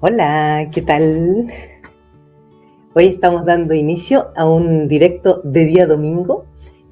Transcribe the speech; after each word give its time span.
Hola, 0.00 0.68
¿qué 0.74 0.82
tal? 0.82 1.50
Hoy 2.92 3.06
estamos 3.06 3.46
dando 3.46 3.72
inicio 3.72 4.28
a 4.36 4.44
un 4.44 4.88
directo 4.88 5.40
de 5.42 5.64
día 5.64 5.86
domingo 5.86 6.44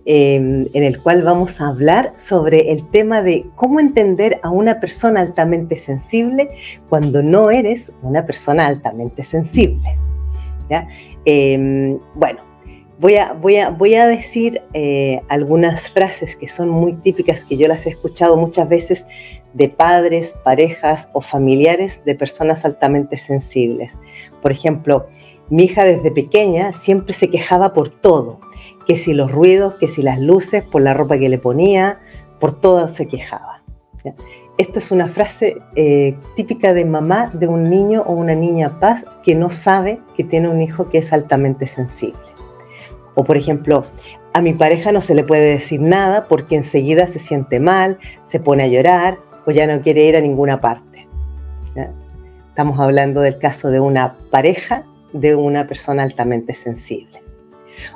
em, 0.07 0.69
en 0.73 0.83
el 0.83 1.03
cual 1.03 1.23
vamos 1.23 1.61
a 1.61 1.69
hablar 1.69 2.15
sobre 2.17 2.73
el 2.73 2.89
tema 2.89 3.21
de 3.21 3.45
cómo 3.57 3.79
entender 3.79 4.41
a 4.43 4.49
una 4.49 4.81
persona 4.81 5.21
altamente 5.21 5.77
sensible 5.77 6.53
cuando 6.89 7.23
no 7.23 7.51
eres 7.51 7.93
una 8.01 8.25
persona 8.25 8.67
altamente 8.67 9.23
sensible. 9.23 9.99
Em, 11.27 11.99
bueno, 12.15 12.41
voy 12.99 13.17
a, 13.17 13.35
voy 13.35 13.57
a, 13.57 13.69
voy 13.69 13.97
a 13.97 14.07
decir 14.07 14.63
eh, 14.73 15.21
algunas 15.29 15.91
frases 15.91 16.37
que 16.37 16.49
son 16.49 16.71
muy 16.71 16.95
típicas, 16.95 17.45
que 17.45 17.59
yo 17.59 17.69
las 17.69 17.85
he 17.85 17.91
escuchado 17.91 18.39
muchas 18.39 18.67
veces 18.67 19.07
de 19.55 19.69
padres, 19.69 20.35
parejas 20.45 21.09
o 21.13 21.21
familiares 21.21 22.03
de 22.05 22.15
personas 22.15 22.65
altamente 22.65 23.17
sensibles. 23.17 23.97
Por 24.43 24.53
ejemplo, 24.53 25.07
mi 25.49 25.65
hija 25.65 25.85
desde 25.85 26.11
pequeña 26.11 26.73
siempre 26.73 27.15
se 27.15 27.31
quejaba 27.31 27.73
por 27.73 27.89
todo, 27.89 28.41
que 28.87 28.99
si 28.99 29.15
los 29.15 29.31
ruidos, 29.31 29.75
que 29.75 29.89
si 29.89 30.03
las 30.03 30.21
luces, 30.21 30.63
por 30.63 30.83
la 30.83 30.93
ropa 30.93 31.19
que 31.19 31.29
le 31.29 31.39
ponía, 31.39 32.01
por 32.41 32.61
todo 32.61 32.89
se 32.89 33.07
quejaba. 33.07 33.63
Esto 34.59 34.79
es 34.79 34.91
una 34.91 35.09
frase 35.09 35.57
eh, 35.75 36.15
típica 36.37 36.75
de 36.75 36.85
mamá 36.85 37.31
de 37.33 37.49
un 37.49 37.71
niño 37.71 38.03
o 38.07 38.13
una 38.13 38.35
niña 38.35 38.79
paz 38.79 39.05
que 39.25 39.35
no 39.35 39.51
sabe 39.51 40.01
que 40.17 40.25
tiene 40.25 40.49
un 40.49 40.61
hijo 40.61 40.91
que 40.91 40.99
es 40.99 41.13
altamente 41.13 41.67
sensible. 41.67 42.21
O 43.15 43.25
por 43.25 43.37
ejemplo, 43.37 43.85
a 44.33 44.43
mi 44.43 44.53
pareja 44.53 44.93
no 44.93 45.01
se 45.01 45.15
le 45.15 45.25
puede 45.25 45.55
decir 45.55 45.81
nada 45.81 46.27
porque 46.27 46.57
enseguida 46.57 47.07
se 47.07 47.19
siente 47.19 47.61
mal, 47.61 47.99
se 48.27 48.41
pone 48.41 48.65
a 48.65 48.69
llorar 48.69 49.19
o 49.47 49.51
ya 49.51 49.67
no 49.67 49.81
quiere 49.83 50.05
ir 50.05 50.17
a 50.17 50.21
ninguna 50.21 50.61
parte. 50.61 51.07
Estamos 52.49 52.79
hablando 52.79 53.21
del 53.21 53.39
caso 53.39 53.71
de 53.71 53.81
una 53.81 54.17
pareja 54.31 54.85
de 55.13 55.35
una 55.35 55.67
persona 55.67 56.03
altamente 56.03 56.55
sensible. 56.55 57.23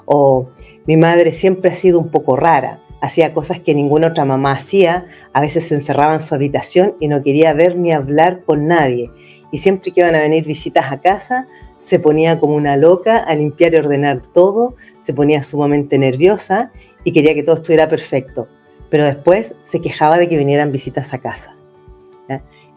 O 0.04 0.48
mi 0.86 0.96
madre 0.96 1.32
siempre 1.32 1.70
ha 1.70 1.74
sido 1.74 2.00
un 2.00 2.10
poco 2.10 2.36
rara, 2.36 2.78
hacía 3.00 3.32
cosas 3.32 3.60
que 3.60 3.74
ninguna 3.74 4.08
otra 4.08 4.24
mamá 4.24 4.52
hacía, 4.52 5.06
a 5.32 5.40
veces 5.40 5.68
se 5.68 5.74
encerraba 5.74 6.14
en 6.14 6.20
su 6.20 6.34
habitación 6.34 6.94
y 6.98 7.08
no 7.08 7.22
quería 7.22 7.52
ver 7.52 7.76
ni 7.76 7.92
hablar 7.92 8.42
con 8.44 8.66
nadie. 8.66 9.10
Y 9.52 9.58
siempre 9.58 9.92
que 9.92 10.00
iban 10.00 10.14
a 10.14 10.20
venir 10.20 10.44
visitas 10.44 10.90
a 10.90 11.00
casa, 11.00 11.46
se 11.78 12.00
ponía 12.00 12.40
como 12.40 12.56
una 12.56 12.76
loca 12.76 13.18
a 13.18 13.34
limpiar 13.34 13.74
y 13.74 13.76
ordenar 13.76 14.22
todo, 14.34 14.74
se 15.00 15.14
ponía 15.14 15.42
sumamente 15.42 15.98
nerviosa 15.98 16.72
y 17.04 17.12
quería 17.12 17.34
que 17.34 17.42
todo 17.42 17.56
estuviera 17.56 17.88
perfecto. 17.88 18.48
Pero 18.90 19.04
después 19.04 19.54
se 19.64 19.80
quejaba 19.80 20.18
de 20.18 20.28
que 20.28 20.36
vinieran 20.36 20.72
visitas 20.72 21.12
a 21.12 21.18
casa. 21.18 21.54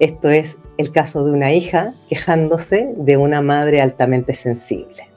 Esto 0.02 0.32
es 0.32 0.58
el 0.80 0.92
caso 0.92 1.24
de 1.24 1.32
una 1.32 1.54
hija 1.54 1.94
quejándose 2.10 2.92
de 2.98 3.18
una 3.18 3.42
madre 3.42 3.82
altamente 3.82 4.34
sensible. 4.34 5.12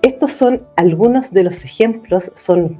Estos 0.00 0.32
son 0.32 0.62
algunos 0.76 1.30
de 1.32 1.42
los 1.42 1.62
ejemplos, 1.62 2.32
son, 2.36 2.78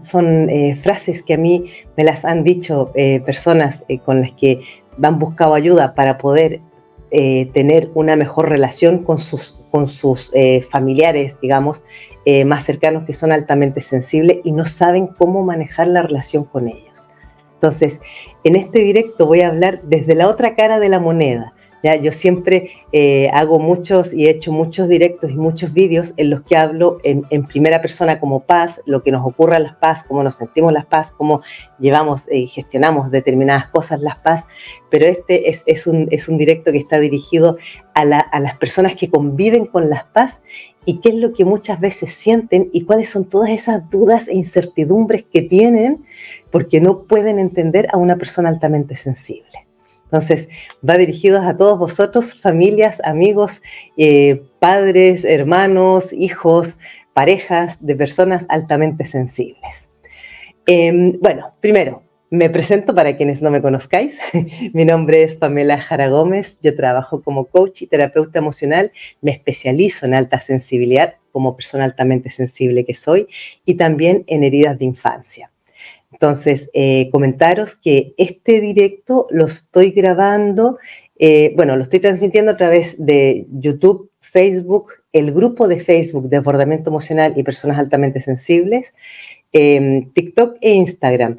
eh, 0.49 0.75
frases 0.77 1.23
que 1.23 1.34
a 1.34 1.37
mí 1.37 1.65
me 1.99 2.05
las 2.05 2.25
han 2.25 2.45
dicho 2.45 2.93
eh, 2.95 3.21
personas 3.21 3.84
eh, 3.89 3.99
con 3.99 4.23
las 4.23 4.33
que 4.33 4.62
han 5.03 5.19
buscado 5.19 5.53
ayuda 5.53 5.95
para 5.95 6.17
poder 6.17 6.61
tener 7.11 7.91
una 7.95 8.17
mejor 8.17 8.49
relación 8.49 9.03
con 9.05 9.19
sus, 9.19 9.57
con 9.71 9.89
sus 9.89 10.33
familiares, 10.69 11.39
digamos, 11.41 11.83
más 12.45 12.65
cercanos 12.65 13.05
que 13.07 13.15
son 13.15 13.33
altamente 13.33 13.81
sensibles 13.81 14.39
y 14.45 14.53
no 14.53 14.67
saben 14.67 15.07
cómo 15.07 15.43
manejar 15.43 15.87
la 15.87 16.03
relación 16.03 16.45
con 16.45 16.69
ellos. 16.69 16.86
Entonces, 17.57 18.01
en 18.45 18.55
este 18.55 18.81
directo 18.81 19.27
voy 19.27 19.41
a 19.41 19.49
hablar 19.49 19.81
desde 19.83 20.15
la 20.15 20.29
otra 20.29 20.55
cara 20.55 20.79
de 20.79 20.91
la 20.91 21.01
moneda, 21.01 21.55
yo 21.95 22.11
siempre 22.11 22.73
eh, 22.92 23.31
hago 23.33 23.61
muchos 23.61 24.12
y 24.12 24.27
he 24.27 24.31
hecho 24.31 24.51
muchos 24.51 24.89
directos 24.89 25.31
y 25.31 25.37
muchos 25.37 25.73
vídeos 25.73 26.15
en 26.17 26.31
los 26.31 26.43
que 26.43 26.56
hablo 26.56 26.98
en, 27.05 27.23
primera 27.47 27.81
persona 27.81 28.19
como 28.19 28.41
paz, 28.41 28.81
lo 28.87 29.03
que 29.03 29.12
nos 29.12 29.25
ocurre 29.25 29.56
a 29.56 29.61
las 29.61 29.77
paz, 29.77 30.03
cómo 30.03 30.25
nos 30.25 30.34
sentimos 30.34 30.73
las 30.73 30.87
paz, 30.87 31.12
cómo 31.16 31.43
llevamos 31.78 32.25
y 32.31 32.49
gestionamos 32.49 33.10
determinadas 33.10 33.69
cosas 33.69 34.00
las 34.00 34.16
paz, 34.16 34.47
pero 34.91 35.06
este 35.06 35.49
es, 35.50 35.87
un, 35.87 36.09
directo 36.38 36.72
que 36.72 36.78
está 36.78 36.99
dirigido 36.99 37.59
a, 37.94 38.00
a 38.00 38.41
las 38.41 38.56
personas 38.56 38.97
que 38.97 39.09
conviven 39.09 39.66
con 39.66 39.89
las 39.89 40.05
paz 40.05 40.41
y 40.84 41.00
qué 41.00 41.10
es 41.10 41.15
lo 41.15 41.33
que 41.33 41.44
muchas 41.44 41.78
veces 41.78 42.12
sienten 42.12 42.71
y 42.72 42.84
cuáles 42.84 43.10
son 43.10 43.27
todas 43.27 43.50
esas 43.50 43.89
dudas 43.91 44.28
e 44.28 44.34
incertidumbres 44.34 45.25
que 45.25 45.43
tienen 45.43 46.05
porque 46.50 46.81
no 46.81 47.03
pueden 47.03 47.39
entender 47.39 47.89
a 47.93 47.99
una 47.99 48.16
persona 48.16 48.49
altamente 48.49 48.97
sensible. 48.97 49.66
Entonces, 50.06 50.49
va 50.89 50.97
dirigido 50.97 51.43
a 51.43 51.56
todos 51.56 51.78
vosotros, 51.78 52.34
familias, 52.34 53.00
amigos, 53.05 53.61
eh, 53.97 54.43
padres, 54.61 55.25
hermanos, 55.25 56.12
hijos, 56.12 56.69
parejas 57.12 57.78
de 57.84 57.97
personas 57.97 58.47
altamente 58.49 59.05
sensibles. 59.05 59.89
Em, 60.66 61.19
bueno, 61.21 61.55
primero, 61.61 62.03
me 62.31 62.50
presento 62.50 62.95
para 62.95 63.16
quienes 63.16 63.43
no 63.43 63.50
me 63.50 63.62
conozcáis. 63.62 64.19
Mi 64.72 64.84
nombre 64.84 65.22
es 65.22 65.37
Pamela 65.37 65.81
Jara 65.81 66.09
Gómez. 66.09 66.59
Yo 66.61 66.75
trabajo 66.77 67.22
como 67.22 67.47
coach 67.47 67.83
y 67.83 67.87
terapeuta 67.87 68.39
emocional. 68.39 68.93
Me 69.21 69.31
especializo 69.31 70.06
en 70.06 70.15
alta 70.15 70.41
sensibilidad 70.41 71.15
como 71.33 71.56
persona 71.56 71.84
altamente 71.84 72.31
sensible 72.31 72.84
que 72.84 72.95
soy 72.95 73.28
y 73.65 73.75
también 73.75 74.25
en 74.27 74.43
heridas 74.43 74.78
de 74.78 74.87
infancia. 74.87 75.50
Entonces, 76.16 76.71
eh, 76.72 77.10
comentaros 77.12 77.75
que 77.75 78.15
este 78.16 78.62
directo 78.62 79.27
lo 79.31 79.44
estoy 79.44 79.91
grabando, 79.91 80.78
eh, 81.19 81.53
bueno, 81.56 81.77
lo 81.77 81.82
estoy 81.82 82.00
transmitiendo 82.00 82.53
a 82.53 82.56
través 82.56 83.04
de 83.04 83.47
YouTube, 83.50 84.10
Facebook, 84.22 84.93
el 85.12 85.32
grupo 85.32 85.69
de 85.69 85.78
Facebook 85.78 86.31
de 86.31 86.38
abordamiento 86.38 86.88
emocional 86.88 87.34
y 87.37 87.43
personas 87.43 87.78
altamente 87.78 88.22
sensibles, 88.22 88.94
eh, 89.53 90.09
TikTok 90.15 90.56
e 90.62 90.72
Instagram. 90.72 91.37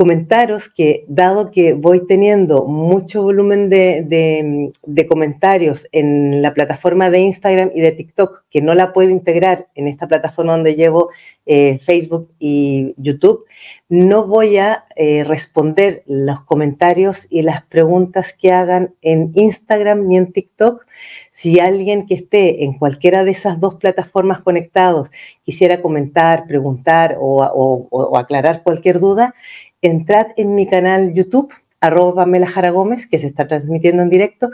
Comentaros 0.00 0.70
que 0.70 1.04
dado 1.08 1.50
que 1.50 1.74
voy 1.74 2.06
teniendo 2.06 2.64
mucho 2.64 3.22
volumen 3.22 3.68
de, 3.68 4.72
comentarios 5.06 5.88
en 5.92 6.40
la 6.40 6.54
plataforma 6.54 7.10
de 7.10 7.20
Instagram 7.20 7.70
y 7.74 7.80
de 7.80 7.92
TikTok, 7.92 8.44
que 8.48 8.62
no 8.62 8.74
la 8.74 8.94
puedo 8.94 9.10
integrar 9.10 9.68
en 9.74 9.88
esta 9.88 10.08
plataforma 10.08 10.52
donde 10.52 10.74
llevo 10.74 11.10
eh, 11.44 11.78
Facebook 11.80 12.30
y 12.38 12.94
YouTube, 12.96 13.44
no 13.90 14.26
voy 14.28 14.56
a 14.56 14.84
eh, 14.94 15.24
responder 15.24 16.04
los 16.06 16.44
comentarios 16.44 17.26
y 17.28 17.42
las 17.42 17.62
preguntas 17.64 18.32
que 18.32 18.52
hagan 18.52 18.94
en 19.02 19.32
Instagram 19.34 20.06
ni 20.06 20.16
en 20.16 20.32
TikTok. 20.32 20.86
Si 21.32 21.58
alguien 21.58 22.06
que 22.06 22.14
esté 22.14 22.64
en 22.64 22.78
cualquiera 22.78 23.24
de 23.24 23.32
esas 23.32 23.58
dos 23.58 23.74
plataformas 23.74 24.42
conectados 24.42 25.10
quisiera 25.42 25.82
comentar, 25.82 26.46
preguntar 26.46 27.16
o 27.20 28.16
aclarar 28.16 28.62
cualquier 28.62 29.00
duda, 29.00 29.34
entrad 29.82 30.28
en 30.36 30.54
mi 30.54 30.68
canal 30.68 31.12
YouTube, 31.12 31.52
arroba 31.80 32.22
Pamela 32.22 32.46
Jara 32.46 32.70
Gómez, 32.70 33.06
que 33.06 33.18
se 33.18 33.26
está 33.26 33.48
transmitiendo 33.48 34.02
en 34.02 34.10
directo, 34.10 34.50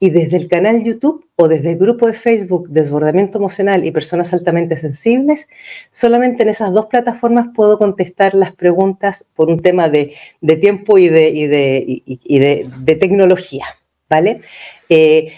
y 0.00 0.10
desde 0.10 0.36
el 0.36 0.48
canal 0.48 0.82
YouTube 0.82 1.26
o 1.36 1.48
desde 1.48 1.72
el 1.72 1.78
grupo 1.78 2.06
de 2.06 2.14
Facebook 2.14 2.68
Desbordamiento 2.68 3.38
Emocional 3.38 3.84
y 3.84 3.90
Personas 3.90 4.32
Altamente 4.32 4.76
Sensibles, 4.76 5.48
solamente 5.90 6.42
en 6.42 6.50
esas 6.50 6.72
dos 6.72 6.86
plataformas 6.86 7.48
puedo 7.54 7.78
contestar 7.78 8.34
las 8.34 8.54
preguntas 8.54 9.24
por 9.34 9.48
un 9.48 9.62
tema 9.62 9.88
de, 9.88 10.14
tiempo 10.60 10.98
y 10.98 11.08
de, 11.08 12.02
de, 12.24 12.96
tecnología, 12.96 13.66
¿vale? 14.10 14.40
Eh, 14.88 15.32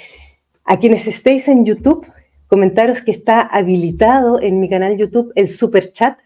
a 0.65 0.79
quienes 0.79 1.07
estéis 1.07 1.49
en 1.49 1.65
YouTube, 1.65 2.07
comentaros 2.49 3.03
que 3.03 3.13
está 3.13 3.41
habilitado 3.43 4.41
en 4.41 4.61
mi 4.61 4.69
canal 4.69 4.97
YouTube 4.97 5.33
el 5.37 5.49
super 5.49 5.93
chat 5.93 6.19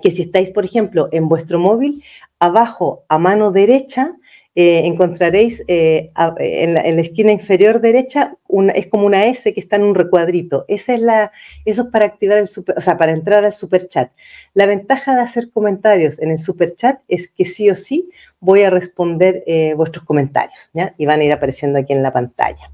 que 0.00 0.10
si 0.10 0.22
estáis, 0.22 0.50
por 0.50 0.64
ejemplo, 0.64 1.08
en 1.12 1.28
vuestro 1.28 1.58
móvil, 1.58 2.04
abajo 2.38 3.04
a 3.08 3.18
mano 3.18 3.50
derecha 3.50 4.14
eh, 4.54 4.82
encontraréis 4.86 5.62
eh, 5.68 6.10
en, 6.38 6.74
la, 6.74 6.80
esquina 6.80 7.30
inferior 7.30 7.80
derecha, 7.80 8.36
una, 8.48 8.72
es 8.72 8.88
como 8.88 9.06
una 9.06 9.26
S 9.26 9.54
que 9.54 9.60
está 9.60 9.76
en 9.76 9.84
un 9.84 9.94
recuadrito. 9.94 10.64
Esa 10.66 10.94
es 10.94 11.00
la, 11.00 11.32
eso 11.64 11.82
es 11.82 11.88
para 11.88 12.06
activar 12.06 12.38
el 12.38 12.48
super, 12.48 12.76
o 12.76 12.80
sea, 12.80 12.98
para 12.98 13.12
entrar 13.12 13.44
al 13.44 13.52
super 13.52 13.86
chat. 13.86 14.10
La 14.54 14.66
ventaja 14.66 15.14
de 15.14 15.22
hacer 15.22 15.50
comentarios 15.50 16.18
en 16.18 16.32
el 16.32 16.38
super 16.38 16.74
chat 16.74 17.00
es 17.06 17.28
que 17.28 17.44
sí 17.44 17.70
o 17.70 17.76
sí 17.76 18.10
voy 18.40 18.62
a 18.62 18.70
responder 18.70 19.44
eh, 19.46 19.74
vuestros 19.74 20.04
comentarios, 20.04 20.70
¿ya? 20.72 20.94
Y 20.98 21.06
van 21.06 21.20
a 21.20 21.24
ir 21.24 21.32
apareciendo 21.32 21.78
aquí 21.78 21.92
en 21.92 22.02
la 22.02 22.12
pantalla. 22.12 22.72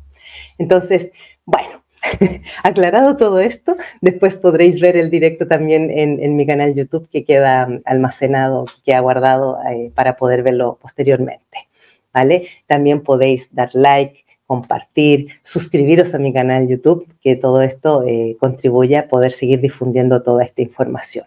Entonces, 0.56 1.12
bueno, 1.44 1.83
Aclarado 2.62 3.17
todo 3.17 3.41
esto, 3.41 3.77
después 4.01 4.37
podréis 4.37 4.81
ver 4.81 4.97
el 4.97 5.11
directo 5.11 5.47
también 5.47 5.91
en, 5.91 6.37
mi 6.37 6.47
canal 6.47 6.75
YouTube 6.75 7.09
que 7.11 7.25
queda 7.25 7.69
almacenado, 7.85 8.67
que 8.85 8.95
ha 8.95 9.01
guardado 9.01 9.59
eh, 9.71 9.91
para 9.95 10.17
poder 10.17 10.43
verlo 10.43 10.79
posteriormente. 10.81 11.69
¿Vale? 12.12 12.49
También 12.67 13.03
podéis 13.03 13.53
dar 13.53 13.71
like, 13.73 14.25
compartir, 14.47 15.29
suscribiros 15.43 16.15
a 16.15 16.19
mi 16.19 16.33
canal 16.33 16.69
YouTube, 16.69 17.09
que 17.21 17.35
todo 17.35 17.62
esto 17.62 18.05
eh, 18.06 18.37
contribuye 18.39 18.97
a 18.97 19.09
poder 19.09 19.33
seguir 19.33 19.61
difundiendo 19.61 20.23
toda 20.23 20.45
esta 20.45 20.62
información. 20.62 21.27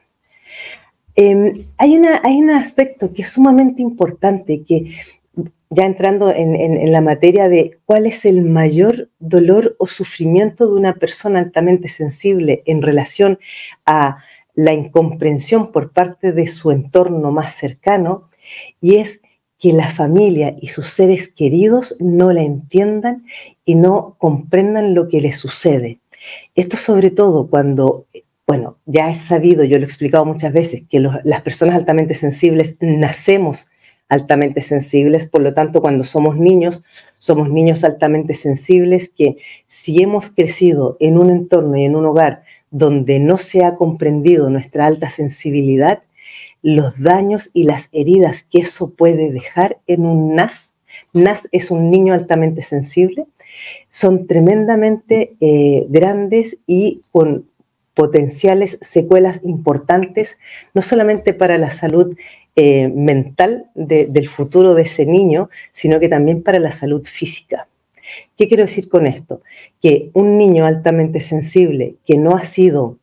Em, 1.15 1.65
hay 1.77 1.97
un 1.97 2.49
aspecto 2.51 3.11
que 3.11 3.23
es 3.23 3.31
sumamente 3.31 3.81
importante, 3.81 4.63
que 4.63 4.95
ya 5.69 5.85
entrando 5.85 6.31
en, 6.33 6.91
la 6.91 7.01
materia 7.01 7.49
de 7.49 7.79
cuál 7.85 8.05
es 8.05 8.25
el 8.25 8.43
mayor 8.43 9.09
dolor 9.19 9.75
o 9.79 9.87
sufrimiento 9.87 10.67
de 10.67 10.79
una 10.79 10.93
persona 10.93 11.39
altamente 11.39 11.89
sensible 11.89 12.63
en 12.65 12.81
relación 12.81 13.39
a 13.85 14.17
la 14.53 14.73
incomprensión 14.73 15.71
por 15.71 15.91
parte 15.91 16.31
de 16.31 16.47
su 16.47 16.71
entorno 16.71 17.31
más 17.31 17.55
cercano, 17.55 18.29
y 18.81 18.95
es 18.95 19.21
que 19.59 19.73
la 19.73 19.89
familia 19.89 20.55
y 20.59 20.67
sus 20.67 20.89
seres 20.89 21.27
queridos 21.27 21.95
no 21.99 22.31
la 22.31 22.43
entiendan 22.43 23.25
y 23.65 23.75
no 23.75 24.15
comprendan 24.17 24.93
lo 24.93 25.07
que 25.07 25.21
le 25.21 25.33
sucede. 25.33 25.99
Esto 26.55 26.77
sobre 26.77 27.11
todo 27.11 27.49
cuando, 27.49 28.07
bueno, 28.45 28.77
ya 28.85 29.09
es 29.09 29.19
sabido, 29.19 29.63
yo 29.63 29.77
lo 29.77 29.83
he 29.83 29.87
explicado 29.87 30.25
muchas 30.25 30.53
veces, 30.53 30.83
que 30.89 30.99
las 30.99 31.41
personas 31.41 31.75
altamente 31.75 32.15
sensibles 32.15 32.77
nacemos 32.79 33.67
altamente 34.09 34.61
sensibles, 34.61 35.27
por 35.27 35.41
lo 35.41 35.53
tanto 35.53 35.81
cuando 35.81 36.03
somos 36.03 36.37
niños, 36.37 36.83
somos 37.17 37.49
niños 37.49 37.83
altamente 37.83 38.35
sensibles 38.35 39.09
que 39.09 39.37
si 39.67 40.01
hemos 40.01 40.29
crecido 40.31 40.97
en 40.99 41.17
un 41.17 41.29
entorno 41.29 41.77
y 41.77 41.85
en 41.85 41.95
un 41.95 42.05
hogar 42.05 42.43
donde 42.71 43.19
no 43.19 43.37
se 43.37 43.63
ha 43.63 43.75
comprendido 43.75 44.49
nuestra 44.49 44.85
alta 44.85 45.09
sensibilidad, 45.09 46.03
los 46.61 46.99
daños 47.01 47.49
y 47.53 47.63
las 47.63 47.89
heridas 47.91 48.43
que 48.43 48.59
eso 48.59 48.91
puede 48.91 49.31
dejar 49.31 49.79
en 49.87 50.05
un 50.05 50.35
NAS, 50.35 50.73
NAS 51.13 51.47
es 51.51 51.71
un 51.71 51.89
niño 51.89 52.13
altamente 52.13 52.63
sensible, 52.63 53.25
son 53.89 54.27
tremendamente 54.27 55.35
eh, 55.39 55.85
grandes 55.89 56.57
y 56.65 57.01
con 57.11 57.49
potenciales 57.93 58.77
secuelas 58.81 59.41
importantes, 59.43 60.37
no 60.73 60.81
solamente 60.81 61.33
para 61.33 61.57
la 61.57 61.71
salud 61.71 62.15
eh, 62.59 62.87
mental 62.87 63.69
del 63.75 64.27
futuro 64.27 64.73
de 64.73 64.81
ese 64.81 65.05
niño, 65.05 65.51
sino 65.71 65.99
que 65.99 66.09
también 66.09 66.41
para 66.41 66.57
la 66.57 66.71
salud 66.71 67.05
física. 67.05 67.67
¿Qué 68.35 68.47
quiero 68.47 68.63
decir 68.63 68.89
con 68.89 69.05
esto? 69.05 69.43
Que 69.79 70.09
un 70.13 70.39
niño 70.39 70.65
altamente 70.65 71.21
sensible 71.21 71.97
que 72.03 72.17
no 72.17 72.35
ha 72.35 72.43
sido 72.45 72.97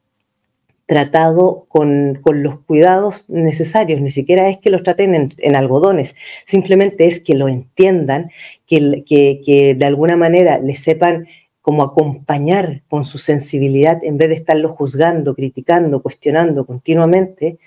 tratado 0.86 1.66
con, 1.68 2.20
los 2.24 2.58
cuidados 2.62 3.30
necesarios, 3.30 4.00
ni 4.00 4.10
siquiera 4.10 4.48
es 4.48 4.58
que 4.58 4.70
los 4.70 4.82
traten 4.82 5.32
en, 5.38 5.54
algodones, 5.54 6.16
simplemente 6.44 7.06
es 7.06 7.20
que 7.20 7.36
lo 7.36 7.48
entiendan, 7.48 8.32
que, 8.66 9.04
que 9.06 9.76
de 9.78 9.84
alguna 9.84 10.16
manera 10.16 10.58
le 10.58 10.74
sepan 10.74 11.28
como 11.64 11.82
acompañar 11.82 12.82
con 12.90 13.06
su 13.06 13.16
sensibilidad 13.16 14.05
en 14.05 14.19
vez 14.19 14.28
de 14.28 14.34
estarlo 14.34 14.69
juzgando, 14.69 15.34
criticando, 15.34 16.02
cuestionando 16.02 16.66
continuamente, 16.66 17.58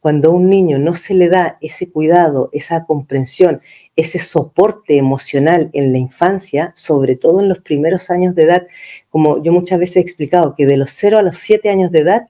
cuando 0.00 0.30
a 0.30 0.32
un 0.32 0.50
niño 0.50 0.80
no 0.80 0.92
se 0.92 1.14
le 1.14 1.28
da 1.28 1.56
ese 1.60 1.88
cuidado, 1.88 2.50
esa 2.52 2.84
comprensión, 2.84 3.60
ese 3.94 4.18
soporte 4.18 4.96
emocional 4.96 5.70
en 5.72 5.92
la 5.92 5.98
infancia, 5.98 6.72
sobre 6.74 7.14
todo 7.14 7.42
en 7.42 7.48
los 7.48 7.60
primeros 7.60 8.10
años 8.10 8.34
de 8.34 8.42
edad, 8.42 8.66
como 9.08 9.40
yo 9.40 9.52
muchas 9.52 9.78
veces 9.78 9.98
he 9.98 10.00
explicado, 10.00 10.56
que 10.56 10.66
de 10.66 10.76
los 10.76 10.90
0 10.90 11.18
a 11.18 11.22
los 11.22 11.38
7 11.38 11.70
años 11.70 11.92
de 11.92 12.00
edad 12.00 12.28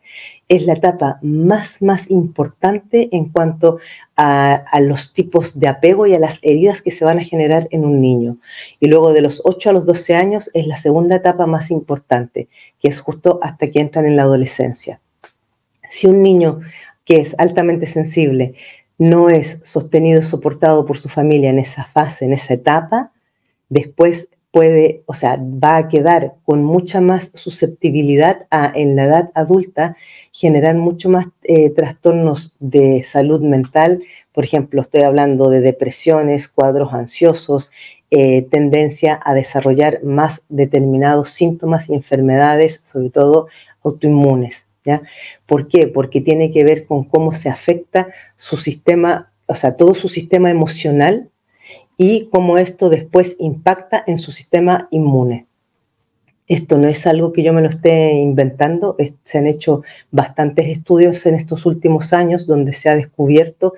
es 0.49 0.67
la 0.67 0.75
etapa 0.75 1.19
más, 1.23 1.81
más 1.81 2.11
importante 2.11 3.08
en 3.12 3.31
cuanto 3.31 3.79
a, 4.17 4.64
los 4.81 5.12
tipos 5.12 5.58
de 5.58 5.69
apego 5.69 6.06
y 6.06 6.14
a 6.14 6.19
las 6.19 6.38
heridas 6.43 6.82
que 6.82 6.91
se 6.91 7.05
van 7.05 7.19
a 7.19 7.25
generar 7.25 7.67
en 7.70 7.85
un 7.85 8.00
niño. 8.00 8.37
Y 8.79 8.88
luego 8.88 9.12
de 9.12 9.23
los 9.23 9.41
8 9.44 9.70
a 9.70 9.73
los 9.73 9.87
12 9.87 10.14
años 10.14 10.50
es 10.55 10.67
la 10.67 10.76
segunda 10.76 11.17
etapa 11.17 11.46
más 11.46 11.70
importante, 11.70 12.49
que 12.81 12.88
es 12.88 13.00
justo 13.00 13.38
hasta 13.43 13.70
que 13.70 13.81
entran 13.81 14.06
en 14.06 14.17
la 14.17 14.23
adolescencia. 14.23 15.00
Si 15.88 16.06
un 16.06 16.23
niño 16.23 16.61
que 17.05 17.17
es 17.17 17.35
altamente 17.38 17.87
sensible 17.87 18.55
no 18.99 19.31
es 19.31 19.58
sostenido 19.64 20.23
soportado 20.23 20.87
por 20.87 20.99
su 20.99 21.08
familia 21.08 21.50
en 21.50 21.58
esa 21.58 21.85
fase, 21.85 22.26
en 22.26 22.32
esa 22.32 22.55
etapa, 22.55 23.12
después 23.69 24.29
puede, 24.55 25.03
o 25.06 25.15
sea, 25.15 25.37
va 25.43 25.77
a 25.77 25.89
quedar 25.89 26.37
con 26.45 26.62
mucha 26.62 27.01
más 27.01 27.33
susceptibilidad 27.35 28.47
a, 28.53 28.71
en 28.73 28.95
la 28.95 29.06
edad 29.06 29.31
adulta, 29.35 29.97
generar 30.31 30.77
mucho 30.77 31.09
más 31.09 31.27
eh, 31.43 31.71
trastornos 31.71 32.55
de 32.61 33.03
salud 33.03 33.41
mental. 33.41 34.05
Por 34.33 34.45
ejemplo, 34.45 34.81
estoy 34.81 35.03
hablando 35.03 35.51
de 35.51 35.61
depresiones, 35.61 36.47
cuadros 36.47 36.93
ansiosos, 36.93 37.73
eh, 38.12 38.43
tendencia 38.43 39.19
a 39.25 39.35
desarrollar 39.35 40.05
más 40.05 40.43
determinados 40.49 41.31
síntomas 41.31 41.89
y 41.89 41.95
enfermedades, 41.95 42.81
sobre 42.85 43.11
todo 43.11 43.49
autoinmunes. 43.83 44.69
¿ya? 44.85 45.03
¿Por 45.47 45.67
qué? 45.67 45.89
Porque 45.89 46.21
tiene 46.21 46.53
que 46.53 46.62
ver 46.62 46.87
con 46.87 47.03
cómo 47.03 47.33
se 47.33 47.49
afecta 47.49 48.07
su 48.37 48.57
sistema, 48.57 49.33
o 49.49 49.57
sea, 49.57 49.77
todo 49.77 49.97
su 49.97 50.09
sistema 50.09 50.49
emocional 50.49 51.33
y 51.96 52.29
cómo 52.31 52.58
esto 52.58 52.91
después 52.91 53.37
impacta 53.38 54.02
en 54.06 54.19
su 54.19 54.32
sistema 54.32 54.88
inmune. 54.91 55.46
Esto 56.46 56.76
no 56.76 56.88
es 56.88 57.06
algo 57.06 57.32
que 57.32 57.43
yo 57.43 57.55
me 57.55 57.62
lo 57.62 57.70
esté 57.70 58.12
inventando, 58.12 58.99
se 59.25 59.38
han 59.38 59.46
hecho 59.46 59.82
bastantes 60.11 60.67
estudios 60.67 61.25
en 61.25 61.35
estos 61.35 61.64
últimos 61.64 62.12
años 62.12 62.46
donde 62.46 62.75
se 62.75 62.91
ha 62.91 62.96
descubierto, 62.96 63.73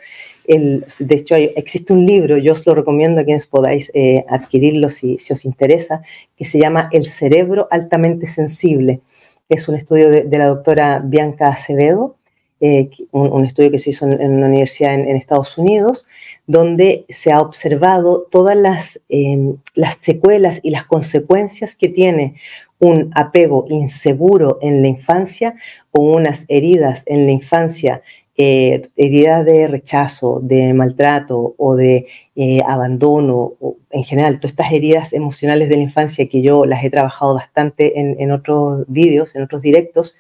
el, 0.49 0.85
de 0.99 1.15
hecho 1.15 1.37
existe 1.37 1.93
un 1.93 2.05
libro, 2.05 2.37
yo 2.39 2.53
os 2.53 2.67
lo 2.67 2.75
recomiendo 2.75 3.21
a 3.21 3.25
quienes 3.25 3.47
podáis 3.47 3.93
eh, 3.95 4.25
adquirirlo 4.29 4.91
si, 4.91 5.17
si, 5.19 5.33
os 5.33 5.45
interesa, 5.45 6.03
que 6.37 6.45
se 6.45 6.59
llama 6.59 6.89
El 6.91 7.07
cerebro 7.07 7.69
altamente 7.71 8.27
sensible. 8.27 9.01
Es 9.49 9.69
un 9.69 9.77
estudio 9.77 10.11
de, 10.11 10.39
la 10.39 10.47
doctora 10.47 11.01
Bianca 11.05 11.49
Acevedo, 11.49 12.17
eh, 12.59 12.89
un, 13.11 13.45
estudio 13.45 13.71
que 13.71 13.79
se 13.79 13.91
hizo 13.91 14.07
en, 14.07 14.33
una 14.33 14.47
universidad 14.47 14.95
en, 14.95 15.15
Estados 15.17 15.59
Unidos, 15.59 16.07
donde 16.47 17.05
se 17.11 17.31
ha 17.31 17.43
observado 17.43 18.27
todas 18.31 18.57
las, 18.57 18.99
em, 19.11 19.57
las 19.75 19.99
secuelas 20.01 20.61
y 20.63 20.71
las 20.71 20.87
consecuencias 20.87 21.77
que 21.77 21.91
tiene 21.91 22.37
un 22.79 23.11
apego 23.15 23.67
inseguro 23.69 24.59
en 24.63 24.81
la 24.81 24.89
infancia 24.89 25.55
o 25.93 26.03
unas 26.03 26.47
heridas 26.49 27.03
en 27.07 27.27
la 27.27 27.33
infancia, 27.33 28.01
eh, 28.39 28.89
heridas 28.97 29.45
de 29.45 29.67
rechazo, 29.67 30.41
de 30.43 30.73
maltrato 30.73 31.55
o 31.59 31.75
de 31.77 32.07
eh, 32.37 32.61
abandono, 32.67 33.55
en 33.91 34.05
general, 34.05 34.41
todas 34.41 34.53
estas 34.53 34.73
heridas 34.73 35.13
emocionales 35.13 35.69
de 35.69 35.77
la 35.77 35.83
infancia 35.83 36.29
que 36.29 36.41
yo 36.41 36.65
las 36.65 36.85
he 36.85 36.91
trabajado 36.91 37.35
bastante 37.35 38.01
en, 38.01 38.17
en 38.19 38.31
otros 38.31 38.85
vídeos, 38.89 39.37
en 39.37 39.43
otros 39.43 39.61
directos, 39.61 40.17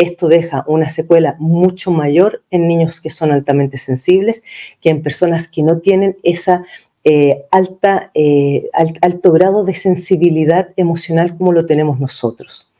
esto 0.00 0.28
deja 0.28 0.64
una 0.66 0.88
secuela 0.88 1.36
mucho 1.38 1.90
mayor 1.90 2.42
en 2.50 2.66
niños 2.66 3.00
que 3.00 3.10
son 3.10 3.32
altamente 3.32 3.76
sensibles 3.76 4.42
que 4.80 4.88
en 4.88 5.02
personas 5.02 5.46
que 5.46 5.62
no 5.62 5.78
tienen 5.78 6.16
esa 6.22 6.64
eh, 7.04 7.44
alta, 7.50 8.10
eh, 8.14 8.70
alto 9.02 9.32
grado 9.32 9.64
de 9.64 9.74
sensibilidad 9.74 10.70
emocional 10.76 11.36
como 11.36 11.52
lo 11.52 11.66
tenemos 11.66 12.00
nosotros. 12.00 12.70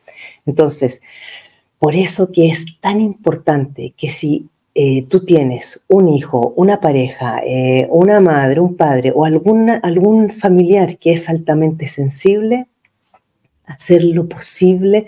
Entonces, 0.47 1.03
por 1.79 1.95
eso 1.95 2.33
que 2.33 2.49
es 2.49 2.65
tan 2.81 3.01
importante 3.03 3.93
que 3.97 4.09
si 4.09 4.49
eh, 4.75 5.03
tú 5.03 5.25
tienes 5.25 5.83
un 5.89 6.09
hijo, 6.09 6.55
una 6.57 6.81
pareja, 6.81 7.43
una 7.91 8.21
madre, 8.21 8.61
un 8.61 8.77
padre 8.77 9.13
o 9.15 9.25
algún 9.25 10.31
familiar 10.31 10.97
que 10.97 11.13
es 11.13 11.29
altamente 11.29 11.87
sensible, 11.87 12.67
hacer 13.71 14.05
lo 14.05 14.29
posible. 14.29 15.07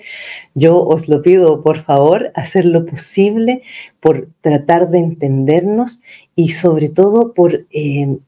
Yo 0.55 0.83
os 0.83 1.09
lo 1.09 1.23
pido, 1.23 1.63
por 1.63 1.83
favor, 1.83 2.33
hacer 2.35 2.65
lo 2.65 2.87
posible 2.87 3.63
por 4.01 4.29
tratar 4.41 4.91
de 4.91 4.99
entendernos 4.99 6.01
y 6.35 6.51
sobre 6.51 6.89
todo 6.89 7.35
por 7.35 7.67
eh, 7.71 8.19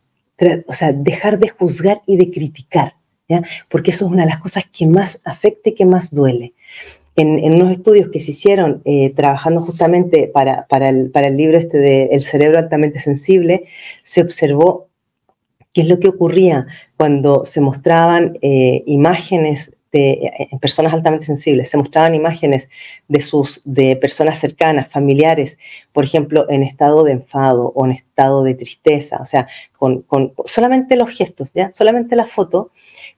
o 0.67 0.73
sea, 0.73 0.93
dejar 0.93 1.39
de 1.39 1.49
juzgar 1.49 2.03
y 2.07 2.17
de 2.17 2.31
criticar, 2.31 2.95
¿ya? 3.29 3.43
porque 3.69 3.93
eso 3.93 4.07
es 4.07 4.13
una 4.13 4.25
de 4.25 4.31
las 4.31 4.41
cosas 4.41 4.65
que 4.71 4.87
más 4.87 5.21
afecta 5.25 5.71
y 5.71 5.75
que 5.75 5.87
más 5.87 6.15
duele. 6.15 6.55
En, 7.17 7.55
unos 7.55 7.71
estudios 7.71 8.09
que 8.11 8.21
se 8.21 8.33
hicieron 8.33 8.83
eh, 8.85 9.11
trabajando 9.15 9.61
justamente 9.61 10.27
para, 10.27 10.67
para, 10.67 10.89
el, 10.89 11.11
para, 11.13 11.29
el, 11.29 11.37
libro 11.37 11.57
este 11.57 11.79
de 11.79 12.07
El 12.07 12.25
cerebro 12.25 12.59
altamente 12.59 12.99
sensible, 12.99 13.67
se 14.03 14.21
observó 14.21 14.89
qué 15.73 15.83
es 15.83 15.89
lo 15.89 16.01
que 16.01 16.09
ocurría 16.09 16.67
cuando 16.97 17.45
se 17.45 17.61
mostraban 17.61 18.39
eh, 18.43 18.83
imágenes 18.87 19.74
eh, 19.99 20.49
en 20.51 20.59
personas 20.59 20.93
altamente 20.93 21.27
sensibles, 21.27 21.71
se 21.71 21.77
mostraban 21.77 22.15
imágenes 22.15 22.69
de, 23.09 23.23
sus, 23.23 23.63
de 23.65 23.97
personas 23.97 24.39
cercanas, 24.39 24.89
familiares, 24.89 25.59
por 25.93 26.05
ejemplo, 26.05 26.47
en 26.51 26.63
estado 26.63 27.05
de 27.05 27.13
enfado 27.13 27.73
o 27.75 27.85
en 27.85 27.93
estado 27.93 28.43
de 28.43 28.55
tristeza, 28.55 29.19
o 29.21 29.27
sea, 29.27 29.49
con, 29.79 30.05
solamente 30.47 30.97
los 30.97 31.11
gestos, 31.11 31.53
¿ya? 31.55 31.71
solamente 31.73 32.17
la 32.17 32.27
foto, 32.27 32.71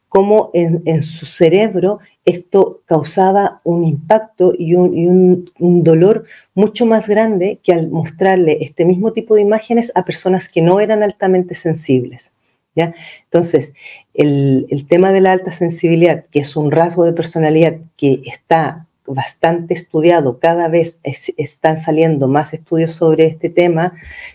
como 0.09 0.51
en, 0.55 1.03
su 1.03 1.27
cerebro 1.27 1.99
esto 2.25 2.83
causaba 2.87 3.61
un 3.65 3.85
impacto 3.85 4.53
y, 4.57 4.75
un, 4.75 5.51
un, 5.59 5.83
dolor 5.83 6.25
mucho 6.55 6.87
más 6.87 7.09
grande 7.09 7.59
que 7.63 7.73
al 7.73 7.89
mostrarle 7.89 8.59
este 8.61 8.85
mismo 8.85 9.13
tipo 9.13 9.35
de 9.35 9.43
imágenes 9.43 9.93
a 9.95 10.05
personas 10.05 10.49
que 10.49 10.63
no 10.63 10.81
eran 10.81 11.03
altamente 11.03 11.55
sensibles. 11.55 12.33
Entonces, 12.77 13.73
el, 14.17 14.87
tema 14.89 15.13
de 15.13 15.21
la 15.21 15.33
alta 15.33 15.53
sensibilidad, 15.53 16.25
que 16.31 16.41
es 16.41 16.57
un 16.57 16.71
rasgo 16.71 17.05
de 17.05 17.13
personalidad 17.13 17.77
que 17.97 18.23
está 18.25 18.87
bastante 19.07 19.75
estudiado, 19.75 20.41
cada 20.41 20.69
vez 20.69 20.99
están 21.05 21.79
saliendo 21.79 22.27
más 22.27 22.53
estudios 22.55 22.95
sobre 22.95 23.27
este 23.27 23.51
tema, 23.51 23.93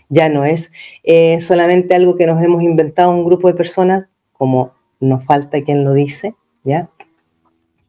ya 0.08 0.28
no 0.28 0.44
es 0.44 0.72
eh, 1.02 1.40
solamente 1.40 1.94
algo 1.94 2.16
que 2.16 2.26
nos 2.26 2.42
hemos 2.42 2.62
inventado 2.62 3.10
un 3.10 3.24
grupo 3.24 3.48
de 3.48 3.54
personas, 3.54 4.08
como 4.32 4.72
nos 5.00 5.24
falta 5.24 5.62
quien 5.62 5.84
lo 5.84 5.92
dice, 5.92 6.34
¿ya? 6.64 6.88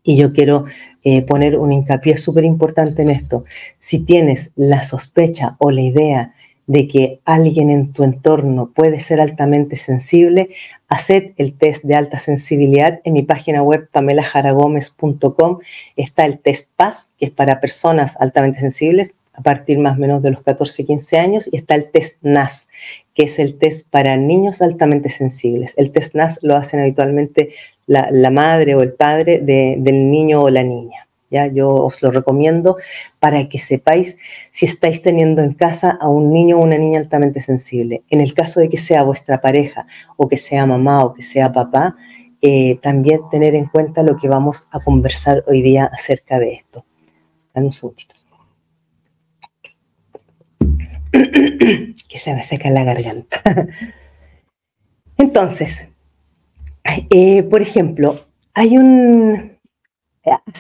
Y 0.04 0.18
yo 0.18 0.34
quiero 0.34 0.66
eh, 1.04 1.22
poner 1.22 1.58
un 1.58 1.72
hincapié 1.72 2.18
súper 2.18 2.44
importante 2.44 3.04
en 3.04 3.10
esto. 3.10 3.46
Si 3.78 4.00
tienes 4.00 4.52
la 4.56 4.84
sospecha 4.84 5.56
o 5.60 5.72
la 5.72 5.82
idea 5.82 6.34
de 6.68 6.88
que 6.88 7.20
alguien 7.26 7.70
en 7.70 7.92
tu 7.92 8.04
entorno 8.04 8.72
puede 8.74 9.02
ser 9.02 9.20
altamente 9.20 9.76
sensible, 9.76 10.50
haced 10.88 11.32
el 11.38 11.54
test 11.54 11.84
de 11.84 11.96
alta 11.96 12.20
sensibilidad. 12.20 13.02
En 13.04 13.14
mi 13.14 13.24
página 13.24 13.62
web 13.62 13.90
pamelajaragomez.com 13.92 15.60
está 15.96 16.26
el 16.26 16.40
test 16.40 16.70
PAS, 16.76 17.12
que 17.20 17.26
es 17.26 17.32
para 17.32 17.60
personas 17.60 18.16
altamente 18.20 18.60
sensibles 18.60 19.14
a 19.34 19.42
partir 19.42 19.80
más 19.80 19.98
o 19.98 20.00
menos 20.00 20.22
de 20.22 20.32
los 20.32 20.44
14, 20.44 20.86
15 20.86 21.18
años, 21.18 21.50
y 21.52 21.58
está 21.58 21.76
el 21.76 21.90
test 21.90 22.20
NAS, 22.22 22.68
que 23.16 23.24
es 23.24 23.40
el 23.40 23.58
test 23.58 23.88
para 23.90 24.16
niños 24.16 24.62
altamente 24.62 25.10
sensibles. 25.10 25.74
El 25.76 25.92
test 25.92 26.14
NAS 26.14 26.38
lo 26.44 26.56
hacen 26.56 26.80
habitualmente 26.80 27.54
la, 27.88 28.32
madre 28.32 28.76
o 28.76 28.82
el 28.82 28.94
padre 28.94 29.40
del 29.40 30.12
niño 30.12 30.44
o 30.44 30.50
la 30.50 30.64
niña. 30.64 31.03
Yo 31.54 31.74
os 31.74 32.02
lo 32.02 32.12
recomiendo 32.12 32.78
para 33.20 33.50
que 33.50 33.60
sepáis 33.60 34.18
si 34.52 34.66
estáis 34.66 35.02
teniendo 35.02 35.42
en 35.42 35.54
casa 35.54 35.98
a 36.00 36.08
un 36.08 36.32
niño 36.32 36.58
o 36.58 36.64
una 36.64 36.78
niña 36.78 37.00
altamente 37.00 37.42
sensible. 37.42 38.04
En 38.10 38.22
el 38.22 38.34
caso 38.34 38.60
de 38.60 38.70
que 38.70 38.78
sea 38.78 39.04
vuestra 39.04 39.42
pareja 39.42 39.88
o 40.18 40.28
que 40.28 40.38
sea 40.38 40.66
mamá 40.66 41.04
o 41.04 41.14
que 41.14 41.24
sea 41.24 41.52
papá, 41.52 41.96
eh, 42.42 42.78
también 42.82 43.22
tener 43.32 43.56
en 43.56 43.66
cuenta 43.66 44.04
lo 44.04 44.18
que 44.18 44.28
vamos 44.28 44.68
a 44.72 44.80
conversar 44.80 45.44
hoy 45.48 45.62
día 45.62 45.86
acerca 45.86 46.40
de 46.40 46.54
esto. 46.54 46.86
Dame 47.54 47.68
un 47.68 47.74
segundito. 47.74 48.16
que 51.14 52.18
se 52.18 52.34
me 52.36 52.44
seca 52.44 52.70
la 52.70 52.84
garganta. 52.84 53.42
Entonces, 55.18 55.90
eh, 57.10 57.44
por 57.44 57.62
ejemplo, 57.62 58.26
hay 58.54 58.78
un, 58.78 59.53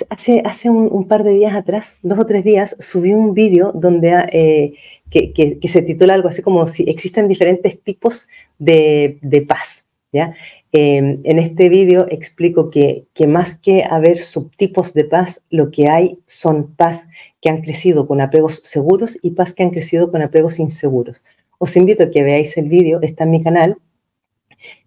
Hace, 0.09 0.41
hace 0.45 0.69
un, 0.69 1.07
par 1.07 1.23
de 1.23 1.31
días 1.31 1.55
atrás, 1.55 1.95
dos 2.01 2.19
o 2.19 2.25
tres 2.25 2.43
días, 2.43 2.75
subí 2.79 3.13
un 3.13 3.33
vídeo 3.33 3.71
donde 3.73 4.11
eh, 4.33 4.73
que, 5.09 5.67
se 5.69 5.81
titula 5.81 6.15
algo 6.15 6.27
así 6.27 6.41
como 6.41 6.67
si 6.67 6.83
existen 6.83 7.29
diferentes 7.29 7.81
tipos 7.81 8.27
de, 8.59 9.45
paz. 9.47 9.85
¿ya? 10.11 10.35
Em, 10.73 11.21
en 11.23 11.39
este 11.39 11.69
vídeo 11.69 12.07
explico 12.09 12.69
que, 12.69 13.05
que, 13.13 13.25
más 13.25 13.55
que 13.55 13.83
haber 13.83 14.19
subtipos 14.19 14.93
de 14.93 15.05
paz, 15.05 15.41
lo 15.49 15.71
que 15.71 15.87
hay 15.87 16.19
son 16.25 16.75
paz 16.75 17.07
que 17.41 17.49
han 17.49 17.61
crecido 17.61 18.05
con 18.05 18.19
apegos 18.19 18.61
seguros 18.65 19.17
y 19.21 19.31
paz 19.31 19.53
que 19.53 19.63
han 19.63 19.69
crecido 19.69 20.11
con 20.11 20.21
apegos 20.21 20.59
inseguros. 20.59 21.23
Os 21.57 21.77
invito 21.77 22.03
a 22.03 22.11
que 22.11 22.23
veáis 22.23 22.57
el 22.57 22.67
vídeo, 22.67 22.99
está 23.01 23.23
en 23.23 23.31
mi 23.31 23.41
canal, 23.41 23.77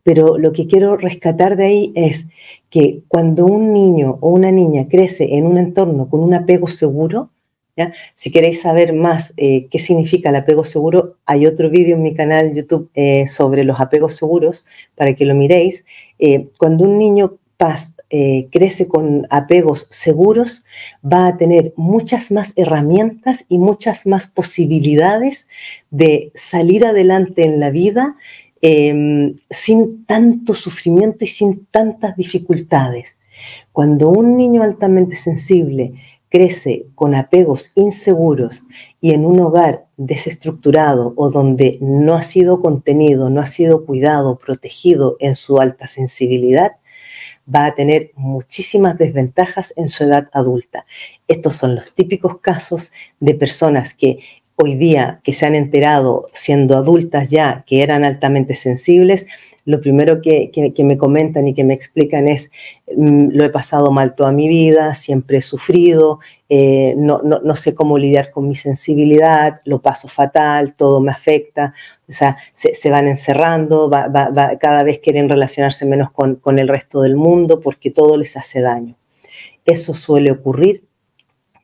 pero 0.03 0.39
lo 0.39 0.53
que 0.53 0.67
quiero 0.67 0.97
rescatar 0.97 1.57
de 1.57 1.67
ahí 1.67 1.93
es 1.95 2.27
que 2.71 3.03
cuando 3.09 3.47
un 3.47 3.73
niño 3.73 4.19
o 4.21 4.31
una 4.31 4.51
niña 4.53 4.87
crece 4.89 5.37
en 5.37 5.47
un 5.47 5.59
entorno 5.59 6.09
con 6.09 6.21
un 6.21 6.35
apego 6.35 6.69
seguro, 6.69 7.31
si 8.15 8.31
queréis 8.31 8.63
saber 8.63 8.93
más 8.95 9.35
eh, 9.37 9.67
qué 9.71 9.79
significa 9.79 10.31
el 10.31 10.37
apego 10.37 10.65
seguro, 10.65 11.17
hay 11.27 11.47
otro 11.47 11.69
vídeo 11.69 11.97
en 11.97 12.03
mi 12.03 12.15
canal 12.15 12.55
YouTube 12.55 12.91
eh, 12.95 13.29
sobre 13.29 13.65
los 13.65 13.81
apegos 13.81 14.17
seguros 14.17 14.65
para 14.95 15.15
que 15.15 15.27
lo 15.27 15.35
miréis. 15.35 15.85
Eh, 16.19 16.49
cuando 16.59 16.85
un 16.85 16.99
niño 16.99 17.39
crece 18.53 18.87
con 18.87 19.27
apegos 19.31 19.89
seguros, 19.91 20.65
va 21.03 21.27
a 21.27 21.37
tener 21.37 21.73
muchas 21.77 22.31
más 22.31 22.53
herramientas 22.55 23.45
y 23.49 23.59
muchas 23.59 24.07
más 24.07 24.29
posibilidades 24.29 25.49
de 25.91 26.31
salir 26.35 26.85
adelante 26.85 27.43
en 27.43 27.59
la 27.59 27.71
vida 27.71 28.17
Em, 28.63 29.37
sin 29.51 30.07
tanto 30.07 30.55
sufrimiento 30.55 31.25
y 31.25 31.29
sin 31.29 31.67
tantas 31.67 32.17
dificultades. 32.17 33.17
Cuando 33.71 34.09
un 34.09 34.37
niño 34.37 34.63
altamente 34.63 35.15
sensible 35.15 35.93
crece 36.31 36.87
con 36.95 37.15
apegos 37.15 37.73
inseguros 37.75 38.65
y 39.01 39.13
en 39.13 39.27
un 39.27 39.41
hogar 39.41 39.87
desestructurado 39.99 41.13
o 41.17 41.31
donde 41.31 41.79
no 41.83 42.15
ha 42.15 42.23
sido 42.23 42.63
contenido, 42.63 43.29
no 43.29 43.43
ha 43.43 43.47
sido 43.47 43.85
cuidado, 43.85 44.39
protegido 44.39 45.17
en 45.21 45.37
su 45.37 45.61
alta 45.61 45.87
sensibilidad, 45.87 46.73
va 47.53 47.67
a 47.67 47.75
tener 47.75 48.11
muchísimas 48.17 48.97
desventajas 48.97 49.75
en 49.77 49.89
su 49.91 50.05
edad 50.05 50.29
adulta. 50.33 50.87
Estos 51.29 51.57
son 51.57 51.75
los 51.75 51.95
típicos 51.95 52.39
casos 52.41 52.91
de 53.21 53.35
personas 53.35 53.95
que 53.95 54.19
hoy 54.57 54.75
día 54.75 55.21
que 55.23 55.35
se 55.35 55.47
han 55.47 55.55
enterado 55.55 56.29
siendo 56.33 56.77
adultas 56.77 57.29
ya 57.29 57.65
que 57.67 57.83
eran 57.83 58.05
altamente 58.05 58.55
sensibles, 58.55 59.27
lo 59.67 59.81
primero 59.81 60.23
que, 60.23 60.51
me 60.79 60.97
comentan 60.97 61.49
y 61.49 61.53
que 61.53 61.65
me 61.65 61.75
explican 61.75 62.29
es, 62.29 62.51
mm, 62.97 63.31
lo 63.33 63.45
he 63.45 63.51
pasado 63.51 63.91
mal 63.91 64.15
toda 64.15 64.33
mi 64.33 64.49
vida, 64.49 64.95
siempre 64.95 65.39
he 65.39 65.43
sufrido, 65.43 66.21
eh, 66.49 66.95
no, 66.97 67.21
sé 67.57 67.75
cómo 67.75 67.99
lidiar 67.99 68.31
con 68.31 68.49
mi 68.49 68.55
sensibilidad, 68.55 69.61
lo 69.65 69.83
paso 69.83 70.09
fatal, 70.09 70.75
todo 70.75 71.01
me 71.01 71.11
afecta, 71.11 71.75
o 72.09 72.13
sea, 72.13 72.39
se, 72.55 72.91
van 72.91 73.09
encerrando, 73.09 73.91
cada 73.91 74.83
vez 74.85 75.01
quieren 75.01 75.29
relacionarse 75.29 75.85
menos 75.85 76.13
con, 76.13 76.37
con 76.37 76.61
el 76.61 76.69
resto 76.69 77.03
del 77.03 77.17
mundo 77.17 77.61
porque 77.61 77.91
todo 77.91 78.17
les 78.17 78.37
hace 78.37 78.61
daño. 78.61 78.97
Eso 79.65 79.95
suele 79.95 80.31
ocurrir 80.31 80.86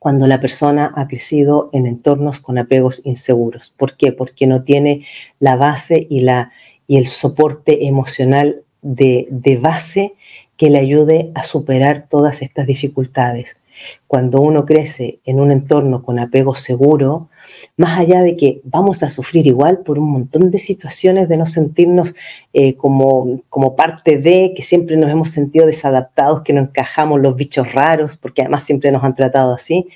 cuando 0.03 0.27
la 0.27 0.41
persona 0.41 0.93
ha 0.97 1.07
crecido 1.07 1.71
en 1.73 1.87
entornos 1.87 2.41
con 2.41 2.59
apegos 2.59 3.03
inseguros. 3.05 3.73
¿Por 3.77 3.97
qué? 3.97 4.11
Porque 4.11 4.49
no 4.49 4.65
tiene 4.65 5.07
la 5.39 5.55
base 5.55 6.05
y, 6.11 6.23
la, 6.23 6.51
y 6.89 6.97
el 6.97 7.07
soporte 7.07 7.87
emocional 7.87 8.65
de, 8.81 9.29
de 9.31 9.59
base 9.59 10.15
que 10.57 10.71
le 10.71 10.81
ayude 10.81 11.31
a 11.37 11.45
superar 11.45 12.09
todas 12.11 12.43
estas 12.43 12.67
dificultades. 12.67 13.59
Cuando 14.07 14.41
uno 14.41 14.65
crece 14.65 15.21
en 15.25 15.41
un 15.41 15.51
entorno 15.51 16.03
con 16.03 16.19
apego 16.19 16.55
seguro, 16.55 17.29
más 17.77 17.99
allá 17.99 18.23
de 18.23 18.37
que 18.37 18.61
vamos 18.65 19.03
a 19.03 19.11
sufrir 19.11 19.47
igual 19.47 19.79
por 19.79 19.99
un 19.99 20.11
montón 20.11 20.51
de 20.51 20.59
situaciones 20.59 21.29
de 21.29 21.37
no 21.37 21.47
sentirnos 21.47 22.15
eh, 22.53 22.77
como, 22.77 23.41
como 23.49 23.77
parte 23.77 24.19
de, 24.19 24.53
que 24.57 24.63
siempre 24.63 24.97
nos 24.97 25.11
hemos 25.11 25.31
sentido 25.31 25.67
desadaptados, 25.67 26.43
que 26.43 26.53
no 26.53 26.61
encajamos 26.61 27.21
los 27.21 27.37
bichos 27.37 27.73
raros, 27.73 28.17
porque 28.17 28.43
además 28.43 28.65
siempre 28.65 28.93
nos 28.93 29.05
han 29.05 29.15
tratado 29.15 29.55
así, 29.55 29.87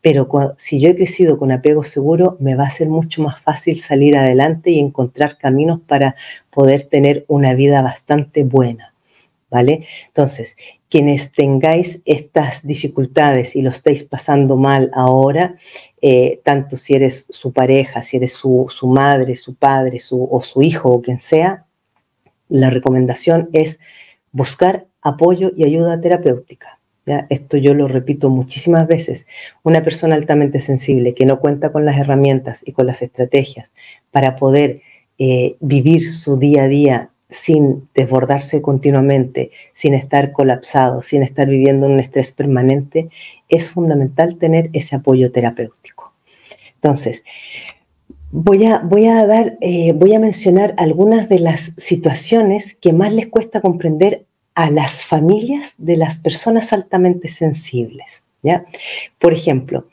pero 0.00 0.28
si 0.56 0.80
yo 0.80 0.90
he 0.90 0.96
crecido 0.96 1.38
con 1.38 1.50
apego 1.50 1.82
seguro, 1.82 2.36
me 2.38 2.56
va 2.56 2.64
a 2.64 2.70
ser 2.70 2.88
mucho 2.88 3.22
más 3.22 3.40
fácil 3.40 3.78
salir 3.78 4.16
adelante 4.16 4.70
y 4.70 4.78
encontrar 4.78 5.38
caminos 5.38 5.80
para 5.86 6.14
poder 6.50 6.84
tener 6.84 7.24
una 7.28 7.54
vida 7.54 7.82
bastante 7.82 8.44
buena. 8.44 8.92
¿Vale? 9.50 9.86
Entonces, 10.08 10.56
quienes 10.94 11.32
tengáis 11.32 12.02
estas 12.04 12.64
dificultades 12.64 13.56
y 13.56 13.62
lo 13.62 13.70
estáis 13.70 14.04
pasando 14.04 14.56
mal 14.56 14.92
ahora, 14.94 15.56
eh, 16.00 16.40
tanto 16.44 16.76
si 16.76 16.94
eres 16.94 17.26
su 17.30 17.52
pareja, 17.52 18.04
si 18.04 18.18
eres 18.18 18.34
su, 18.34 18.68
madre, 18.84 19.34
su 19.34 19.56
padre 19.56 19.98
o 20.08 20.40
su 20.44 20.62
hijo 20.62 20.90
o 20.90 21.02
quien 21.02 21.18
sea, 21.18 21.66
la 22.48 22.70
recomendación 22.70 23.50
es 23.52 23.80
buscar 24.30 24.86
apoyo 25.02 25.50
y 25.56 25.64
ayuda 25.64 26.00
terapéutica. 26.00 26.78
Esto 27.28 27.56
yo 27.56 27.74
lo 27.74 27.88
repito 27.88 28.30
muchísimas 28.30 28.86
veces. 28.86 29.26
Una 29.64 29.82
persona 29.82 30.14
altamente 30.14 30.60
sensible 30.60 31.12
que 31.12 31.26
no 31.26 31.40
cuenta 31.40 31.72
con 31.72 31.84
las 31.84 31.98
herramientas 31.98 32.62
y 32.64 32.70
con 32.70 32.86
las 32.86 33.02
estrategias 33.02 33.72
para 34.12 34.36
poder 34.36 34.80
eh, 35.18 35.56
vivir 35.58 36.12
su 36.12 36.38
día 36.38 36.62
a 36.62 36.68
día 36.68 37.10
sin 37.34 37.88
desbordarse 37.94 38.62
continuamente, 38.62 39.50
sin 39.72 39.94
estar 39.94 40.30
colapsado, 40.30 41.02
sin 41.02 41.24
estar 41.24 41.48
viviendo 41.48 41.86
un 41.86 41.98
estrés 41.98 42.30
permanente, 42.30 43.08
es 43.48 43.70
fundamental 43.70 44.36
tener 44.36 44.70
ese 44.72 44.94
apoyo 44.94 45.32
terapéutico. 45.32 46.12
Entonces, 46.76 47.24
voy 48.30 48.66
a, 48.66 48.78
voy 48.78 49.06
a 49.06 49.26
dar, 49.26 49.58
eh, 49.60 49.92
voy 49.94 50.14
a 50.14 50.20
mencionar 50.20 50.74
algunas 50.76 51.28
de 51.28 51.40
las 51.40 51.72
situaciones 51.76 52.76
que 52.76 52.92
más 52.92 53.12
les 53.12 53.26
cuesta 53.26 53.60
comprender 53.60 54.26
a 54.54 54.70
las 54.70 55.04
familias 55.04 55.74
de 55.76 55.96
las 55.96 56.18
personas 56.18 56.72
altamente 56.72 57.28
sensibles. 57.28 58.22
¿ya? 58.44 58.64
Por 59.18 59.32
ejemplo, 59.32 59.88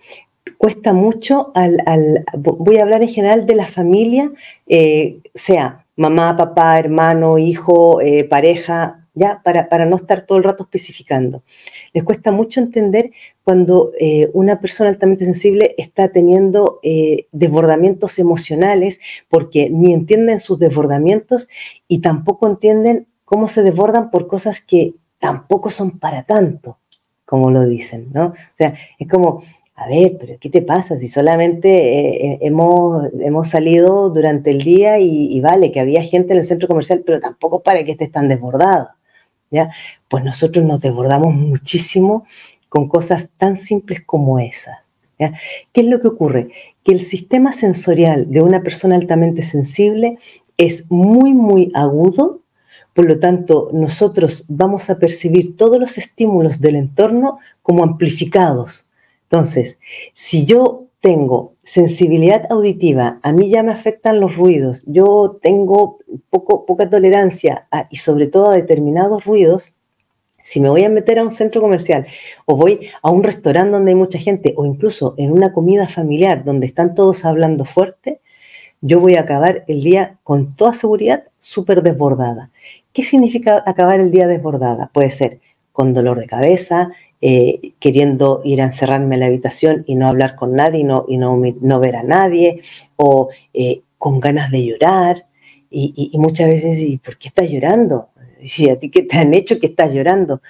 cuesta 0.60 0.93
mucho 0.93 1.51
al, 1.55 2.24
voy 2.38 2.77
a 2.77 2.83
hablar 2.83 3.01
en 3.01 3.10
general 3.10 3.48
de 3.48 3.55
la 3.55 3.65
familia, 3.65 4.31
eh, 4.67 5.17
sea 5.33 5.86
mamá, 6.01 6.36
papá, 6.36 6.79
hermano, 6.79 7.38
hijo, 7.38 8.01
eh, 8.01 8.24
pareja, 8.24 9.08
ya, 9.13 9.41
para, 9.43 9.70
para, 9.70 9.86
no 9.86 9.98
estar 9.98 10.25
todo 10.25 10.39
el 10.39 10.43
rato 10.43 10.63
especificando. 10.63 11.43
Les 11.93 12.03
cuesta 12.03 12.31
mucho 12.31 12.60
entender 12.60 13.12
cuando 13.43 13.91
eh, 14.00 14.31
una 14.34 14.60
persona 14.60 14.89
altamente 14.89 15.25
sensible 15.25 15.75
está 15.77 16.08
teniendo 16.08 16.79
eh, 16.81 17.27
desbordamientos 17.31 18.17
emocionales 18.17 19.00
porque 19.29 19.70
ni 19.70 19.93
entienden 19.93 20.39
sus 20.39 20.58
desbordamientos 20.58 21.50
y 21.88 22.00
tampoco 22.00 22.48
entienden 22.48 23.08
cómo 23.24 23.48
se 23.48 23.62
desbordan 23.62 24.10
por 24.10 24.27
cosas 24.27 24.60
que 24.60 24.96
tampoco 25.20 25.70
son 25.70 26.00
para 26.00 26.24
tanto 26.24 26.79
como 27.25 27.50
lo 27.50 27.65
dicen, 27.65 28.10
¿no? 28.12 28.25
O 28.25 28.58
sea, 28.58 28.74
es 29.00 29.08
como, 29.08 29.41
a 29.82 29.88
ver, 29.88 30.18
pero 30.20 30.38
¿qué 30.40 30.50
te 30.50 30.62
pasa 30.62 30.98
si 31.00 31.08
solamente 31.08 31.70
eh, 31.70 32.32
eh, 32.34 32.38
hemos, 32.42 33.10
hemos 33.20 33.48
salido 33.48 34.10
durante 34.10 34.52
el 34.52 34.60
día 34.62 35.00
y, 35.00 35.40
vale, 35.42 35.72
que 35.72 35.80
había 35.80 36.04
gente 36.04 36.34
en 36.34 36.40
el 36.40 36.44
centro 36.44 36.68
comercial, 36.68 37.04
pero 37.06 37.20
tampoco 37.20 37.62
para 37.62 37.84
que 37.84 37.94
estés 37.94 38.12
tan 38.12 38.28
desbordado, 38.28 38.90
¿ya? 39.50 39.72
Pues 40.08 40.24
nosotros 40.24 40.66
nos 40.66 40.82
desbordamos 40.82 41.34
muchísimo 41.34 42.26
con 42.70 42.88
cosas 42.88 43.30
tan 43.38 43.58
simples 43.58 44.02
como 44.06 44.40
esas. 44.40 44.78
¿Qué 45.18 45.82
es 45.82 45.86
lo 45.86 46.00
que 46.00 46.08
ocurre? 46.08 46.50
Que 46.84 46.94
el 46.94 47.02
sistema 47.02 47.54
sensorial 47.54 48.32
de 48.32 48.42
una 48.42 48.64
persona 48.64 48.96
altamente 48.96 49.44
sensible 49.44 50.18
es 50.58 50.90
muy, 50.90 51.34
muy 51.34 51.72
agudo 51.76 52.42
por 52.94 53.06
lo 53.06 53.20
tanto, 53.20 53.70
nosotros 53.72 54.46
vamos 54.50 54.90
a 54.90 55.00
percibir 55.00 55.56
todos 55.56 55.80
los 55.80 55.98
estímulos 55.98 56.60
del 56.60 56.76
entorno 56.76 57.40
como 57.62 57.84
amplificados. 57.84 58.86
Entonces, 59.32 59.80
si 60.14 60.46
yo 60.46 60.88
tengo 61.00 61.54
sensibilidad 61.64 62.46
auditiva, 62.50 63.20
a 63.24 63.32
mí 63.32 63.50
ya 63.50 63.64
me 63.64 63.72
afectan 63.72 64.20
los 64.20 64.36
ruidos, 64.36 64.84
yo 64.88 65.40
tengo 65.42 66.00
poco, 66.30 66.66
poca 66.66 66.90
tolerancia 66.90 67.66
y 67.90 67.96
sobre 67.96 68.28
todo 68.28 68.52
a 68.52 68.56
determinados 68.56 69.24
ruidos, 69.24 69.74
si 70.44 70.60
me 70.60 70.70
voy 70.70 70.84
a 70.84 70.90
meter 70.90 71.18
a 71.18 71.24
un 71.24 71.32
centro 71.32 71.62
comercial 71.62 72.08
o 72.46 72.58
voy 72.58 72.90
a 73.02 73.10
un 73.10 73.24
restaurante 73.24 73.72
donde 73.72 73.92
hay 73.92 73.96
mucha 73.96 74.20
gente 74.20 74.54
o 74.58 74.66
incluso 74.66 75.16
en 75.18 75.32
una 75.32 75.54
comida 75.54 75.88
familiar 75.88 76.44
donde 76.44 76.66
están 76.68 76.94
todos 76.94 77.24
hablando 77.24 77.64
fuerte, 77.64 78.20
yo 78.82 79.00
voy 79.00 79.16
a 79.16 79.22
acabar 79.22 79.64
el 79.68 79.82
día 79.82 80.18
con 80.24 80.58
toda 80.58 80.74
seguridad 80.74 81.24
súper 81.40 81.84
desbordada. 81.84 82.52
¿Qué 82.92 83.04
significa 83.04 83.64
acabar 83.66 84.02
el 84.02 84.12
día 84.12 84.28
desbordada? 84.28 84.90
Puede 84.94 85.12
ser 85.12 85.40
con 85.72 85.94
dolor 85.94 86.20
de 86.20 86.28
cabeza, 86.28 86.92
eh, 87.24 87.74
queriendo 87.80 88.42
ir 88.44 88.62
a 88.62 88.66
encerrarme 88.66 89.16
en 89.16 89.20
la 89.20 89.28
habitación 89.28 89.84
y 89.86 89.94
no 89.94 90.08
hablar 90.08 90.36
con 90.36 90.56
nadie 90.56 90.80
y 90.80 90.84
no, 90.84 91.06
y 91.08 91.18
no, 91.18 91.80
ver 91.80 91.96
a 91.96 92.04
nadie, 92.04 92.62
o 92.96 93.30
eh, 93.54 93.82
con 94.00 94.20
ganas 94.20 94.50
de 94.50 94.66
llorar. 94.66 95.28
Y, 95.70 96.12
muchas 96.16 96.48
veces, 96.48 96.80
¿y 96.80 96.98
por 96.98 97.18
qué 97.18 97.30
estás 97.30 97.50
llorando? 97.50 98.10
¿Y 98.42 98.70
a 98.70 98.80
ti 98.80 98.90
qué 98.90 99.04
te 99.04 99.18
han 99.18 99.34
hecho 99.34 99.60
que 99.60 99.68
estás 99.68 99.94
llorando? 99.94 100.42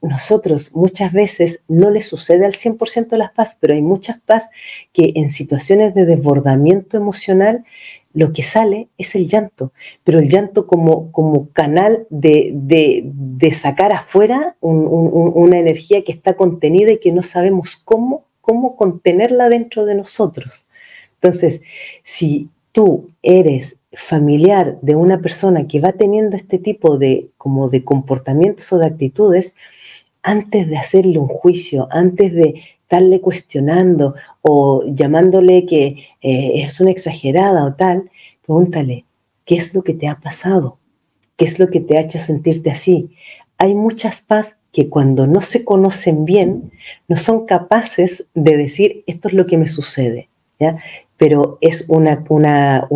Nosotros 0.00 0.74
muchas 0.74 1.12
veces 1.12 1.62
no 1.68 1.90
le 1.90 2.02
sucede 2.02 2.44
al 2.44 2.54
100% 2.54 3.08
de 3.10 3.18
las 3.18 3.32
paz, 3.32 3.56
pero 3.60 3.74
hay 3.74 3.82
muchas 3.82 4.18
paz 4.20 4.48
que 4.92 5.12
en 5.14 5.30
situaciones 5.30 5.94
de 5.94 6.06
desbordamiento 6.06 6.96
emocional 6.96 7.64
lo 8.14 8.32
que 8.32 8.42
sale 8.42 8.88
es 8.98 9.14
el 9.14 9.28
llanto, 9.28 9.72
pero 10.04 10.18
el 10.18 10.28
llanto 10.28 10.66
como, 10.66 11.10
como 11.12 11.48
canal 11.50 12.06
de, 12.10 13.10
sacar 13.54 13.92
afuera 13.92 14.56
una 14.60 15.58
energía 15.58 16.02
que 16.04 16.12
está 16.12 16.34
contenida 16.34 16.92
y 16.92 16.98
que 16.98 17.12
no 17.12 17.22
sabemos 17.22 17.76
cómo, 17.76 18.26
cómo 18.40 18.76
contenerla 18.76 19.48
dentro 19.48 19.84
de 19.84 19.94
nosotros. 19.94 20.66
Entonces, 21.14 21.62
si 22.02 22.48
tú 22.72 23.08
eres 23.22 23.76
familiar 23.92 24.78
de 24.80 24.96
una 24.96 25.20
persona 25.20 25.66
que 25.66 25.80
va 25.80 25.92
teniendo 25.92 26.36
este 26.36 26.58
tipo 26.58 26.98
de, 26.98 27.30
como 27.36 27.68
de 27.68 27.84
comportamientos 27.84 28.72
o 28.72 28.78
de 28.78 28.86
actitudes, 28.86 29.54
antes 30.22 30.68
de 30.68 30.78
hacerle 30.78 31.18
un 31.18 31.28
juicio, 31.28 31.88
antes 31.90 32.32
de 32.32 32.62
estarle 32.92 33.22
cuestionando 33.22 34.14
o 34.42 34.84
llamándole 34.84 35.64
que 35.64 36.10
eh, 36.20 36.62
es 36.62 36.78
una 36.78 36.90
exagerada 36.90 37.64
o 37.64 37.74
tal, 37.74 38.10
pregúntale, 38.44 39.06
¿qué 39.46 39.56
es 39.56 39.72
lo 39.72 39.82
que 39.82 39.94
te 39.94 40.08
ha 40.08 40.20
pasado? 40.20 40.78
¿Qué 41.38 41.46
es 41.46 41.58
lo 41.58 41.70
que 41.70 41.80
te 41.80 41.96
ha 41.96 42.02
hecho 42.02 42.18
sentirte 42.18 42.70
así? 42.70 43.16
Hay 43.56 43.74
muchas 43.74 44.20
paz 44.20 44.58
que 44.72 44.90
cuando 44.90 45.26
no 45.26 45.40
se 45.40 45.64
conocen 45.64 46.26
bien, 46.26 46.70
no 47.08 47.16
son 47.16 47.46
capaces 47.46 48.26
de 48.34 48.58
decir, 48.58 49.04
esto 49.06 49.28
es 49.28 49.34
lo 49.34 49.46
que 49.46 49.56
me 49.56 49.68
sucede. 49.68 50.28
¿ya? 50.60 50.76
Pero 51.22 51.56
es 51.60 51.84
una, 51.86 52.24
una, 52.30 52.88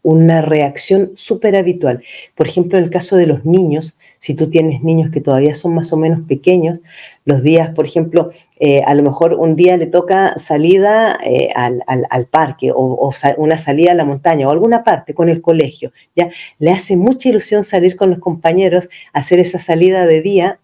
una 0.00 0.40
reacción 0.40 1.12
súper 1.14 1.56
habitual. 1.56 2.02
Por 2.34 2.48
ejemplo, 2.48 2.78
en 2.78 2.84
el 2.84 2.90
caso 2.90 3.16
de 3.16 3.26
los 3.26 3.44
niños, 3.44 3.98
si 4.18 4.32
tú 4.32 4.48
tienes 4.48 4.82
niños 4.82 5.10
que 5.10 5.20
todavía 5.20 5.54
son 5.54 5.74
más 5.74 5.92
o 5.92 5.98
menos 5.98 6.20
pequeños, 6.26 6.80
los 7.26 7.42
días, 7.42 7.68
por 7.74 7.84
ejemplo, 7.84 8.30
eh, 8.60 8.82
a 8.86 8.94
lo 8.94 9.02
mejor 9.02 9.34
un 9.34 9.56
día 9.56 9.76
le 9.76 9.84
toca 9.84 10.38
salida 10.38 11.18
eh, 11.22 11.50
al, 11.54 12.26
parque 12.30 12.72
o, 12.74 13.12
una 13.36 13.58
salida 13.58 13.90
a 13.90 13.94
la 13.94 14.06
montaña 14.06 14.48
o 14.48 14.52
alguna 14.52 14.82
parte 14.82 15.12
con 15.12 15.28
el 15.28 15.42
colegio, 15.42 15.92
¿ya? 16.16 16.30
Le 16.58 16.70
hace 16.70 16.96
mucha 16.96 17.28
ilusión 17.28 17.62
salir 17.62 17.94
con 17.94 18.08
los 18.08 18.20
compañeros, 18.20 18.88
hacer 19.12 19.38
esa 19.38 19.58
salida 19.58 20.06
de 20.06 20.22
día 20.22 20.60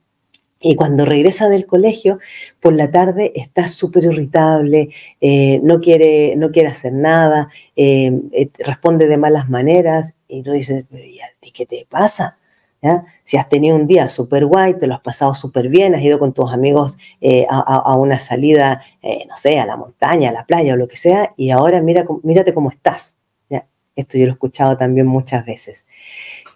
y 0.59 0.75
cuando 0.75 1.05
regresa 1.05 1.49
del 1.49 1.67
colegio, 1.67 2.19
por 2.61 2.75
la 2.75 2.91
tarde 2.91 3.33
está 3.35 3.69
súper 3.69 4.05
irritable, 4.05 4.89
eh, 5.21 5.61
no, 5.63 5.81
quiere, 5.81 6.35
no 6.37 6.51
quiere 6.51 6.69
hacer 6.69 6.95
nada, 6.95 7.51
eh, 7.77 8.13
eh, 8.33 8.49
responde 8.59 9.07
de 9.07 9.19
malas 9.19 9.51
maneras. 9.51 10.15
Y 10.29 10.43
tú 10.43 10.53
dices, 10.53 10.85
¿y 10.91 11.21
a 11.21 11.27
ti 11.41 11.51
qué 11.53 11.67
te 11.67 11.87
pasa? 11.89 12.39
Si 13.25 13.37
has 13.37 13.49
tenido 13.49 13.75
un 13.75 13.89
día 13.89 14.09
súper 14.11 14.47
guay, 14.47 14.75
te 14.79 14.87
lo 14.87 14.95
has 14.95 15.01
pasado 15.01 15.35
súper 15.35 15.69
bien, 15.69 15.97
has 15.97 16.03
ido 16.03 16.21
con 16.21 16.33
tus 16.33 16.53
amigos 16.53 16.97
a, 17.49 17.97
una 17.97 18.21
salida, 18.21 18.81
no 19.03 19.37
sé, 19.37 19.59
a 19.59 19.67
la 19.67 19.77
montaña, 19.77 20.29
a 20.29 20.33
la 20.33 20.47
playa 20.47 20.75
o 20.75 20.77
lo 20.77 20.87
que 20.87 20.95
sea, 20.95 21.35
y 21.37 21.51
ahora 21.51 21.83
mira, 21.83 22.05
mírate 22.23 22.55
cómo 22.55 22.71
estás. 22.71 23.17
¿ya? 23.51 23.67
Esto 23.97 24.19
yo 24.19 24.27
lo 24.27 24.31
he 24.31 24.35
escuchado 24.35 24.77
también 24.77 25.09
muchas 25.09 25.45
veces. 25.45 25.85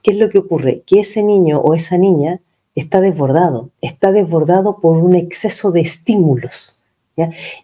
¿Qué 0.04 0.12
es 0.12 0.18
lo 0.18 0.28
que 0.28 0.38
ocurre? 0.38 0.82
Que 0.86 1.00
ese 1.00 1.24
niño 1.24 1.58
o 1.58 1.74
esa 1.74 1.98
niña 1.98 2.40
está 2.74 3.00
desbordado, 3.00 3.70
está 3.80 4.12
desbordado 4.12 4.80
por 4.80 4.96
un 4.96 5.14
exceso 5.14 5.72
de 5.72 5.80
estímulos. 5.80 6.80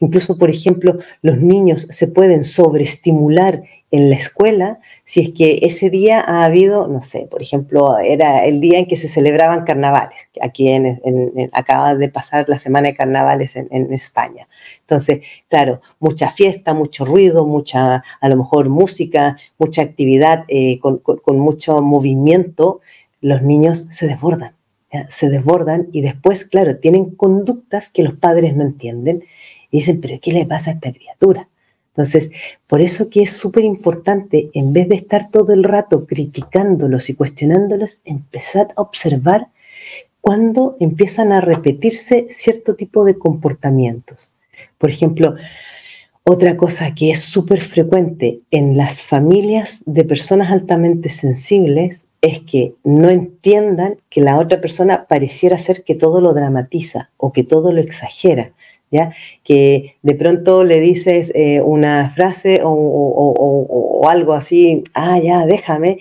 Incluso, 0.00 0.36
por 0.38 0.50
ejemplo, 0.50 0.98
los 1.22 1.38
niños 1.38 1.86
se 1.90 2.08
pueden 2.08 2.44
sobreestimular 2.44 3.62
en 3.90 4.10
la 4.10 4.16
escuela 4.16 4.80
si 5.04 5.20
es 5.20 5.30
que 5.30 5.60
ese 5.62 5.88
día 5.90 6.20
ha 6.20 6.44
habido, 6.44 6.88
no 6.88 7.00
sé, 7.00 7.28
por 7.30 7.40
ejemplo, 7.40 7.98
era 7.98 8.44
el 8.44 8.60
día 8.60 8.78
en 8.78 8.86
que 8.86 8.96
se 8.96 9.08
celebraban 9.08 9.64
carnavales. 9.64 10.28
Aquí 10.42 10.68
acaba 11.52 11.94
de 11.94 12.08
pasar 12.08 12.48
la 12.48 12.58
semana 12.58 12.88
de 12.88 12.94
carnavales 12.94 13.56
en, 13.56 13.92
España. 13.92 14.48
Entonces, 14.80 15.20
claro, 15.48 15.80
mucha 16.00 16.30
fiesta, 16.30 16.74
mucho 16.74 17.04
ruido, 17.04 17.46
mucha, 17.46 18.02
a 18.20 18.28
lo 18.28 18.36
mejor 18.36 18.68
música, 18.68 19.38
mucha 19.58 19.82
actividad 19.82 20.44
eh, 20.48 20.80
con 20.80 21.38
mucho 21.38 21.80
movimiento, 21.80 22.80
los 23.20 23.42
niños 23.42 23.86
se 23.90 24.06
desbordan 24.06 24.55
se 25.08 25.28
desbordan 25.28 25.88
y 25.92 26.00
después, 26.00 26.44
claro, 26.44 26.78
tienen 26.78 27.10
conductas 27.10 27.90
que 27.90 28.02
los 28.02 28.14
padres 28.14 28.56
no 28.56 28.62
entienden 28.62 29.24
y 29.70 29.78
dicen, 29.78 30.00
pero 30.00 30.18
¿qué 30.20 30.32
le 30.32 30.46
pasa 30.46 30.70
a 30.70 30.74
esta 30.74 30.92
criatura? 30.92 31.48
Entonces, 31.88 32.30
por 32.66 32.80
eso 32.80 33.08
que 33.08 33.22
es 33.22 33.32
súper 33.32 33.64
importante, 33.64 34.50
en 34.52 34.72
vez 34.72 34.88
de 34.88 34.96
estar 34.96 35.30
todo 35.30 35.54
el 35.54 35.64
rato 35.64 36.06
criticándolos 36.06 37.08
y 37.08 37.14
cuestionándolos, 37.14 38.02
empezar 38.04 38.68
a 38.76 38.82
observar 38.82 39.48
cuando 40.20 40.76
empiezan 40.80 41.32
a 41.32 41.40
repetirse 41.40 42.26
cierto 42.30 42.74
tipo 42.74 43.04
de 43.04 43.16
comportamientos. 43.16 44.32
Por 44.76 44.90
ejemplo, 44.90 45.36
otra 46.24 46.56
cosa 46.56 46.94
que 46.94 47.12
es 47.12 47.20
súper 47.20 47.60
frecuente 47.60 48.40
en 48.50 48.76
las 48.76 49.02
familias 49.02 49.84
de 49.86 50.04
personas 50.04 50.50
altamente 50.50 51.08
sensibles 51.08 52.05
es 52.26 52.40
que 52.40 52.74
no 52.82 53.08
entiendan 53.08 53.98
que 54.10 54.20
la 54.20 54.38
otra 54.38 54.60
persona 54.60 55.06
pareciera 55.08 55.58
ser 55.58 55.84
que 55.84 55.94
todo 55.94 56.20
lo 56.20 56.34
dramatiza 56.34 57.10
o 57.16 57.32
que 57.32 57.44
todo 57.44 57.72
lo 57.72 57.80
exagera. 57.80 58.52
¿Ya? 58.88 59.12
Que 59.42 59.96
de 60.02 60.14
pronto 60.14 60.62
le 60.62 60.78
dices 60.78 61.32
eh, 61.34 61.60
una 61.60 62.10
frase 62.10 62.60
o, 62.62 64.06
algo 64.08 64.32
así, 64.32 64.84
ah, 64.94 65.18
ya, 65.18 65.44
déjame, 65.44 65.98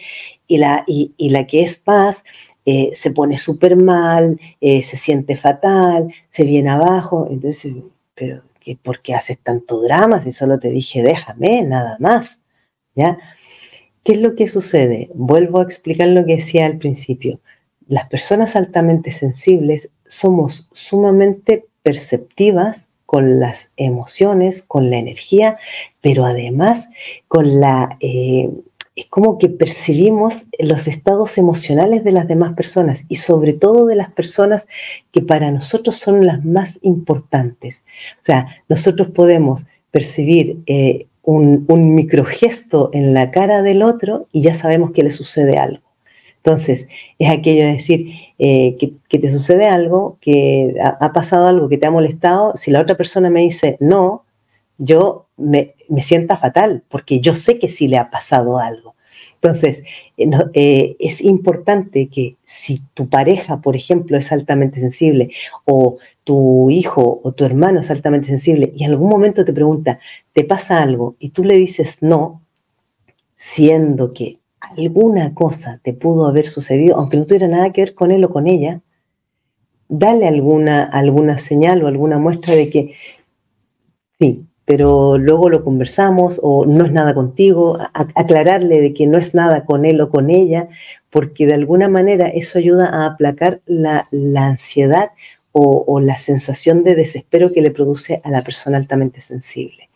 y 0.47 0.59
la, 0.59 0.83
y, 0.85 1.29
la 1.29 1.47
que 1.47 1.63
es 1.63 1.77
paz 1.77 2.23
eh, 2.63 2.91
se 2.93 3.09
pone 3.09 3.39
súper 3.39 3.75
mal, 3.75 4.39
eh, 4.61 4.83
se 4.83 4.97
siente 4.97 5.35
fatal, 5.35 6.13
se 6.29 6.43
viene 6.43 6.69
abajo, 6.69 7.27
entonces, 7.31 7.73
pero 8.13 8.43
¿por 8.83 9.01
qué 9.01 9.15
haces 9.15 9.39
tanto 9.39 9.81
drama 9.81 10.21
si 10.21 10.31
solo 10.31 10.59
te 10.59 10.69
dije 10.69 11.01
déjame, 11.01 11.63
nada 11.63 11.97
más? 11.99 12.43
¿Ya? 12.93 13.17
¿Qué 14.05 14.13
es 14.13 14.21
lo 14.21 14.35
que 14.35 14.47
sucede? 14.47 15.09
Vuelvo 15.15 15.59
a 15.59 15.63
explicar 15.63 16.09
lo 16.09 16.27
que 16.27 16.35
decía 16.35 16.67
al 16.67 16.77
principio. 16.77 17.39
Las 17.87 18.07
personas 18.07 18.55
altamente 18.55 19.11
sensibles 19.11 19.89
somos 20.05 20.69
sumamente 20.73 21.65
perceptivas 21.81 22.85
con 23.07 23.39
las 23.39 23.71
emociones, 23.77 24.61
con 24.61 24.91
la 24.91 24.99
energía, 24.99 25.57
pero 26.01 26.23
además 26.23 26.87
con 27.27 27.59
la... 27.59 27.97
Eh, 27.99 28.51
es 28.95 29.07
como 29.07 29.39
que 29.39 29.49
percibimos 29.49 30.45
los 30.59 30.87
estados 30.87 31.39
emocionales 31.39 32.03
de 32.03 32.11
las 32.11 32.27
demás 32.27 32.53
personas 32.53 33.05
y 33.09 33.15
sobre 33.15 33.53
todo 33.53 33.87
de 33.87 33.95
las 33.95 34.11
personas 34.11 34.67
que 35.11 35.23
para 35.23 35.49
nosotros 35.51 35.95
son 35.95 36.27
las 36.27 36.45
más 36.45 36.77
importantes. 36.83 37.81
O 38.21 38.25
sea, 38.25 38.61
nosotros 38.69 39.09
podemos 39.09 39.65
percibir 39.89 40.59
eh, 40.67 41.07
un, 41.25 41.95
microgesto 41.95 42.89
en 42.93 43.13
la 43.13 43.31
cara 43.31 43.61
del 43.61 43.83
otro 43.83 44.27
y 44.31 44.41
ya 44.41 44.55
sabemos 44.55 44.91
que 44.91 45.03
le 45.03 45.11
sucede 45.11 45.57
algo. 45.57 45.83
Entonces, 46.37 46.87
es 47.17 47.29
aquello 47.29 47.63
de 47.63 47.73
decir, 47.73 48.11
eh, 48.37 48.77
que, 48.77 49.19
te 49.19 49.31
sucede 49.31 49.67
algo, 49.67 50.17
que 50.21 50.75
ha, 50.79 51.11
pasado 51.11 51.47
algo 51.47 51.69
que 51.69 51.79
te 51.79 51.87
ha 51.87 51.91
molestado, 51.91 52.55
si 52.55 52.69
la 52.69 52.81
otra 52.81 52.95
persona 52.95 53.31
me 53.31 53.41
dice 53.41 53.77
no, 53.79 54.25
yo 54.77 55.27
me, 55.37 55.73
me 55.89 56.03
sienta 56.03 56.37
fatal, 56.37 56.83
porque 56.89 57.19
yo 57.19 57.35
sé 57.35 57.57
que 57.57 57.69
sí 57.69 57.87
le 57.87 57.97
ha 57.97 58.11
pasado 58.11 58.59
algo. 58.59 58.94
Entonces, 59.45 59.83
eh, 60.17 60.27
eh, 60.55 60.95
es 60.97 61.21
importante 61.21 62.07
que 62.07 62.35
si 62.47 62.81
tu 62.95 63.07
pareja, 63.09 63.61
por 63.61 63.75
ejemplo, 63.75 64.17
es 64.17 64.31
altamente 64.31 64.79
sensible 64.79 65.29
o 65.65 65.97
tu 66.23 66.71
hijo 66.71 67.21
o 67.23 67.31
tu 67.31 67.45
hermano 67.45 67.81
es 67.81 67.91
altamente 67.91 68.27
sensible 68.27 68.71
y 68.75 68.85
en 68.85 68.91
algún 68.91 69.07
momento 69.07 69.45
te 69.45 69.53
pregunta, 69.53 69.99
¿te 70.33 70.45
pasa 70.45 70.81
algo? 70.81 71.15
Y 71.19 71.29
tú 71.29 71.43
le 71.43 71.53
dices 71.57 71.99
no, 72.01 72.41
siendo 73.35 74.13
que 74.13 74.39
alguna 74.59 75.35
cosa 75.35 75.79
te 75.83 75.93
pudo 75.93 76.25
haber 76.25 76.47
sucedido, 76.47 76.97
aunque 76.97 77.17
no 77.17 77.27
tuviera 77.27 77.47
nada 77.47 77.71
que 77.71 77.81
ver 77.81 77.93
con 77.93 78.09
él 78.09 78.23
o 78.23 78.31
con 78.31 78.47
ella, 78.47 78.81
dale 79.87 80.27
alguna, 80.27 80.85
alguna 80.85 81.37
señal 81.37 81.83
o 81.83 81.87
alguna 81.87 82.17
muestra 82.17 82.55
de 82.55 82.71
que 82.71 82.95
sí, 84.17 84.43
pero 84.65 85.19
luego 85.19 85.49
lo 85.49 85.63
conversamos 85.63 86.39
o 86.41 86.65
no 86.65 86.85
es 86.85 86.91
nada 86.91 87.13
contigo, 87.13 87.77
aclararle 87.93 88.81
de 88.81 88.93
que 88.93 89.05
no 89.05 89.19
es 89.19 89.35
nada 89.35 89.63
con 89.63 89.85
él 89.85 90.01
o 90.01 90.09
con 90.09 90.31
ella, 90.31 90.69
porque 91.11 91.45
de 91.45 91.53
alguna 91.53 91.87
manera 91.87 92.27
eso 92.27 92.57
ayuda 92.57 92.89
a 92.89 93.05
aplacar 93.05 93.61
la, 93.67 94.07
ansiedad 94.35 95.11
o, 95.51 95.99
la 96.01 96.17
sensación 96.17 96.83
de 96.83 96.95
desespero 96.95 97.53
que 97.53 97.61
le 97.61 97.71
produce 97.71 98.19
a 98.23 98.31
la 98.31 98.43
persona 98.43 98.77
altamente 98.77 99.21
sensible. 99.21 99.89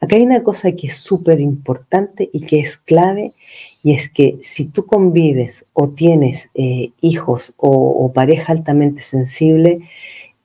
Acá 0.00 0.16
hay 0.16 0.22
una 0.22 0.42
cosa 0.42 0.72
que 0.72 0.88
es 0.88 0.96
súper 0.96 1.40
importante 1.40 2.28
y 2.32 2.40
que 2.40 2.60
es 2.60 2.76
clave, 2.76 3.34
y 3.82 3.94
es 3.94 4.10
que 4.10 4.38
si 4.42 4.64
tú 4.66 4.86
convives 4.86 5.66
o 5.72 5.90
tienes 5.90 6.50
eh, 6.54 6.90
hijos 7.00 7.54
o 7.58 8.10
pareja 8.12 8.52
altamente 8.52 9.02
sensible, 9.02 9.80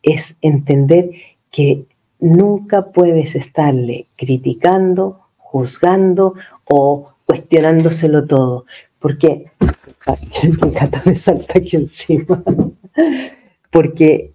es 0.04 0.38
entender 0.42 1.10
que 1.52 1.86
nunca 2.20 2.92
puedes 2.92 3.36
estarle 3.36 4.08
criticando, 4.16 5.22
juzgando 5.38 6.36
o 6.66 7.12
cuestionándoselo 7.26 8.26
todo. 8.26 8.66
Porque 9.00 9.46
mi 10.62 10.72
gata 10.72 11.02
me 11.06 11.16
salta 11.16 11.60
aquí 11.60 11.76
encima. 11.76 12.44
Porque 13.72 14.32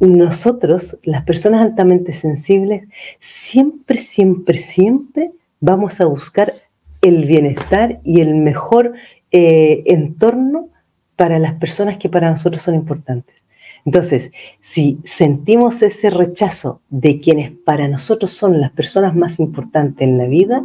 nosotros, 0.00 0.98
las 1.04 1.24
personas 1.24 1.60
altamente 1.62 2.12
sensibles, 2.12 2.84
siempre, 3.18 3.98
siempre, 3.98 4.58
siempre 4.58 5.32
vamos 5.60 6.00
a 6.00 6.06
buscar 6.06 6.54
el 7.00 7.24
bienestar 7.24 8.00
y 8.02 8.20
el 8.20 8.34
mejor 8.34 8.94
eh, 9.30 9.82
entorno 9.86 10.68
para 11.16 11.38
las 11.38 11.54
personas 11.54 11.98
que 11.98 12.08
para 12.08 12.30
nosotros 12.30 12.62
son 12.62 12.74
importantes. 12.74 13.43
Entonces, 13.84 14.32
si 14.60 14.98
sentimos 15.04 15.82
ese 15.82 16.08
rechazo 16.08 16.80
de 16.88 17.20
quienes 17.20 17.50
para 17.50 17.86
nosotros 17.86 18.32
son 18.32 18.60
las 18.60 18.70
personas 18.70 19.14
más 19.14 19.38
importantes 19.38 20.08
en 20.08 20.16
la 20.16 20.26
vida, 20.26 20.62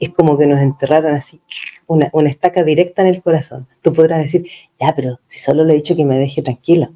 es 0.00 0.08
como 0.10 0.38
que 0.38 0.46
nos 0.46 0.60
enterraron 0.60 1.14
así 1.14 1.40
una, 1.86 2.10
estaca 2.26 2.64
directa 2.64 3.02
en 3.02 3.08
el 3.08 3.22
corazón. 3.22 3.68
Tú 3.82 3.92
podrás 3.92 4.22
decir, 4.22 4.46
ya, 4.80 4.94
pero 4.94 5.20
si 5.26 5.38
solo 5.38 5.64
le 5.64 5.74
he 5.74 5.76
dicho 5.76 5.94
que 5.94 6.06
me 6.06 6.18
deje 6.18 6.40
tranquila. 6.40 6.90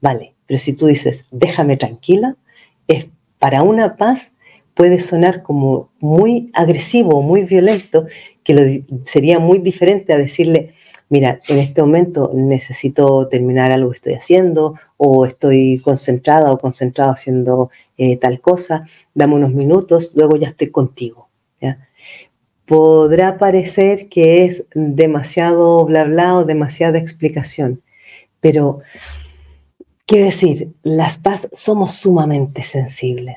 Vale, 0.00 0.34
pero 0.46 0.58
si 0.58 0.72
tú 0.72 0.86
dices, 0.86 1.24
déjame 1.30 1.76
tranquila, 1.76 2.36
es 2.88 3.06
para 3.38 3.62
una 3.62 3.96
paz 3.96 4.32
puede 4.74 5.00
sonar 5.00 5.42
como 5.42 5.90
muy 6.00 6.50
agresivo 6.52 7.18
o 7.18 7.22
muy 7.22 7.44
violento, 7.44 8.06
que 8.44 8.84
sería 9.06 9.38
muy 9.38 9.58
diferente 9.58 10.12
a 10.12 10.18
decirle, 10.18 10.74
mira, 11.08 11.40
en 11.48 11.58
este 11.58 11.82
momento 11.82 12.30
necesito 12.34 13.28
terminar 13.28 13.72
algo 13.72 13.90
que 13.90 13.96
estoy 13.96 14.14
haciendo 14.14 14.74
o 14.96 15.26
estoy 15.26 15.80
concentrada 15.80 16.52
o 16.52 16.58
concentrado 16.58 17.12
haciendo 17.12 17.70
eh, 17.96 18.16
tal 18.16 18.40
cosa, 18.40 18.86
dame 19.14 19.34
unos 19.34 19.52
minutos, 19.52 20.12
luego 20.14 20.36
ya 20.36 20.48
estoy 20.48 20.70
contigo. 20.70 21.26
Podrá 22.66 23.38
parecer 23.38 24.08
que 24.08 24.44
es 24.44 24.64
demasiado 24.74 25.84
bla 25.84 26.02
bla 26.02 26.34
o 26.34 26.44
demasiada 26.44 26.98
explicación, 26.98 27.80
pero 28.40 28.80
qué 30.04 30.24
decir, 30.24 30.72
las 30.82 31.16
paz 31.16 31.48
somos 31.52 31.94
sumamente 31.94 32.64
sensibles 32.64 33.36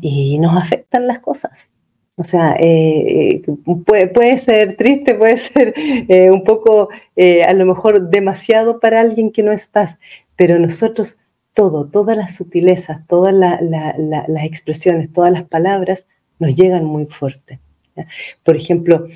y 0.00 0.38
nos 0.38 0.56
afectan 0.56 1.08
las 1.08 1.18
cosas. 1.18 1.71
O 2.16 2.24
sea, 2.24 2.54
eh, 2.58 3.42
eh, 3.46 4.06
puede, 4.12 4.38
ser 4.38 4.76
triste, 4.76 5.14
puede 5.14 5.38
ser 5.38 5.72
eh, 5.76 6.30
un 6.30 6.44
poco, 6.44 6.90
a 7.16 7.52
lo 7.54 7.66
mejor 7.66 8.10
demasiado 8.10 8.80
para 8.80 9.00
alguien 9.00 9.32
que 9.32 9.42
no 9.42 9.50
es 9.50 9.66
paz, 9.66 9.98
pero 10.36 10.58
nosotros 10.58 11.16
todo, 11.54 11.86
todas 11.86 12.16
las 12.16 12.34
sutilezas, 12.36 13.06
todas 13.06 13.34
las 13.34 14.44
expresiones, 14.44 15.12
todas 15.12 15.32
las 15.32 15.44
palabras 15.44 16.06
nos 16.38 16.54
llegan 16.54 16.84
muy 16.84 17.06
fuerte. 17.06 17.60
Por 18.42 18.56
ejemplo, 18.56 19.06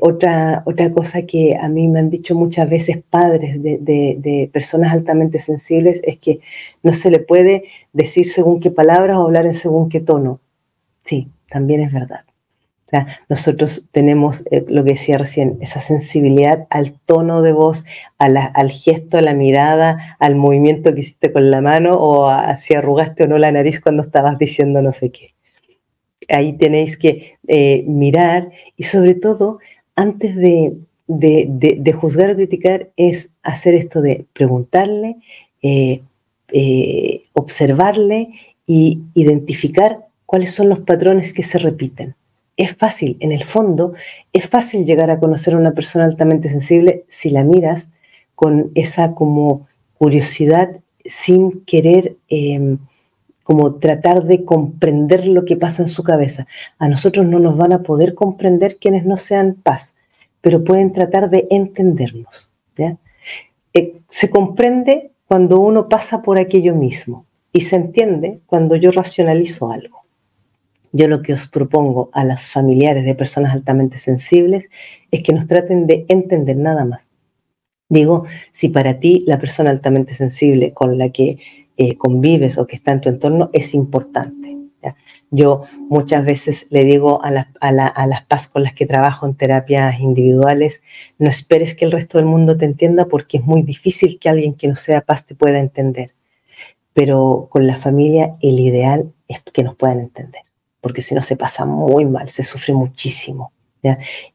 otra, 0.00 0.62
otra 0.66 0.90
cosa 0.92 1.22
que 1.26 1.56
a 1.56 1.68
mí 1.68 1.88
me 1.88 1.98
han 2.00 2.10
dicho 2.10 2.34
muchas 2.34 2.68
veces 2.68 2.98
padres 3.10 3.62
de, 3.62 4.50
personas 4.52 4.92
altamente 4.92 5.38
sensibles 5.38 6.00
es 6.04 6.18
que 6.18 6.40
no 6.82 6.92
se 6.92 7.10
le 7.10 7.20
puede 7.20 7.64
decir 7.92 8.28
según 8.28 8.60
qué 8.60 8.70
palabras 8.70 9.18
o 9.18 9.22
hablar 9.22 9.46
en 9.46 9.54
según 9.54 9.88
qué 9.88 10.00
tono. 10.00 10.40
Sí, 11.04 11.28
también 11.48 11.82
es 11.82 11.92
verdad. 11.92 12.24
nosotros 13.28 13.86
tenemos, 13.90 14.44
eh, 14.50 14.64
lo 14.68 14.84
que 14.84 14.92
decía 14.92 15.18
recién, 15.18 15.58
esa 15.60 15.80
sensibilidad 15.80 16.66
al 16.70 16.92
tono 16.92 17.42
de 17.42 17.52
voz, 17.52 17.84
al 18.18 18.70
gesto, 18.70 19.18
a 19.18 19.20
la 19.20 19.34
mirada, 19.34 20.16
al 20.20 20.36
movimiento 20.36 20.94
que 20.94 21.00
hiciste 21.00 21.32
con 21.32 21.50
la 21.50 21.60
mano 21.60 21.94
o 21.94 22.28
a, 22.28 22.56
si 22.58 22.74
arrugaste 22.74 23.24
o 23.24 23.26
no 23.26 23.38
la 23.38 23.50
nariz 23.50 23.80
cuando 23.80 24.02
estabas 24.02 24.38
diciendo 24.38 24.80
no 24.80 24.92
sé 24.92 25.10
qué. 25.10 25.34
Ahí 26.28 26.52
tenéis 26.54 26.96
que 26.96 27.34
eh, 27.48 27.84
mirar 27.86 28.50
y 28.76 28.84
sobre 28.84 29.14
todo, 29.14 29.58
antes 29.96 30.36
de, 30.36 30.76
juzgar 31.92 32.30
o 32.30 32.36
criticar, 32.36 32.90
es 32.96 33.30
hacer 33.42 33.74
esto 33.74 34.00
de 34.00 34.24
preguntarle, 34.32 35.16
eh, 35.62 36.02
observarle 37.32 38.28
y 38.66 39.02
identificar 39.14 40.06
cuáles 40.26 40.52
son 40.52 40.68
los 40.68 40.80
patrones 40.80 41.32
que 41.32 41.42
se 41.42 41.58
repiten. 41.58 42.16
Es 42.56 42.76
fácil, 42.76 43.16
en 43.20 43.32
el 43.32 43.44
fondo, 43.44 43.94
es 44.32 44.48
fácil 44.48 44.84
llegar 44.84 45.10
a 45.10 45.18
conocer 45.18 45.54
a 45.54 45.58
una 45.58 45.72
persona 45.72 46.04
altamente 46.04 46.48
sensible 46.48 47.04
si 47.08 47.30
la 47.30 47.44
miras 47.44 47.88
con 48.34 48.70
esa 48.74 49.14
como 49.14 49.66
curiosidad 49.98 50.76
sin 51.04 51.64
querer 51.64 52.16
em, 52.28 52.78
como 53.42 53.74
tratar 53.74 54.24
de 54.24 54.44
comprender 54.44 55.26
lo 55.26 55.44
que 55.44 55.56
pasa 55.56 55.82
en 55.82 55.88
su 55.88 56.02
cabeza. 56.02 56.46
A 56.78 56.88
nosotros 56.88 57.26
no 57.26 57.38
nos 57.38 57.56
van 57.56 57.72
a 57.72 57.82
poder 57.82 58.14
comprender 58.14 58.78
quienes 58.78 59.04
no 59.04 59.16
sean 59.16 59.54
paz, 59.54 59.94
pero 60.40 60.64
pueden 60.64 60.92
tratar 60.92 61.30
de 61.30 61.46
entendernos. 61.50 62.50
Eh, 63.74 64.00
se 64.08 64.30
comprende 64.30 65.10
cuando 65.26 65.58
uno 65.58 65.88
pasa 65.88 66.22
por 66.22 66.38
aquello 66.38 66.74
mismo 66.74 67.26
y 67.52 67.62
se 67.62 67.76
entiende 67.76 68.40
cuando 68.46 68.76
yo 68.76 68.90
racionalizo 68.90 69.70
algo. 69.70 70.03
Yo 70.96 71.08
lo 71.08 71.22
que 71.22 71.32
os 71.32 71.48
propongo 71.48 72.08
a 72.12 72.22
las 72.22 72.50
familiares 72.50 73.04
de 73.04 73.16
personas 73.16 73.52
altamente 73.52 73.98
sensibles 73.98 74.70
es 75.10 75.24
que 75.24 75.32
nos 75.32 75.48
traten 75.48 75.88
de 75.88 76.06
entender 76.08 76.56
nada 76.56 76.84
más. 76.84 77.08
Digo, 77.88 78.26
si 78.52 78.68
para 78.68 79.00
ti 79.00 79.24
la 79.26 79.40
persona 79.40 79.70
altamente 79.70 80.14
sensible 80.14 80.72
con 80.72 80.96
la 80.96 81.08
que 81.08 81.40
eh, 81.76 81.96
convives 81.96 82.58
o 82.58 82.68
que 82.68 82.76
está 82.76 82.92
en 82.92 83.00
tu 83.00 83.08
entorno 83.08 83.50
es 83.52 83.74
importante. 83.74 84.56
Yo 85.32 85.64
muchas 85.88 86.24
veces 86.24 86.68
le 86.70 86.84
digo 86.84 87.20
a, 87.24 87.48
a 87.60 88.06
las 88.06 88.24
paz 88.26 88.46
con 88.46 88.62
las 88.62 88.74
que 88.74 88.86
trabajo 88.86 89.26
en 89.26 89.34
terapias 89.34 89.98
individuales, 89.98 90.80
no 91.18 91.28
esperes 91.28 91.74
que 91.74 91.86
el 91.86 91.90
resto 91.90 92.18
del 92.18 92.26
mundo 92.26 92.56
te 92.56 92.66
entienda 92.66 93.06
porque 93.06 93.38
es 93.38 93.44
muy 93.44 93.62
difícil 93.62 94.20
que 94.20 94.28
alguien 94.28 94.54
que 94.54 94.68
no 94.68 94.76
sea 94.76 95.00
paz 95.00 95.26
te 95.26 95.34
pueda 95.34 95.58
entender. 95.58 96.14
Pero 96.92 97.48
con 97.50 97.66
la 97.66 97.78
familia 97.78 98.36
el 98.40 98.60
ideal 98.60 99.12
es 99.26 99.40
que 99.52 99.64
nos 99.64 99.74
puedan 99.74 99.98
entender 99.98 100.42
porque 100.84 101.00
si 101.00 101.14
no 101.14 101.22
se 101.22 101.34
pasa 101.34 101.64
muy 101.64 102.04
mal, 102.04 102.28
se 102.28 102.44
sufre 102.44 102.74
muchísimo. 102.74 103.52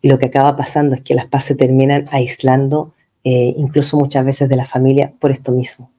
Y 0.02 0.10
lo 0.10 0.18
que 0.18 0.26
acaba 0.26 0.58
pasando 0.58 0.96
es 0.96 1.02
que 1.02 1.14
las 1.14 1.28
paz 1.28 1.44
se 1.44 1.54
terminan 1.54 2.08
aislando, 2.10 2.96
eh, 3.24 3.54
incluso 3.56 3.98
muchas 3.98 4.26
veces 4.26 4.50
de 4.50 4.56
la 4.56 4.66
familia, 4.66 5.14
por 5.20 5.30
esto 5.30 5.52
mismo. 5.52 5.92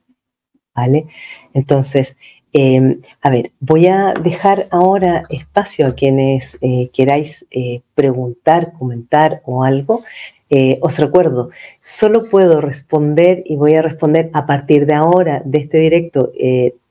¿Vale? 0.75 1.05
Entonces, 1.53 2.17
em, 2.51 2.99
a 3.21 3.29
ver, 3.29 3.53
voy 3.61 3.87
a 3.87 4.13
dejar 4.13 4.67
ahora 4.71 5.23
espacio 5.29 5.87
a 5.87 5.95
quienes 5.95 6.57
eh, 6.59 6.89
queráis 6.91 7.47
eh, 7.49 7.79
preguntar, 7.95 8.73
comentar 8.73 9.41
o 9.45 9.63
algo. 9.63 10.03
Eh, 10.49 10.79
os 10.81 10.99
recuerdo, 10.99 11.49
solo 11.79 12.29
puedo 12.29 12.59
responder 12.59 13.41
y 13.45 13.55
voy 13.55 13.75
a 13.75 13.81
responder 13.81 14.29
a 14.33 14.45
partir 14.45 14.85
de 14.85 14.95
ahora, 14.95 15.41
de 15.45 15.59
este 15.59 15.77
directo, 15.77 16.33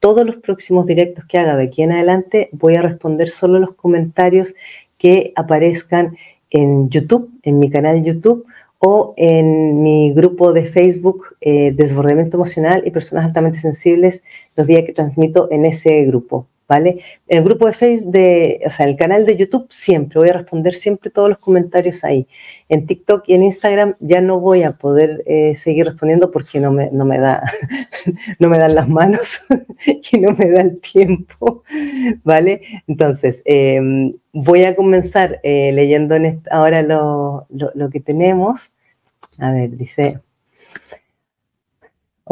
todos 0.01 0.27
los 0.27 0.37
próximos 0.37 0.87
directos 0.87 1.25
que 1.27 1.39
haga 1.39 1.57
de 1.57 1.65
aquí 1.65 1.83
en 1.83 1.93
adelante, 1.93 2.49
voy 2.53 2.75
a 2.75 2.83
responder 2.83 3.29
solo 3.29 3.59
los 3.59 3.75
comentarios 3.75 4.55
que 4.99 5.33
aparezcan 5.37 6.17
en 6.51 6.89
YouTube, 6.91 7.31
en 7.43 7.59
mi 7.59 7.71
canal 7.71 8.03
YouTube, 8.03 8.47
o 8.81 9.13
en 9.19 9.83
mi 9.83 10.13
grupo 10.15 10.55
de 10.55 10.65
Facebook 10.65 11.37
eh, 11.43 11.71
Desbordamiento 11.73 12.39
Emocional 12.39 12.83
y 12.87 12.91
Personas 12.91 13.27
Altamente 13.27 13.59
Sensibles 13.59 14.23
los 14.57 14.67
días 14.67 14.85
que 14.85 14.95
transmito 14.95 15.49
en 15.51 15.67
ese 15.67 16.03
grupo. 16.07 16.47
¿Vale? 16.71 17.01
El 17.27 17.43
grupo 17.43 17.67
de 17.67 17.73
Facebook, 17.73 18.13
de, 18.13 18.61
o 18.65 18.71
sea, 18.71 18.87
el 18.87 18.95
canal 18.95 19.27
de 19.27 19.37
YouTube 19.37 19.67
siempre, 19.71 20.21
voy 20.21 20.29
a 20.29 20.35
responder 20.35 20.73
siempre 20.73 21.11
todos 21.11 21.29
los 21.29 21.39
comentarios 21.39 22.05
ahí. 22.05 22.29
En 22.69 22.87
TikTok 22.87 23.25
y 23.27 23.35
en 23.35 23.43
Instagram 23.43 23.97
ya 23.99 24.21
no 24.21 24.39
voy 24.39 24.63
a 24.63 24.71
poder 24.71 25.25
eh, 25.27 25.57
seguir 25.57 25.87
respondiendo 25.87 26.31
porque 26.31 26.61
no 26.61 26.71
me, 26.71 26.89
no 26.93 27.05
me, 27.05 27.19
da, 27.19 27.43
no 28.39 28.49
me 28.49 28.57
dan 28.57 28.77
las 28.77 28.89
manos 28.89 29.41
y 30.13 30.19
no 30.19 30.31
me 30.31 30.49
da 30.49 30.61
el 30.61 30.81
tiempo, 30.81 31.65
¿vale? 32.23 32.63
Entonces, 32.87 33.43
em, 33.47 34.15
voy 34.33 34.63
a 34.63 34.77
comenzar 34.77 35.41
eh, 35.43 35.73
leyendo 35.73 36.15
en 36.15 36.41
ahora 36.53 36.83
lo, 36.83 37.49
lo 37.51 37.91
que 37.91 37.99
tenemos. 37.99 38.71
A 39.39 39.51
ver, 39.51 39.77
dice... 39.77 40.21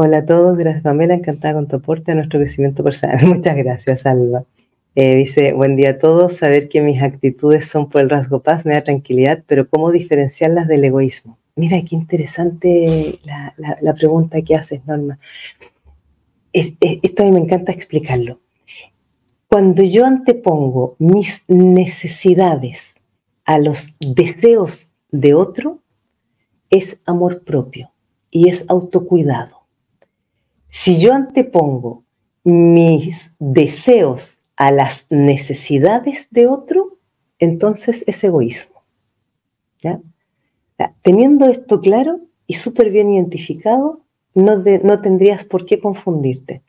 Hola 0.01 0.19
a 0.19 0.27
todos, 0.27 0.57
gracias 0.57 0.85
Pamela, 0.85 1.15
encantada 1.15 1.55
con 1.55 1.67
tu 1.67 1.75
aporte 1.75 2.13
a 2.13 2.15
nuestro 2.15 2.39
crecimiento 2.39 2.85
personal. 2.85 3.19
Muchas 3.27 3.57
gracias, 3.57 4.07
Alba. 4.07 4.45
Eh, 4.95 5.17
dice, 5.17 5.53
buen 5.55 5.75
día 5.75 5.91
a 5.91 5.99
todos, 5.99 6.35
saber 6.35 6.69
que 6.69 6.83
mis 6.83 7.03
actitudes 7.03 7.67
son 7.67 7.89
por 7.89 8.03
el 8.03 8.09
rasgo 8.09 8.41
paz 8.41 8.65
me 8.65 8.75
da 8.75 8.85
tranquilidad, 8.85 9.43
pero 9.49 9.69
¿cómo 9.69 9.91
diferenciarlas 9.91 10.69
del 10.69 10.85
egoísmo? 10.85 11.37
Mira, 11.57 11.83
qué 11.83 11.97
interesante 11.97 13.19
la, 13.25 13.93
pregunta 13.95 14.41
que 14.43 14.55
haces, 14.55 14.87
Norma. 14.87 15.19
esto 16.53 17.23
a 17.25 17.27
mí 17.27 17.33
me 17.33 17.41
encanta 17.41 17.73
explicarlo. 17.73 18.39
Cuando 19.49 19.83
yo 19.83 20.07
antepongo 20.07 20.95
mis 21.01 21.43
necesidades 21.49 22.95
a 23.45 23.59
los 23.59 23.97
deseos 23.99 24.93
de 25.11 25.35
otro, 25.35 25.81
es 26.71 27.01
amor 27.05 27.43
propio 27.43 27.91
y 28.31 28.49
es 28.49 28.65
autocuidado. 28.69 29.58
Si 30.69 31.01
yo 31.01 31.13
antepongo 31.13 32.05
mis 32.45 33.33
deseos 33.39 34.41
a 34.57 34.71
las 34.71 35.07
necesidades 35.11 36.29
de 36.31 36.47
otro, 36.47 36.99
entonces 37.39 38.05
es 38.07 38.23
egoísmo. 38.25 38.79
Teniendo 41.03 41.47
esto 41.47 41.81
claro 41.81 42.21
y 42.47 42.55
súper 42.55 42.91
bien 42.91 43.11
identificado, 43.11 44.01
no, 44.35 45.01
tendrías 45.01 45.45
por 45.45 45.67
qué 45.67 45.81
confundirte. 45.81 46.63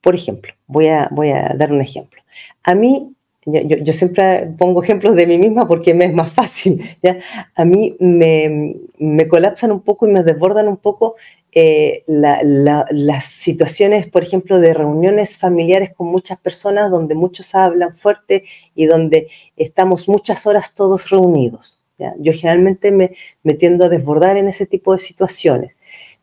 Por 0.00 0.14
ejemplo, 0.14 0.54
voy 0.66 0.88
a, 0.88 1.10
dar 1.56 1.72
un 1.72 1.82
ejemplo. 1.82 2.22
A 2.62 2.74
mí 2.74 3.14
yo, 3.46 3.92
siempre 3.92 4.48
pongo 4.58 4.82
ejemplos 4.82 5.14
de 5.14 5.26
mí 5.26 5.36
misma 5.36 5.68
porque 5.68 5.92
me 5.92 6.06
es 6.06 6.14
más 6.14 6.32
fácil. 6.32 6.82
¿ya? 7.02 7.18
A 7.54 7.64
mí 7.64 7.96
me, 8.00 9.28
colapsan 9.28 9.72
un 9.72 9.80
poco 9.80 10.08
y 10.08 10.12
me 10.12 10.22
desbordan 10.22 10.68
un 10.68 10.78
poco 10.78 11.16
eh, 11.54 12.04
las 12.06 13.24
situaciones, 13.24 14.06
por 14.08 14.22
ejemplo, 14.22 14.58
de 14.58 14.74
reuniones 14.74 15.38
familiares 15.38 15.92
con 15.94 16.08
muchas 16.08 16.40
personas 16.40 16.90
donde 16.90 17.14
muchos 17.14 17.54
hablan 17.54 17.94
fuerte 17.94 18.44
y 18.74 18.86
donde 18.86 19.28
estamos 19.56 20.08
muchas 20.08 20.46
horas 20.46 20.74
todos 20.74 21.10
reunidos. 21.10 21.80
Yo 22.18 22.32
generalmente 22.32 22.90
me, 22.90 23.14
me, 23.44 23.54
tiendo 23.54 23.84
a 23.84 23.88
desbordar 23.88 24.36
en 24.36 24.48
ese 24.48 24.66
tipo 24.66 24.92
de 24.92 24.98
situaciones. 24.98 25.76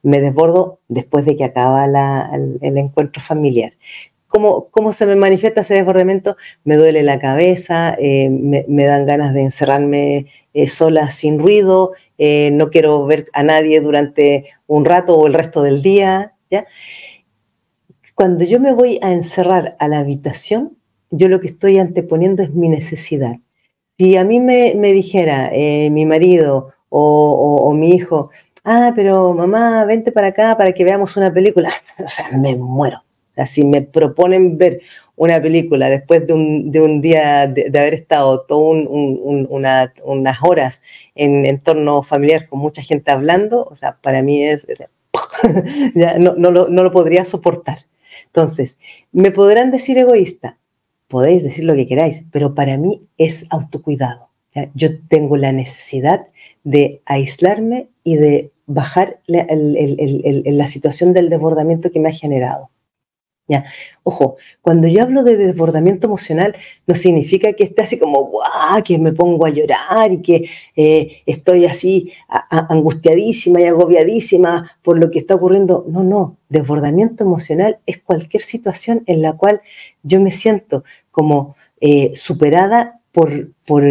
Me 0.03 0.19
desbordo 0.19 0.79
después 0.89 1.25
de 1.25 1.37
que 1.37 1.45
acaba 1.45 1.85
el 1.85 2.77
encuentro 2.77 3.21
familiar. 3.21 3.73
¿Cómo, 4.31 4.93
se 4.93 5.05
me 5.05 5.17
manifiesta 5.17 5.59
ese 5.59 5.73
desbordamiento? 5.73 6.37
Me 6.63 6.77
duele 6.77 7.03
la 7.03 7.19
cabeza, 7.19 7.97
eh, 7.99 8.29
me, 8.29 8.85
dan 8.85 9.05
ganas 9.05 9.33
de 9.33 9.41
encerrarme 9.41 10.27
eh, 10.53 10.69
sola 10.69 11.11
sin 11.11 11.37
ruido, 11.37 11.91
eh, 12.23 12.51
no 12.53 12.69
quiero 12.69 13.03
ver 13.07 13.25
a 13.33 13.41
nadie 13.41 13.81
durante 13.81 14.45
un 14.67 14.85
rato 14.85 15.17
o 15.17 15.25
el 15.25 15.33
resto 15.33 15.63
del 15.63 15.81
día. 15.81 16.35
¿ya? 16.51 16.67
Cuando 18.13 18.43
yo 18.43 18.59
me 18.59 18.73
voy 18.73 18.99
a 19.01 19.11
encerrar 19.11 19.75
a 19.79 19.87
la 19.87 19.97
habitación, 19.97 20.77
yo 21.09 21.29
lo 21.29 21.39
que 21.39 21.47
estoy 21.47 21.79
anteponiendo 21.79 22.43
es 22.43 22.53
mi 22.53 22.69
necesidad. 22.69 23.37
Si 23.97 24.17
a 24.17 24.23
mí 24.23 24.39
me, 24.39 24.73
dijera 24.93 25.51
mi 25.91 26.05
marido 26.05 26.73
o, 26.89 27.63
o 27.63 27.73
mi 27.73 27.95
hijo, 27.95 28.29
ah, 28.63 28.93
pero 28.95 29.33
mamá, 29.33 29.83
vente 29.85 30.11
para 30.11 30.27
acá 30.27 30.55
para 30.57 30.73
que 30.73 30.83
veamos 30.83 31.17
una 31.17 31.33
película, 31.33 31.73
o 31.99 32.07
sea, 32.07 32.29
me 32.37 32.55
muero 32.55 33.03
si 33.45 33.63
me 33.63 33.81
proponen 33.81 34.57
ver 34.57 34.81
una 35.21 35.39
película 35.39 35.87
después 35.87 36.25
de 36.25 36.33
un, 36.33 37.01
día 37.01 37.45
de, 37.45 37.67
haber 37.77 37.93
estado 37.93 38.41
todo 38.41 38.71
unas 38.71 40.37
horas 40.41 40.81
en 41.13 41.45
entorno 41.45 42.01
familiar 42.01 42.47
con 42.49 42.57
mucha 42.57 42.81
gente 42.81 43.11
hablando, 43.11 43.67
o 43.69 43.75
sea, 43.75 43.99
para 44.01 44.23
mí 44.23 44.41
es, 44.41 44.65
ya 45.93 46.17
no, 46.17 46.33
lo, 46.33 46.91
podría 46.91 47.23
soportar. 47.23 47.85
Entonces, 48.25 48.79
me 49.11 49.29
podrán 49.29 49.69
decir 49.69 49.95
egoísta, 49.99 50.57
podéis 51.07 51.43
decir 51.43 51.65
lo 51.65 51.75
que 51.75 51.85
queráis, 51.85 52.23
pero 52.31 52.55
para 52.55 52.77
mí 52.77 53.03
es 53.19 53.45
autocuidado. 53.51 54.31
Yo 54.73 54.99
tengo 55.07 55.37
la 55.37 55.51
necesidad 55.51 56.25
de 56.63 57.03
aislarme 57.05 57.89
y 58.03 58.15
de 58.15 58.51
bajar 58.65 59.19
la 59.27 60.67
situación 60.67 61.13
del 61.13 61.29
desbordamiento 61.29 61.91
que 61.91 61.99
me 61.99 62.09
ha 62.09 62.13
generado. 62.13 62.71
Ojo, 64.03 64.37
cuando 64.61 64.87
yo 64.87 65.03
hablo 65.03 65.23
de 65.23 65.37
desbordamiento 65.37 66.07
emocional, 66.07 66.55
no 66.87 66.95
significa 66.95 67.53
que 67.53 67.63
esté 67.63 67.81
así 67.83 67.99
como, 67.99 68.25
¡guau! 68.25 68.83
que 68.83 68.97
me 68.97 69.11
pongo 69.11 69.45
a 69.45 69.49
llorar 69.49 70.11
y 70.11 70.21
que 70.21 70.49
eh, 70.75 71.21
estoy 71.25 71.65
así 71.65 72.13
angustiadísima 72.49 73.61
y 73.61 73.65
agobiadísima 73.65 74.77
por 74.81 74.99
lo 74.99 75.11
que 75.11 75.19
está 75.19 75.35
ocurriendo. 75.35 75.85
No, 75.87 76.03
no, 76.03 76.37
desbordamiento 76.49 77.23
emocional 77.23 77.79
es 77.85 78.01
cualquier 78.01 78.41
situación 78.41 79.03
en 79.05 79.21
la 79.21 79.33
cual 79.33 79.61
yo 80.03 80.19
me 80.21 80.31
siento 80.31 80.83
como 81.11 81.55
eh, 81.79 82.11
superada 82.15 83.01
por, 83.11 83.51
por, 83.65 83.83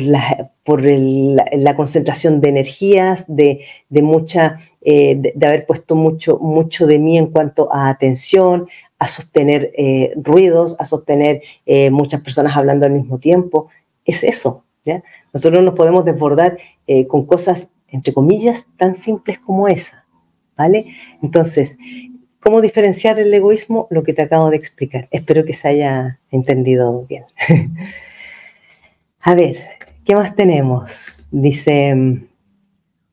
la, 0.00 0.50
por 0.64 0.82
la, 0.82 1.76
concentración 1.76 2.40
de 2.40 2.48
energías, 2.48 3.24
de, 3.28 3.64
mucha, 3.90 4.56
eh, 4.80 5.32
de, 5.34 5.46
haber 5.46 5.66
puesto 5.66 5.94
mucho, 5.94 6.38
mucho 6.38 6.86
de 6.86 6.98
mí 6.98 7.18
en 7.18 7.26
cuanto 7.26 7.72
a 7.72 7.88
atención, 7.88 8.68
a 8.98 9.08
sostener 9.08 9.72
eh, 9.76 10.12
ruidos, 10.16 10.76
a 10.78 10.86
sostener 10.86 11.42
eh, 11.66 11.90
muchas 11.90 12.22
personas 12.22 12.56
hablando 12.56 12.86
al 12.86 12.92
mismo 12.92 13.18
tiempo. 13.18 13.68
Es 14.04 14.24
eso. 14.24 14.64
Nosotros 15.32 15.64
nos 15.64 15.74
podemos 15.74 16.04
desbordar 16.04 16.58
eh, 16.86 17.06
con 17.06 17.26
cosas, 17.26 17.70
entre 17.88 18.14
comillas, 18.14 18.66
tan 18.76 18.94
simples 18.94 19.38
como 19.38 19.68
esa. 19.68 20.04
¿Vale? 20.56 20.86
Entonces, 21.22 21.76
¿cómo 22.40 22.62
diferenciar 22.62 23.18
el 23.18 23.34
egoísmo? 23.34 23.88
Lo 23.90 24.02
que 24.02 24.14
te 24.14 24.22
acabo 24.22 24.48
de 24.48 24.56
explicar. 24.56 25.08
Espero 25.10 25.44
que 25.44 25.52
se 25.52 25.68
haya 25.68 26.18
entendido 26.30 27.04
bien. 27.06 27.24
a 29.20 29.34
ver, 29.34 29.58
¿qué 30.04 30.14
más 30.14 30.34
tenemos? 30.34 31.26
Dice... 31.30 32.26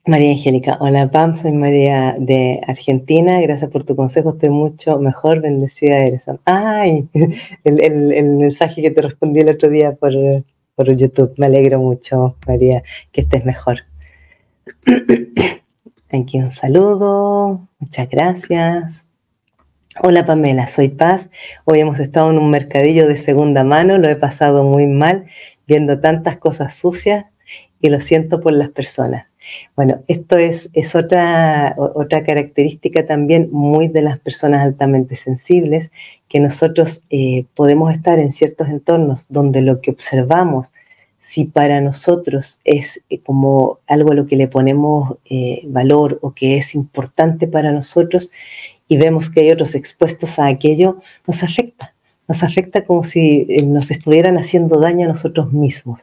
María 0.06 0.32
Angélica, 0.32 0.78
hola 0.82 1.10
Pam, 1.10 1.38
soy 1.38 1.54
María 1.54 2.18
de 2.20 2.60
Argentina, 2.68 3.40
gracias 3.40 3.72
por 3.72 3.86
tu 3.86 3.96
consejo, 3.96 4.32
estoy 4.32 4.50
mucho 4.50 5.00
mejor, 5.00 5.40
bendecida 5.40 5.98
eres. 6.00 6.26
Ay, 6.44 7.08
el, 7.64 8.24
mensaje 8.38 8.82
que 8.82 8.92
te 8.92 9.02
respondí 9.02 9.40
el 9.40 9.48
otro 9.48 9.70
día 9.70 9.94
por, 9.94 10.12
por 10.76 10.94
YouTube, 10.94 11.34
me 11.38 11.46
alegro 11.46 11.80
mucho 11.80 12.36
María, 12.46 12.84
que 13.14 13.22
estés 13.22 13.46
mejor. 13.46 13.86
Aquí 16.12 16.38
un 16.38 16.52
saludo, 16.52 17.70
muchas 17.80 18.10
gracias. 18.10 19.08
Hola 20.02 20.26
Pamela, 20.26 20.68
soy 20.68 20.90
Paz. 20.90 21.30
Hoy 21.64 21.80
hemos 21.80 22.00
estado 22.00 22.30
en 22.30 22.40
un 22.40 22.50
mercadillo 22.50 23.08
de 23.08 23.16
segunda 23.16 23.64
mano, 23.64 23.98
lo 23.98 24.10
he 24.10 24.18
pasado 24.18 24.66
muy 24.66 24.86
mal, 24.86 25.28
viendo 25.66 26.02
tantas 26.02 26.40
cosas 26.40 26.76
sucias 26.76 27.26
y 27.80 27.88
lo 27.88 28.02
siento 28.02 28.42
por 28.42 28.52
las 28.52 28.70
personas. 28.70 29.33
Bueno, 29.76 30.02
esto 30.08 30.38
es, 30.38 30.70
es 30.74 30.96
otra, 30.96 31.76
otra 31.78 32.24
característica 32.24 33.06
también 33.06 33.50
muy 33.52 33.88
de 33.88 34.02
las 34.02 34.20
personas 34.20 34.62
altamente 34.62 35.16
sensibles, 35.16 35.92
que 36.28 36.40
nosotros 36.40 37.02
eh, 37.10 37.46
podemos 37.54 37.94
estar 37.94 38.20
en 38.20 38.34
ciertos 38.34 38.70
entornos 38.70 39.28
donde 39.30 39.62
lo 39.62 39.82
que 39.82 39.92
observamos, 39.92 40.72
si 41.20 41.46
para 41.46 41.80
nosotros 41.80 42.60
es 42.66 43.02
eh, 43.10 43.20
como 43.20 43.80
algo 43.88 44.12
a 44.12 44.16
lo 44.16 44.26
que 44.26 44.36
le 44.36 44.48
ponemos 44.48 45.18
eh, 45.30 45.62
valor 45.68 46.20
o 46.22 46.32
que 46.32 46.58
es 46.58 46.76
importante 46.76 47.48
para 47.48 47.72
nosotros 47.72 48.32
y 48.88 48.98
vemos 48.98 49.30
que 49.30 49.42
hay 49.42 49.52
otros 49.52 49.76
expuestos 49.76 50.40
a 50.40 50.48
aquello, 50.48 50.98
nos 51.28 51.44
afecta. 51.44 51.94
Nos 52.28 52.42
afecta 52.42 52.86
como 52.86 53.04
si 53.04 53.46
nos 53.64 53.92
estuvieran 53.92 54.38
haciendo 54.38 54.80
daño 54.80 55.06
a 55.06 55.10
nosotros 55.10 55.52
mismos. 55.52 56.02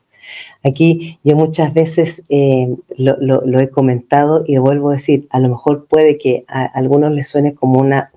Aquí 0.63 1.19
yo 1.25 1.37
muchas 1.37 1.73
veces 1.73 2.23
eh, 2.29 2.75
lo, 2.97 3.61
he 3.61 3.71
comentado 3.71 4.45
y 4.47 4.59
vuelvo 4.59 4.91
a 4.91 4.95
decir, 4.95 5.27
a 5.31 5.41
lo 5.41 5.49
mejor 5.49 5.87
puede 5.87 6.19
que 6.19 6.45
a 6.49 6.65
algunos 6.65 7.13
les 7.13 7.29
suene 7.29 7.55
como 7.55 7.81
una, 7.81 8.11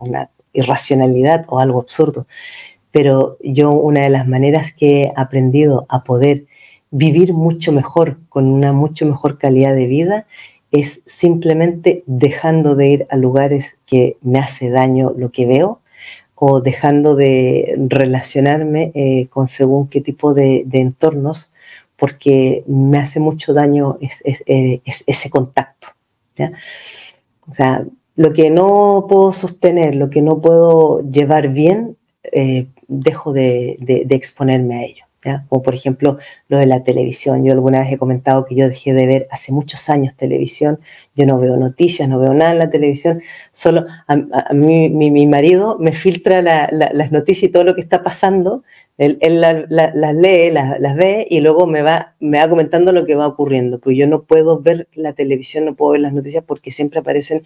irracionalidad 0.56 1.46
o 1.48 1.60
algo 1.60 1.80
absurdo, 1.80 2.28
pero 2.92 3.38
yo 3.44 3.72
una 3.72 4.02
de 4.02 4.10
las 4.10 4.28
maneras 4.28 4.72
que 4.72 5.04
he 5.04 5.14
aprendido 5.16 5.88
a 5.90 6.04
poder 6.04 6.46
vivir 6.92 7.34
mucho 7.34 7.72
mejor, 7.72 8.20
con 8.30 8.52
una 8.52 8.72
mucho 8.72 9.08
mejor 9.08 9.40
calidad 9.40 9.74
de 9.74 9.88
vida, 9.88 10.28
es 10.72 11.02
simplemente 11.08 12.04
dejando 12.06 12.76
de 12.76 12.88
ir 12.88 13.08
a 13.10 13.16
lugares 13.16 13.76
que 13.88 14.18
me 14.22 14.40
hace 14.40 14.70
daño 14.70 15.14
lo 15.18 15.32
que 15.32 15.46
veo 15.48 15.80
o 16.46 16.60
dejando 16.60 17.16
de 17.16 17.74
relacionarme 17.88 18.92
eh, 18.96 19.28
con 19.30 19.48
según 19.48 19.88
qué 19.88 20.02
tipo 20.02 20.34
de, 20.34 20.68
entornos 20.74 21.53
porque 22.04 22.66
me 22.68 22.98
hace 22.98 23.22
mucho 23.22 23.54
daño 23.54 23.98
eh, 24.02 24.82
ese 24.84 25.30
contacto. 25.30 25.88
O 27.50 27.54
sea, 27.54 27.86
lo 28.18 28.34
que 28.34 28.50
no 28.50 29.06
puedo 29.08 29.32
sostener, 29.32 29.96
lo 29.96 30.10
que 30.10 30.22
no 30.22 30.42
puedo 30.42 31.00
llevar 31.10 31.54
bien, 31.54 31.96
eh, 32.24 32.68
dejo 32.90 33.32
de 33.32 33.78
exponerme 34.10 34.76
a 34.76 34.84
ello. 34.84 35.06
Como 35.50 35.62
por 35.62 35.74
ejemplo 35.74 36.18
lo 36.48 36.58
de 36.58 36.66
la 36.66 36.84
televisión. 36.84 37.44
Yo 37.44 37.54
alguna 37.54 37.80
vez 37.80 37.92
he 37.92 37.98
comentado 37.98 38.46
que 38.46 38.56
yo 38.56 38.68
dejé 38.68 38.94
de 38.94 39.08
ver 39.08 39.28
hace 39.32 39.52
muchos 39.52 39.90
años 39.90 40.16
televisión, 40.16 40.80
yo 41.16 41.26
no 41.26 41.40
veo 41.40 41.58
noticias, 41.58 42.10
no 42.10 42.20
veo 42.20 42.34
nada 42.34 42.52
en 42.52 42.60
la 42.60 42.70
televisión, 42.70 43.22
solo 43.52 43.86
a, 44.08 44.54
mí, 44.54 44.90
mi, 44.90 45.28
marido 45.28 45.78
me 45.80 45.94
filtra 45.94 46.42
las 46.42 47.12
noticias 47.12 47.50
y 47.50 47.52
todo 47.52 47.64
lo 47.64 47.76
que 47.76 47.82
está 47.82 48.04
pasando, 48.04 48.64
él, 48.98 49.18
las 49.22 50.16
lee, 50.16 50.52
las, 50.52 50.96
ve 50.96 51.26
y 51.30 51.40
luego 51.40 51.66
me 51.68 51.82
va, 51.82 52.16
me 52.20 52.40
va 52.40 52.50
comentando 52.50 52.92
lo 52.92 53.06
que 53.06 53.16
va 53.16 53.28
ocurriendo, 53.28 53.80
pues 53.80 53.98
yo 53.98 54.08
no 54.08 54.24
puedo 54.24 54.60
ver 54.60 54.88
la 54.94 55.14
televisión, 55.14 55.66
no 55.66 55.76
puedo 55.76 55.94
ver 55.94 56.02
las 56.02 56.14
noticias 56.14 56.44
porque 56.46 56.72
siempre 56.72 57.00
aparecen 57.00 57.44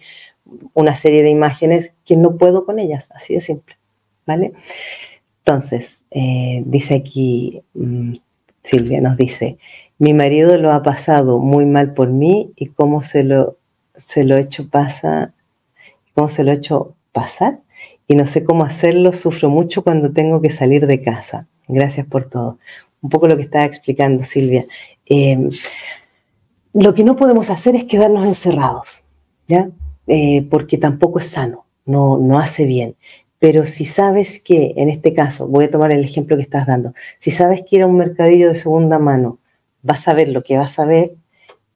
una 0.74 0.94
serie 0.94 1.22
de 1.22 1.30
imágenes 1.30 1.92
que 2.04 2.16
no 2.16 2.36
puedo 2.36 2.64
con 2.64 2.78
ellas, 2.78 3.08
así 3.14 3.34
de 3.34 3.40
simple, 3.40 3.76
¿vale? 4.26 4.52
Entonces, 5.48 6.02
eh, 6.10 6.62
dice 6.66 6.96
aquí, 6.96 7.62
mm, 7.72 8.12
Silvia 8.62 9.00
nos 9.00 9.16
dice, 9.16 9.56
mi 9.98 10.12
marido 10.12 10.58
lo 10.58 10.72
ha 10.72 10.82
pasado 10.82 11.38
muy 11.38 11.64
mal 11.64 11.94
por 11.94 12.10
mí 12.10 12.52
y 12.54 12.66
cómo 12.66 13.02
se 13.02 13.24
lo, 13.24 13.56
se 13.94 14.24
lo 14.24 14.36
he 14.36 14.42
hecho 14.42 14.68
pasa, 14.68 15.32
cómo 16.12 16.28
se 16.28 16.44
lo 16.44 16.52
he 16.52 16.56
hecho 16.56 16.96
pasar 17.12 17.60
y 18.06 18.14
no 18.14 18.26
sé 18.26 18.44
cómo 18.44 18.62
hacerlo, 18.62 19.14
sufro 19.14 19.48
mucho 19.48 19.82
cuando 19.82 20.12
tengo 20.12 20.42
que 20.42 20.50
salir 20.50 20.86
de 20.86 21.00
casa. 21.00 21.46
Gracias 21.66 22.06
por 22.06 22.24
todo. 22.28 22.58
Un 23.00 23.08
poco 23.08 23.26
lo 23.26 23.38
que 23.38 23.44
estaba 23.44 23.64
explicando 23.64 24.24
Silvia. 24.24 24.66
Em, 25.06 25.48
lo 26.74 26.92
que 26.92 27.04
no 27.04 27.16
podemos 27.16 27.48
hacer 27.48 27.74
es 27.74 27.84
quedarnos 27.84 28.26
encerrados, 28.26 29.02
¿ya? 29.46 29.70
Eh, 30.08 30.46
porque 30.50 30.76
tampoco 30.76 31.20
es 31.20 31.28
sano, 31.28 31.64
no, 31.86 32.18
no 32.18 32.38
hace 32.38 32.66
bien. 32.66 32.96
Pero 33.38 33.66
si 33.66 33.84
sabes 33.84 34.42
que, 34.42 34.74
en 34.76 34.88
este 34.88 35.14
caso, 35.14 35.46
voy 35.46 35.66
a 35.66 35.70
tomar 35.70 35.92
el 35.92 36.04
ejemplo 36.04 36.36
que 36.36 36.42
estás 36.42 36.66
dando, 36.66 36.94
si 37.18 37.30
sabes 37.30 37.62
que 37.62 37.76
ir 37.76 37.82
a 37.82 37.86
un 37.86 37.96
mercadillo 37.96 38.48
de 38.48 38.54
segunda 38.54 38.98
mano, 38.98 39.38
vas 39.82 40.08
a 40.08 40.14
ver 40.14 40.28
lo 40.28 40.42
que 40.42 40.58
vas 40.58 40.78
a 40.78 40.84
ver, 40.84 41.14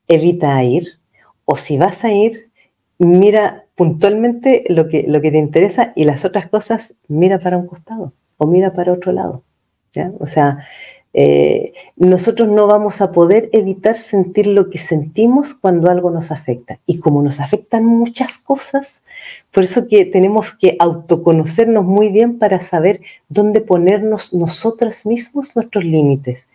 evita 0.09 0.63
ir. 0.65 0.99
O 1.45 1.57
si 1.57 1.79
vas 1.79 2.05
a 2.05 2.13
ir, 2.13 2.51
mira 2.99 3.67
puntualmente 3.75 4.65
lo 4.69 4.89
que, 4.89 5.05
lo 5.09 5.21
que 5.21 5.31
te 5.31 5.39
interesa 5.39 5.93
y 5.97 6.05
las 6.05 6.25
otras 6.25 6.49
cosas, 6.49 6.95
mira 7.09 7.39
para 7.39 7.57
un 7.57 7.67
costado 7.67 8.13
o 8.37 8.47
mira 8.47 8.73
para 8.73 8.93
otro 8.93 9.13
lado. 9.13 9.45
¿ya? 9.93 10.13
O 10.19 10.27
sea, 10.27 10.67
eh, 11.15 11.75
nosotros 11.97 12.49
no 12.49 12.67
vamos 12.67 13.03
a 13.03 13.13
poder 13.13 13.51
evitar 13.53 13.97
sentir 13.97 14.47
lo 14.47 14.71
que 14.71 14.79
sentimos 14.79 15.53
cuando 15.53 15.91
algo 15.91 16.11
nos 16.11 16.31
afecta. 16.31 16.79
Y 16.87 16.99
como 16.99 17.23
nos 17.23 17.41
afectan 17.41 17.85
muchas 17.85 18.39
cosas, 18.39 19.03
por 19.51 19.65
eso 19.65 19.89
que 19.89 20.05
tenemos 20.07 20.53
que 20.53 20.77
autoconocernos 20.79 21.85
muy 21.85 22.09
bien 22.09 22.39
para 22.39 22.61
saber 22.61 23.01
dónde 23.29 23.61
ponernos 23.61 24.33
nosotros 24.33 25.05
mismos 25.05 25.55
nuestros 25.55 25.85
límites. 25.85 26.47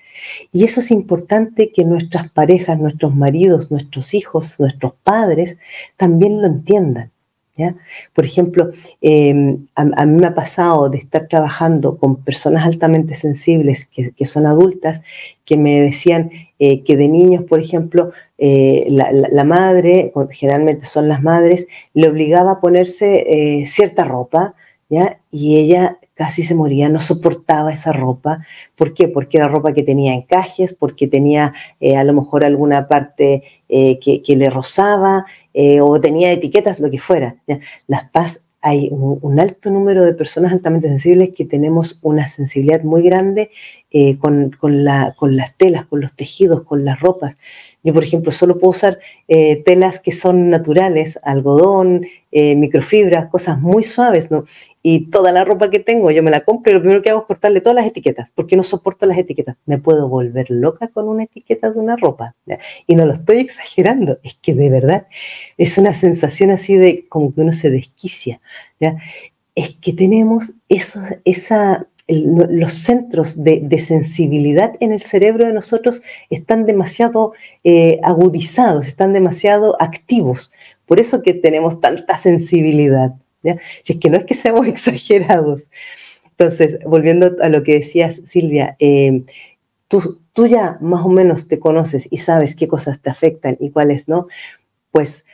Y 0.51 0.63
eso 0.63 0.79
es 0.79 0.89
importante 0.89 1.71
que 1.71 1.85
nuestras 1.85 2.31
parejas, 2.31 2.79
nuestros 2.79 3.15
maridos, 3.15 3.69
nuestros 3.69 4.13
hijos, 4.15 4.55
nuestros 4.59 4.93
padres 5.03 5.57
también 5.97 6.41
lo 6.41 6.47
entiendan. 6.47 7.11
Por 8.13 8.25
ejemplo, 8.25 8.71
em, 9.01 9.67
a, 9.75 10.05
mí 10.05 10.15
me 10.15 10.27
ha 10.27 10.35
pasado 10.35 10.89
de 10.89 10.97
estar 10.97 11.27
trabajando 11.27 11.97
con 11.97 12.17
personas 12.17 12.65
altamente 12.65 13.15
sensibles 13.15 13.85
que, 13.85 14.25
son 14.25 14.45
adultas, 14.45 15.01
que 15.45 15.57
me 15.57 15.81
decían 15.81 16.31
eh, 16.59 16.83
que 16.83 16.97
de 16.97 17.07
niños, 17.07 17.43
por 17.45 17.59
ejemplo, 17.59 18.11
eh, 18.37 18.87
la, 18.89 19.43
madre, 19.43 20.11
generalmente 20.31 20.87
son 20.87 21.07
las 21.07 21.23
madres, 21.23 21.67
le 21.93 22.09
obligaba 22.09 22.53
a 22.53 22.59
ponerse 22.59 23.25
eh, 23.27 23.65
cierta 23.65 24.03
ropa, 24.03 24.55
¿ya? 24.89 25.19
Y 25.31 25.57
ella 25.57 25.97
casi 26.17 26.43
se 26.43 26.55
moría, 26.55 26.89
no 26.89 26.99
soportaba 26.99 27.71
esa 27.71 27.93
ropa. 27.93 28.45
¿Por 28.75 28.93
qué? 28.93 29.07
Porque 29.07 29.37
era 29.37 29.47
ropa 29.47 29.73
que 29.73 29.83
tenía 29.83 30.13
encajes, 30.13 30.73
porque 30.73 31.07
tenía 31.07 31.53
a 31.95 32.03
lo 32.03 32.13
mejor 32.13 32.43
alguna 32.43 32.87
parte 32.87 33.43
que, 33.67 34.21
que, 34.25 34.35
le 34.35 34.49
rozaba, 34.49 35.25
eh, 35.53 35.81
o 35.81 35.99
tenía 35.99 36.31
etiquetas, 36.31 36.79
lo 36.79 36.89
que 36.89 36.99
fuera. 36.99 37.35
Las 37.87 38.09
paz, 38.11 38.41
hay 38.61 38.89
un, 38.91 39.39
alto 39.39 39.69
número 39.69 40.03
de 40.03 40.13
personas 40.13 40.51
altamente 40.51 40.87
sensibles 40.87 41.29
que 41.35 41.45
tenemos 41.45 41.99
una 42.01 42.27
sensibilidad 42.27 42.83
muy 42.83 43.01
grande 43.01 43.49
eh, 43.91 44.17
con, 44.17 44.51
la, 44.83 45.15
con 45.17 45.37
las 45.37 45.55
telas, 45.57 45.85
con 45.85 46.01
los 46.01 46.15
tejidos, 46.15 46.63
con 46.63 46.83
las 46.83 46.99
ropas. 46.99 47.37
Yo, 47.87 47.93
por 47.93 48.03
ejemplo, 48.03 48.33
solo 48.33 48.59
puedo 48.59 48.71
usar 48.71 48.99
eh, 49.29 49.63
telas 49.63 50.01
que 50.01 50.11
son 50.11 50.49
naturales, 50.49 51.17
algodón, 51.23 52.05
eh, 52.33 52.53
microfibras, 52.57 53.29
cosas 53.29 53.61
muy 53.61 53.85
suaves, 53.85 54.29
¿no? 54.29 54.43
Y 54.83 55.05
toda 55.05 55.31
la 55.31 55.45
ropa 55.45 55.69
que 55.69 55.79
tengo, 55.79 56.11
yo 56.11 56.21
me 56.21 56.29
la 56.29 56.43
compro 56.43 56.69
y 56.69 56.75
lo 56.75 56.81
primero 56.81 57.01
que 57.01 57.11
hago 57.11 57.21
es 57.21 57.27
cortarle 57.27 57.61
todas 57.61 57.77
las 57.77 57.85
etiquetas, 57.85 58.29
porque 58.35 58.57
no 58.57 58.63
soporto 58.63 59.05
las 59.05 59.17
etiquetas. 59.17 59.55
Me 59.65 59.77
puedo 59.77 60.09
volver 60.09 60.51
loca 60.51 60.89
con 60.89 61.07
una 61.07 61.23
etiqueta 61.23 61.71
de 61.71 61.79
una 61.79 61.95
ropa. 61.95 62.35
Y 62.87 62.95
no 62.95 63.05
lo 63.05 63.13
estoy 63.13 63.37
exagerando, 63.37 64.19
es 64.21 64.33
que 64.33 64.53
de 64.53 64.69
verdad 64.69 65.07
es 65.57 65.77
una 65.77 65.93
sensación 65.93 66.51
así 66.51 66.75
de 66.75 67.07
como 67.07 67.33
que 67.33 67.39
uno 67.39 67.53
se 67.53 67.69
desquicia. 67.69 68.41
¿ya? 68.81 68.97
Es 69.55 69.77
que 69.77 69.93
tenemos 69.93 70.51
eso, 70.67 70.99
esa 71.23 71.87
los 72.07 72.73
centros 72.73 73.43
de, 73.43 73.79
sensibilidad 73.79 74.73
en 74.79 74.91
el 74.93 75.01
cerebro 75.01 75.45
de 75.45 75.53
nosotros 75.53 76.01
están 76.29 76.65
demasiado 76.65 77.33
eh, 77.63 77.99
agudizados, 78.03 78.87
están 78.87 79.13
demasiado 79.13 79.75
activos. 79.81 80.51
Por 80.85 80.99
eso 80.99 81.21
que 81.21 81.33
tenemos 81.33 81.81
tanta 81.81 82.17
sensibilidad. 82.17 83.13
Si 83.83 83.93
es 83.93 83.99
que 83.99 84.09
no 84.09 84.17
es 84.17 84.25
que 84.25 84.33
seamos 84.33 84.67
exagerados. 84.67 85.67
Entonces, 86.31 86.79
volviendo 86.85 87.35
a 87.41 87.49
lo 87.49 87.63
que 87.63 87.73
decías, 87.73 88.21
Silvia, 88.25 88.75
eh, 88.79 89.23
tú, 89.87 90.47
ya 90.47 90.77
más 90.81 91.03
o 91.05 91.09
menos 91.09 91.47
te 91.47 91.59
conoces 91.59 92.07
y 92.11 92.17
sabes 92.17 92.55
qué 92.55 92.67
cosas 92.67 93.01
te 93.01 93.09
afectan 93.09 93.57
y 93.59 93.71
cuáles 93.71 94.07
no, 94.07 94.27
pues 94.91 95.25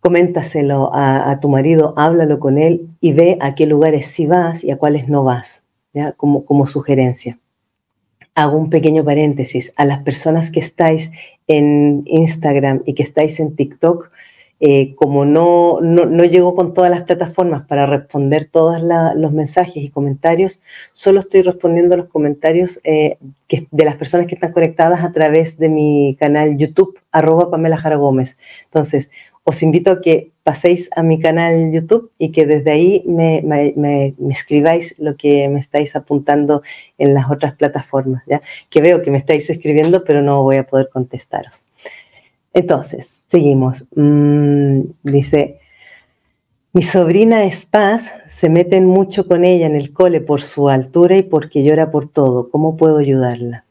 coméntaselo 0.00 0.90
a, 0.94 1.40
tu 1.40 1.48
marido, 1.48 1.94
háblalo 1.96 2.38
con 2.38 2.58
él 2.58 2.88
y 3.00 3.12
ve 3.12 3.38
a 3.40 3.56
qué 3.56 3.66
lugares 3.66 4.06
sí 4.06 4.26
vas 4.26 4.62
y 4.62 4.70
a 4.70 4.76
cuáles 4.76 5.08
no 5.08 5.24
vas. 5.24 5.64
Como, 6.16 6.66
sugerencia. 6.66 7.38
Hago 8.34 8.58
un 8.58 8.70
pequeño 8.70 9.04
paréntesis. 9.04 9.72
A 9.76 9.84
las 9.84 10.02
personas 10.02 10.50
que 10.50 10.60
estáis 10.60 11.10
en 11.46 12.02
Instagram 12.06 12.82
y 12.84 12.94
que 12.94 13.02
estáis 13.02 13.40
en 13.40 13.56
TikTok, 13.56 14.10
eh, 14.58 14.94
como 14.94 15.26
no, 15.26 15.80
no, 15.82 16.24
llego 16.24 16.54
con 16.54 16.72
todas 16.72 16.90
las 16.90 17.02
plataformas 17.02 17.66
para 17.66 17.84
responder 17.84 18.46
todos 18.50 18.80
los 18.80 19.32
mensajes 19.32 19.76
y 19.76 19.90
comentarios, 19.90 20.62
solo 20.92 21.20
estoy 21.20 21.42
respondiendo 21.42 21.96
los 21.96 22.08
comentarios 22.08 22.80
eh, 22.84 23.18
de 23.48 23.84
las 23.84 23.96
personas 23.96 24.26
que 24.26 24.34
están 24.34 24.52
conectadas 24.52 25.04
a 25.04 25.12
través 25.12 25.58
de 25.58 25.68
mi 25.68 26.16
canal 26.18 26.56
YouTube, 26.56 26.98
arroba 27.12 27.50
Pamela 27.50 27.76
Jara 27.76 27.96
Gómez. 27.96 28.38
Entonces, 28.64 29.10
os 29.48 29.62
invito 29.62 29.92
a 29.92 30.00
que 30.00 30.32
paséis 30.42 30.90
a 30.96 31.04
mi 31.04 31.20
canal 31.20 31.70
YouTube 31.72 32.10
y 32.18 32.32
que 32.32 32.46
desde 32.46 32.72
ahí 32.72 33.04
me, 33.06 33.44
escribáis 34.28 34.96
lo 34.98 35.16
que 35.16 35.48
me 35.48 35.60
estáis 35.60 35.94
apuntando 35.94 36.62
en 36.98 37.14
las 37.14 37.30
otras 37.30 37.54
plataformas, 37.54 38.24
¿ya? 38.26 38.42
Que 38.70 38.80
veo 38.80 39.02
que 39.02 39.12
me 39.12 39.18
estáis 39.18 39.48
escribiendo, 39.48 40.02
pero 40.02 40.20
no 40.20 40.42
voy 40.42 40.56
a 40.56 40.66
poder 40.66 40.88
contestaros. 40.92 41.62
Entonces, 42.52 43.18
seguimos. 43.28 43.84
Mm, 43.94 44.80
dice, 45.04 45.60
mi 46.72 46.82
sobrina 46.82 47.44
es 47.44 47.68
se 48.26 48.48
meten 48.50 48.86
mucho 48.86 49.28
con 49.28 49.44
ella 49.44 49.66
en 49.66 49.76
el 49.76 49.92
cole 49.92 50.20
por 50.20 50.42
su 50.42 50.68
altura 50.68 51.18
y 51.18 51.22
porque 51.22 51.62
llora 51.62 51.92
por 51.92 52.08
todo. 52.08 52.50
¿Cómo 52.50 52.76
puedo 52.76 52.98
ayudarla? 52.98 53.65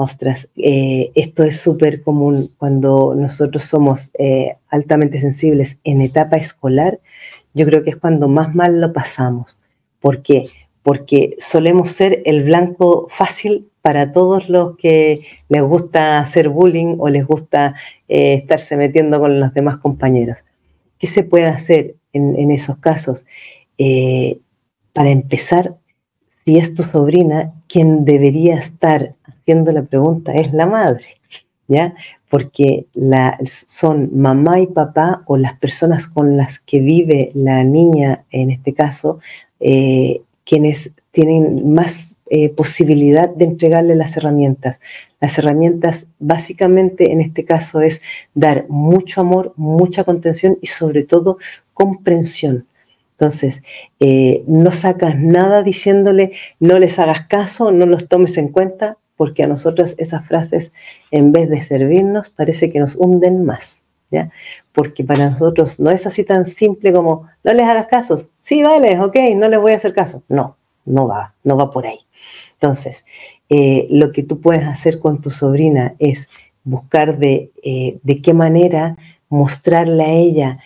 Ostras, 0.00 0.48
eh, 0.54 1.10
esto 1.16 1.42
es 1.42 1.60
súper 1.60 2.04
común 2.04 2.52
cuando 2.56 3.16
nosotros 3.16 3.64
somos 3.64 4.12
eh, 4.16 4.54
altamente 4.68 5.18
sensibles 5.18 5.80
en 5.82 6.02
etapa 6.02 6.36
escolar. 6.36 7.00
Yo 7.52 7.66
creo 7.66 7.82
que 7.82 7.90
es 7.90 7.96
cuando 7.96 8.28
más 8.28 8.54
mal 8.54 8.80
lo 8.80 8.92
pasamos. 8.92 9.58
¿Por 9.98 10.22
qué? 10.22 10.50
Porque 10.84 11.34
solemos 11.40 11.90
ser 11.90 12.22
el 12.26 12.44
blanco 12.44 13.08
fácil 13.10 13.70
para 13.82 14.12
todos 14.12 14.48
los 14.48 14.76
que 14.76 15.22
les 15.48 15.62
gusta 15.62 16.20
hacer 16.20 16.48
bullying 16.48 16.94
o 17.00 17.08
les 17.08 17.26
gusta 17.26 17.74
eh, 18.06 18.34
estarse 18.34 18.76
metiendo 18.76 19.18
con 19.18 19.40
los 19.40 19.52
demás 19.52 19.78
compañeros. 19.78 20.44
¿Qué 21.00 21.08
se 21.08 21.24
puede 21.24 21.46
hacer 21.46 21.96
en 22.12 22.50
esos 22.52 22.78
casos? 22.78 23.24
para 24.92 25.10
empezar, 25.10 25.76
si 26.44 26.58
es 26.58 26.74
tu 26.74 26.82
sobrina, 26.82 27.54
quien 27.68 28.04
debería 28.04 28.56
estar 28.56 29.14
la 29.54 29.82
pregunta 29.82 30.32
es 30.32 30.52
la 30.52 30.66
madre, 30.66 31.20
¿ya? 31.68 31.94
porque 32.28 32.86
son 33.66 34.10
mamá 34.14 34.60
y 34.60 34.66
papá 34.66 35.22
o 35.26 35.36
las 35.36 35.58
personas 35.58 36.06
con 36.06 36.36
las 36.36 36.58
que 36.58 36.80
vive 36.80 37.30
la 37.34 37.64
niña, 37.64 38.24
en 38.30 38.50
este 38.50 38.74
caso, 38.74 39.20
eh, 39.60 40.20
quienes 40.44 40.92
tienen 41.10 41.72
más 41.72 42.16
eh, 42.30 42.50
posibilidad 42.50 43.28
de 43.28 43.46
entregarle 43.46 43.94
las 43.94 44.16
herramientas. 44.16 44.78
Las 45.20 45.38
herramientas 45.38 46.06
básicamente 46.18 47.12
en 47.12 47.20
este 47.20 47.44
caso 47.44 47.80
es 47.80 48.02
dar 48.34 48.66
mucho 48.68 49.22
amor, 49.22 49.54
mucha 49.56 50.04
contención 50.04 50.58
y 50.60 50.66
sobre 50.66 51.04
todo 51.04 51.38
comprensión. 51.72 52.66
Entonces, 53.12 53.62
eh, 53.98 54.44
no 54.46 54.70
sacas 54.70 55.18
nada 55.18 55.62
diciéndole 55.62 56.32
no 56.60 56.78
les 56.78 56.98
hagas 56.98 57.26
caso, 57.26 57.72
no 57.72 57.86
los 57.86 58.06
tomes 58.06 58.36
en 58.38 58.48
cuenta, 58.48 58.98
porque 59.18 59.42
a 59.42 59.48
nosotros 59.48 59.96
esas 59.98 60.24
frases, 60.26 60.72
en 61.10 61.32
vez 61.32 61.50
de 61.50 61.60
servirnos, 61.60 62.30
parece 62.30 62.70
que 62.70 62.78
nos 62.78 62.94
hunden 62.94 63.44
más. 63.44 63.82
¿ya? 64.12 64.30
Porque 64.72 65.02
para 65.02 65.28
nosotros 65.28 65.80
no 65.80 65.90
es 65.90 66.06
así 66.06 66.22
tan 66.22 66.46
simple 66.46 66.92
como 66.92 67.26
no 67.42 67.52
les 67.52 67.66
hagas 67.66 67.88
caso. 67.88 68.16
Sí, 68.42 68.62
vale, 68.62 68.98
ok, 69.00 69.16
no 69.36 69.48
les 69.48 69.60
voy 69.60 69.72
a 69.72 69.76
hacer 69.76 69.92
caso. 69.92 70.22
No, 70.28 70.56
no 70.84 71.08
va, 71.08 71.34
no 71.42 71.56
va 71.56 71.72
por 71.72 71.84
ahí. 71.84 71.98
Entonces, 72.52 73.04
eh, 73.48 73.88
lo 73.90 74.12
que 74.12 74.22
tú 74.22 74.40
puedes 74.40 74.64
hacer 74.64 75.00
con 75.00 75.20
tu 75.20 75.30
sobrina 75.30 75.96
es 75.98 76.28
buscar 76.62 77.18
de, 77.18 77.50
eh, 77.64 77.98
de 78.04 78.22
qué 78.22 78.34
manera 78.34 78.96
mostrarle 79.28 80.04
a 80.04 80.12
ella 80.12 80.58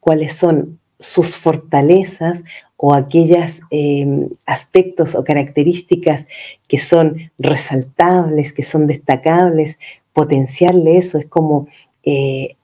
cuáles 0.00 0.36
son 0.36 0.78
sus 0.98 1.36
fortalezas 1.36 2.42
o 2.86 2.92
aquellos 2.92 3.62
em, 3.70 4.28
aspectos 4.44 5.14
o 5.14 5.24
características 5.24 6.26
que 6.68 6.78
son 6.78 7.30
resaltables, 7.38 8.52
que 8.52 8.62
son 8.62 8.86
destacables, 8.86 9.78
potenciarle 10.12 10.98
eso 10.98 11.16
es 11.16 11.24
como 11.24 11.66
eh, 12.02 12.56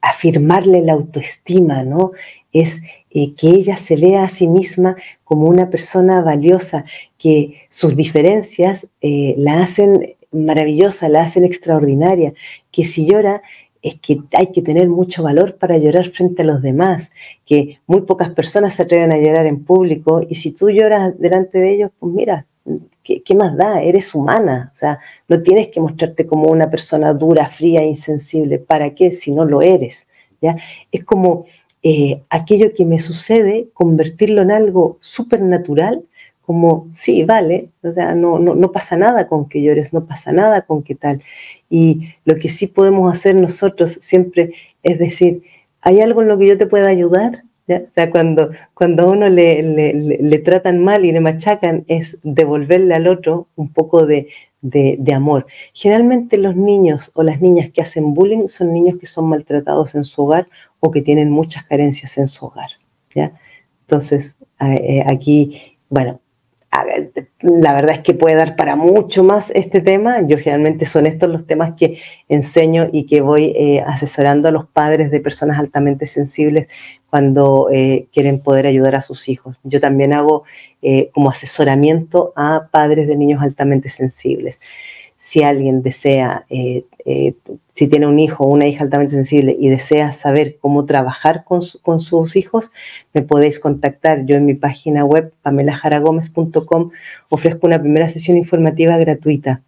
afirmarle 0.00 0.82
la 0.82 0.94
autoestima, 0.94 1.84
¿no? 1.84 2.10
Es 2.52 2.80
eh, 3.12 3.34
que 3.36 3.50
ella 3.50 3.76
se 3.76 3.94
vea 3.94 4.24
a 4.24 4.30
sí 4.30 4.48
misma 4.48 4.96
como 5.22 5.46
una 5.46 5.70
persona 5.70 6.22
valiosa, 6.22 6.84
que 7.16 7.68
sus 7.68 7.94
diferencias 7.94 8.88
eh, 9.00 9.36
la 9.38 9.62
hacen 9.62 10.16
maravillosa, 10.32 11.08
la 11.08 11.22
hacen 11.22 11.44
extraordinaria, 11.44 12.34
que 12.72 12.84
si 12.84 13.06
llora 13.06 13.42
es 13.86 14.00
que 14.00 14.20
hay 14.32 14.48
que 14.48 14.62
tener 14.62 14.88
mucho 14.88 15.22
valor 15.22 15.58
para 15.58 15.78
llorar 15.78 16.06
frente 16.08 16.42
a 16.42 16.44
los 16.44 16.60
demás, 16.60 17.12
que 17.44 17.78
muy 17.86 18.00
pocas 18.02 18.30
personas 18.30 18.74
se 18.74 18.82
atreven 18.82 19.12
a 19.12 19.16
llorar 19.16 19.46
en 19.46 19.64
público 19.64 20.22
y 20.28 20.34
si 20.34 20.50
tú 20.50 20.70
lloras 20.70 21.16
delante 21.20 21.58
de 21.58 21.72
ellos, 21.72 21.90
pues 22.00 22.12
mira, 22.12 22.46
¿qué, 23.04 23.34
más 23.36 23.56
da? 23.56 23.80
Eres 23.80 24.12
humana, 24.12 24.70
o 24.72 24.76
sea, 24.76 24.98
no 25.28 25.40
tienes 25.40 25.68
que 25.68 25.80
mostrarte 25.80 26.26
como 26.26 26.48
una 26.48 26.68
persona 26.68 27.14
dura, 27.14 27.48
fría, 27.48 27.84
insensible, 27.84 28.58
¿para 28.58 28.92
qué? 28.92 29.12
Si 29.12 29.30
no 29.30 29.44
lo 29.44 29.62
eres, 29.62 30.08
¿ya? 30.40 30.56
Es 30.90 31.04
como 31.04 31.44
eh, 31.84 32.24
aquello 32.28 32.74
que 32.74 32.84
me 32.84 32.98
sucede, 32.98 33.68
convertirlo 33.72 34.42
en 34.42 34.50
algo 34.50 34.98
súper 35.00 35.42
natural, 35.42 36.02
como, 36.46 36.88
sí, 36.92 37.24
vale, 37.24 37.70
o 37.82 37.92
sea, 37.92 38.14
no, 38.14 38.38
no, 38.38 38.54
no, 38.54 38.70
pasa 38.70 38.96
nada 38.96 39.26
con 39.26 39.48
que 39.48 39.62
llores, 39.62 39.92
no 39.92 40.06
pasa 40.06 40.32
nada 40.32 40.62
con 40.62 40.84
que 40.84 40.94
tal. 40.94 41.22
Y 41.68 42.10
lo 42.24 42.36
que 42.36 42.48
sí 42.48 42.68
podemos 42.68 43.12
hacer 43.12 43.34
nosotros 43.34 43.98
siempre 44.00 44.52
es 44.84 44.98
decir, 44.98 45.42
¿hay 45.80 46.00
algo 46.00 46.22
en 46.22 46.28
lo 46.28 46.38
que 46.38 46.46
yo 46.46 46.56
te 46.56 46.66
pueda 46.66 46.86
ayudar? 46.88 47.42
O 47.68 47.92
sea, 47.94 48.10
cuando, 48.12 48.52
cuando 48.74 49.02
a 49.02 49.06
uno 49.06 49.28
le, 49.28 49.60
le, 49.60 49.92
le, 49.92 50.38
tratan 50.38 50.78
mal 50.84 51.04
y 51.04 51.10
le 51.10 51.18
machacan, 51.18 51.84
es 51.88 52.16
devolverle 52.22 52.94
al 52.94 53.08
otro 53.08 53.48
un 53.56 53.72
poco 53.72 54.06
de, 54.06 54.28
de, 54.60 54.96
de, 55.00 55.12
amor. 55.12 55.46
Generalmente 55.72 56.36
los 56.38 56.54
niños 56.54 57.10
o 57.14 57.24
las 57.24 57.40
niñas 57.40 57.72
que 57.72 57.82
hacen 57.82 58.14
bullying 58.14 58.46
son 58.46 58.72
niños 58.72 58.98
que 59.00 59.06
son 59.06 59.28
maltratados 59.28 59.96
en 59.96 60.04
su 60.04 60.22
hogar 60.22 60.46
o 60.78 60.92
que 60.92 61.02
tienen 61.02 61.28
muchas 61.28 61.64
carencias 61.64 62.16
en 62.18 62.28
su 62.28 62.46
hogar. 62.46 62.70
¿ya? 63.16 63.32
Entonces, 63.80 64.36
eh, 64.60 65.02
aquí, 65.04 65.78
bueno, 65.88 66.20
la 67.40 67.74
verdad 67.74 67.96
es 67.96 68.00
que 68.00 68.14
puede 68.14 68.34
dar 68.36 68.56
para 68.56 68.76
mucho 68.76 69.22
más 69.22 69.50
este 69.50 69.80
tema. 69.80 70.26
Yo 70.26 70.38
generalmente 70.38 70.86
son 70.86 71.06
estos 71.06 71.28
los 71.28 71.46
temas 71.46 71.74
que 71.76 71.98
enseño 72.28 72.88
y 72.92 73.06
que 73.06 73.20
voy 73.20 73.52
eh, 73.56 73.82
asesorando 73.86 74.48
a 74.48 74.50
los 74.50 74.66
padres 74.66 75.10
de 75.10 75.20
personas 75.20 75.58
altamente 75.58 76.06
sensibles 76.06 76.66
cuando 77.10 77.68
eh, 77.72 78.08
quieren 78.12 78.40
poder 78.40 78.66
ayudar 78.66 78.94
a 78.94 79.02
sus 79.02 79.28
hijos. 79.28 79.56
Yo 79.62 79.80
también 79.80 80.12
hago 80.12 80.44
eh, 80.82 81.10
como 81.12 81.30
asesoramiento 81.30 82.32
a 82.36 82.68
padres 82.70 83.06
de 83.06 83.16
niños 83.16 83.42
altamente 83.42 83.88
sensibles 83.88 84.60
si 85.16 85.42
alguien 85.42 85.82
desea, 85.82 86.44
eh, 86.50 86.84
eh, 87.06 87.34
si 87.74 87.88
tiene 87.88 88.06
un 88.06 88.18
hijo 88.18 88.44
o 88.44 88.48
una 88.48 88.66
hija 88.66 88.84
altamente 88.84 89.14
sensible 89.14 89.56
y 89.58 89.68
desea 89.68 90.12
saber 90.12 90.58
cómo 90.60 90.84
trabajar 90.84 91.44
con, 91.44 91.62
sus 91.62 92.36
hijos, 92.36 92.70
me 93.14 93.22
podéis 93.22 93.58
contactar. 93.58 94.26
Yo 94.26 94.36
en 94.36 94.44
mi 94.44 94.54
página 94.54 95.04
web, 95.04 95.32
pamelajaragomez.com, 95.42 96.90
ofrezco 97.30 97.66
una 97.66 97.80
primera 97.80 98.08
sesión 98.08 98.36
informativa 98.36 98.98
gratuita 98.98 99.62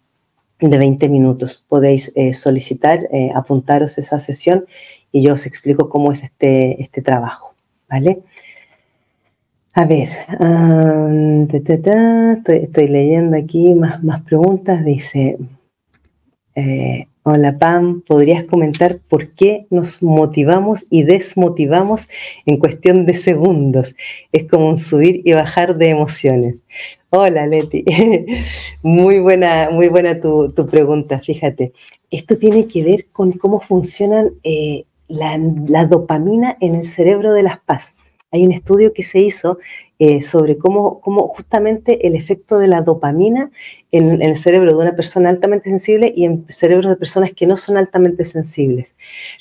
de 0.59 0.77
20 0.77 1.09
minutos. 1.09 1.65
Podéis 1.67 2.11
eh, 2.15 2.33
solicitar, 2.33 3.07
apuntaros 3.33 3.97
esa 3.97 4.19
sesión 4.19 4.65
y 5.11 5.23
yo 5.23 5.33
os 5.33 5.45
explico 5.47 5.89
cómo 5.89 6.11
es 6.11 6.23
este, 6.23 6.81
este 6.81 7.01
trabajo. 7.01 7.55
¿Vale? 7.89 8.21
A 9.79 9.85
ver, 9.85 10.09
estoy, 12.47 12.87
leyendo 12.89 13.37
aquí 13.37 13.73
más, 13.75 14.03
más 14.03 14.21
preguntas. 14.23 14.83
Dice, 14.83 15.37
eh, 16.53 17.07
hola 17.23 17.57
Pam, 17.57 18.01
¿podrías 18.01 18.43
comentar 18.43 18.99
por 19.07 19.29
qué 19.35 19.67
nos 19.69 20.03
motivamos 20.03 20.85
y 20.89 21.03
desmotivamos 21.03 22.09
en 22.45 22.57
cuestión 22.57 23.05
de 23.05 23.13
segundos? 23.13 23.95
Es 24.33 24.49
como 24.49 24.67
un 24.67 24.79
subir 24.79 25.21
y 25.23 25.31
bajar 25.31 25.77
de 25.77 25.87
emociones. 25.91 26.55
Hola 27.09 27.47
Leti, 27.47 27.85
muy 28.83 29.21
buena, 29.21 29.69
muy 29.71 29.87
buena 29.87 30.19
tu, 30.19 30.53
pregunta, 30.69 31.19
fíjate. 31.19 31.71
Esto 32.11 32.37
tiene 32.37 32.67
que 32.67 32.83
ver 32.83 33.05
con 33.13 33.31
cómo 33.31 33.61
funcionan 33.61 34.31
eh, 34.43 34.83
la, 35.07 35.39
la 35.67 35.85
dopamina 35.85 36.57
en 36.59 36.75
el 36.75 36.83
cerebro 36.83 37.31
de 37.31 37.43
las 37.43 37.61
paz 37.61 37.93
hay 38.31 38.45
un 38.45 38.51
estudio 38.51 38.93
que 38.93 39.03
se 39.03 39.19
hizo 39.19 39.59
eh, 40.01 40.21
sobre 40.21 40.57
cómo, 40.57 41.01
cómo, 41.01 41.27
justamente 41.27 42.07
el 42.07 42.15
efecto 42.15 42.57
de 42.57 42.67
la 42.67 42.81
dopamina 42.83 43.51
en, 43.91 44.21
el 44.21 44.37
cerebro 44.37 44.71
de 44.71 44.81
una 44.81 44.95
persona 44.95 45.29
altamente 45.29 45.69
sensible 45.69 46.13
y 46.15 46.23
en 46.23 46.45
cerebros 46.47 46.89
de 46.91 46.95
personas 46.95 47.33
que 47.33 47.45
no 47.45 47.57
son 47.57 47.75
altamente 47.75 48.23
sensibles. 48.23 48.95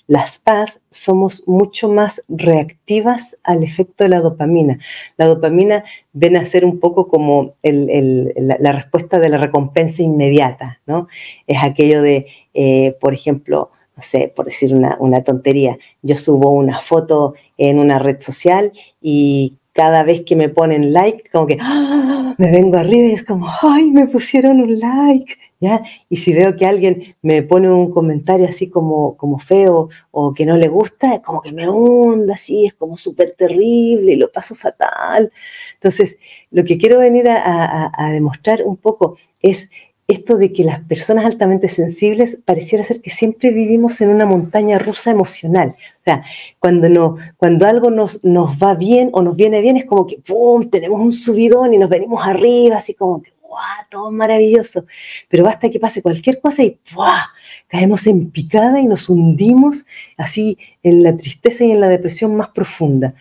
Las 0.08 0.38
PAS 0.38 0.80
somos 0.90 1.44
mucho 1.46 1.88
más 1.88 2.24
reactivas 2.28 3.38
al 3.44 3.62
efecto 3.62 4.02
de 4.02 4.10
la 4.10 4.20
dopamina. 4.20 4.80
La 5.16 5.26
dopamina 5.26 5.84
viene 6.12 6.38
a 6.38 6.46
ser 6.46 6.64
un 6.64 6.80
poco 6.80 7.06
como 7.06 7.54
la, 7.62 8.72
respuesta 8.72 9.20
de 9.20 9.28
la 9.28 9.38
recompensa 9.38 10.02
inmediata, 10.02 10.80
¿no? 10.86 11.06
Es 11.46 11.62
aquello 11.62 12.02
de, 12.02 12.26
eh, 12.54 12.96
por 13.00 13.14
ejemplo, 13.14 13.70
no 13.98 14.02
sé, 14.04 14.32
por 14.34 14.44
decir 14.44 14.72
una, 14.72 15.24
tontería, 15.24 15.76
yo 16.02 16.16
subo 16.16 16.52
una 16.52 16.80
foto 16.80 17.34
en 17.56 17.80
una 17.80 17.98
red 17.98 18.20
social 18.20 18.70
y 19.02 19.56
cada 19.72 20.04
vez 20.04 20.22
que 20.24 20.36
me 20.36 20.48
ponen 20.48 20.92
like, 20.92 21.28
como 21.32 21.48
que 21.48 21.58
¡ah! 21.60 22.36
me 22.38 22.52
vengo 22.52 22.76
arriba 22.76 23.08
y 23.08 23.14
es 23.14 23.24
como, 23.24 23.48
ay, 23.60 23.90
me 23.90 24.06
pusieron 24.06 24.60
un 24.60 24.78
like, 24.78 25.34
¿ya? 25.58 25.82
Y 26.08 26.18
si 26.18 26.32
veo 26.32 26.56
que 26.56 26.64
alguien 26.64 27.16
me 27.22 27.42
pone 27.42 27.68
un 27.72 27.90
comentario 27.90 28.46
así 28.46 28.70
como, 28.70 29.16
como 29.16 29.40
feo 29.40 29.88
o 30.12 30.32
que 30.32 30.46
no 30.46 30.56
le 30.56 30.68
gusta, 30.68 31.20
como 31.20 31.42
que 31.42 31.50
me 31.50 31.68
hunda 31.68 32.34
así, 32.34 32.66
es 32.66 32.74
como 32.74 32.96
súper 32.96 33.34
terrible 33.36 34.12
y 34.12 34.16
lo 34.16 34.30
paso 34.30 34.54
fatal. 34.54 35.32
Entonces, 35.74 36.20
lo 36.52 36.62
que 36.64 36.78
quiero 36.78 37.00
venir 37.00 37.26
a 37.28 38.10
demostrar 38.12 38.62
un 38.64 38.76
poco 38.76 39.16
es 39.42 39.68
esto 40.08 40.38
de 40.38 40.54
que 40.54 40.64
las 40.64 40.80
personas 40.80 41.26
altamente 41.26 41.68
sensibles 41.68 42.38
pareciera 42.46 42.82
ser 42.82 43.02
que 43.02 43.10
siempre 43.10 43.50
vivimos 43.50 44.00
en 44.00 44.08
una 44.08 44.24
montaña 44.24 44.78
rusa 44.78 45.10
emocional. 45.10 45.76
O 46.00 46.04
sea, 46.04 46.24
cuando, 46.58 46.88
no, 46.88 47.18
cuando 47.36 47.66
algo 47.66 47.90
nos, 47.90 48.24
nos 48.24 48.56
va 48.56 48.74
bien 48.74 49.10
o 49.12 49.20
nos 49.22 49.36
viene 49.36 49.60
bien, 49.60 49.76
es 49.76 49.84
como 49.84 50.06
que 50.06 50.16
¡pum! 50.16 50.70
tenemos 50.70 50.98
un 50.98 51.12
subidón 51.12 51.74
y 51.74 51.78
nos 51.78 51.90
venimos 51.90 52.26
arriba, 52.26 52.78
así 52.78 52.94
como 52.94 53.22
que 53.22 53.34
¡guau! 53.42 53.60
todo 53.90 54.10
maravilloso. 54.10 54.86
Pero 55.28 55.44
basta 55.44 55.68
que 55.68 55.78
pase 55.78 56.00
cualquier 56.00 56.40
cosa 56.40 56.62
y 56.62 56.78
¡buah! 56.94 57.26
caemos 57.68 58.06
en 58.06 58.30
picada 58.30 58.80
y 58.80 58.86
nos 58.86 59.10
hundimos 59.10 59.84
así 60.16 60.56
en 60.82 61.02
la 61.02 61.18
tristeza 61.18 61.64
y 61.64 61.72
en 61.72 61.80
la 61.80 61.88
depresión 61.88 62.34
más 62.34 62.48
profunda. 62.48 63.12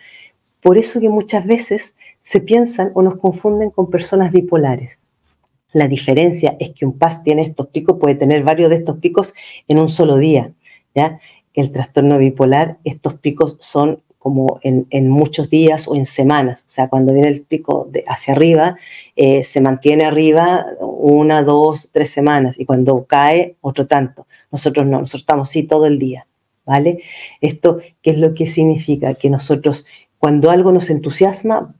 Por 0.62 0.78
eso 0.78 1.00
que 1.00 1.10
muchas 1.10 1.46
veces 1.46 1.94
se 2.22 2.40
piensan 2.40 2.92
o 2.94 3.02
nos 3.02 3.18
confunden 3.18 3.68
con 3.68 3.90
personas 3.90 4.32
bipolares. 4.32 4.98
La 5.72 5.88
diferencia 5.88 6.56
es 6.58 6.70
que 6.70 6.86
un 6.86 6.98
PAS 6.98 7.22
tiene 7.22 7.42
estos 7.42 7.68
picos, 7.68 7.98
puede 7.98 8.14
tener 8.14 8.42
varios 8.42 8.70
de 8.70 8.76
estos 8.76 8.98
picos 8.98 9.34
en 9.66 9.78
un 9.78 9.88
solo 9.88 10.16
día. 10.16 10.52
¿ya? 10.94 11.20
El 11.54 11.72
trastorno 11.72 12.18
bipolar, 12.18 12.78
estos 12.84 13.14
picos 13.14 13.56
son 13.60 14.02
como 14.18 14.58
en, 14.62 15.08
muchos 15.08 15.48
días 15.48 15.88
o 15.88 15.94
en 15.94 16.04
semanas. 16.04 16.64
O 16.66 16.70
sea, 16.70 16.88
cuando 16.88 17.12
viene 17.12 17.28
el 17.28 17.42
pico 17.42 17.88
de 17.90 18.04
hacia 18.06 18.34
arriba, 18.34 18.76
eh, 19.16 19.44
se 19.44 19.60
mantiene 19.60 20.04
arriba 20.04 20.66
una, 20.80 21.42
dos, 21.42 21.88
tres 21.92 22.10
semanas 22.10 22.56
y 22.58 22.64
cuando 22.64 23.04
cae, 23.04 23.56
otro 23.60 23.86
tanto. 23.86 24.26
Nosotros 24.50 24.86
no, 24.86 25.00
nosotros 25.00 25.22
estamos 25.22 25.50
así 25.50 25.62
todo 25.62 25.86
el 25.86 25.98
día, 25.98 26.26
¿vale? 26.66 27.00
Esto, 27.40 27.78
¿qué 28.02 28.10
es 28.10 28.18
lo 28.18 28.34
que 28.34 28.46
significa? 28.46 29.14
Que 29.14 29.30
nosotros, 29.30 29.86
cuando 30.18 30.50
algo 30.50 30.72
nos 30.72 30.90
entusiasma, 30.90 31.74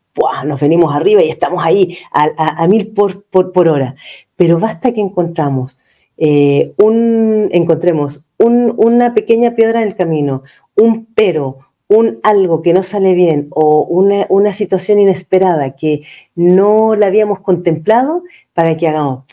nos 0.45 0.61
venimos 0.61 0.95
arriba 0.95 1.23
y 1.23 1.31
estamos 1.31 1.64
ahí 1.64 1.99
a, 2.12 2.66
mil 2.66 2.89
por, 2.89 3.25
por, 3.25 3.69
hora. 3.69 3.95
Pero 4.37 4.59
basta 4.59 4.93
que 4.93 5.01
encontramos 5.01 5.79
eh, 6.16 6.75
un, 6.79 7.49
encontremos 7.53 8.27
una 8.39 9.14
pequeña 9.14 9.55
piedra 9.55 9.83
en 9.83 9.89
el 9.89 9.97
camino, 9.97 10.43
un 10.77 11.07
pero, 11.14 11.59
un 11.89 12.21
algo 12.23 12.62
que 12.62 12.75
no 12.75 12.83
sale 12.83 13.14
bien 13.14 13.49
o 13.51 13.83
una, 13.83 14.53
situación 14.53 15.01
inesperada 15.01 15.75
que 15.75 16.03
no 16.35 16.95
la 16.95 17.07
habíamos 17.07 17.41
contemplado 17.41 18.23
para 18.53 18.77
que 18.77 18.89
hagamos 18.89 19.25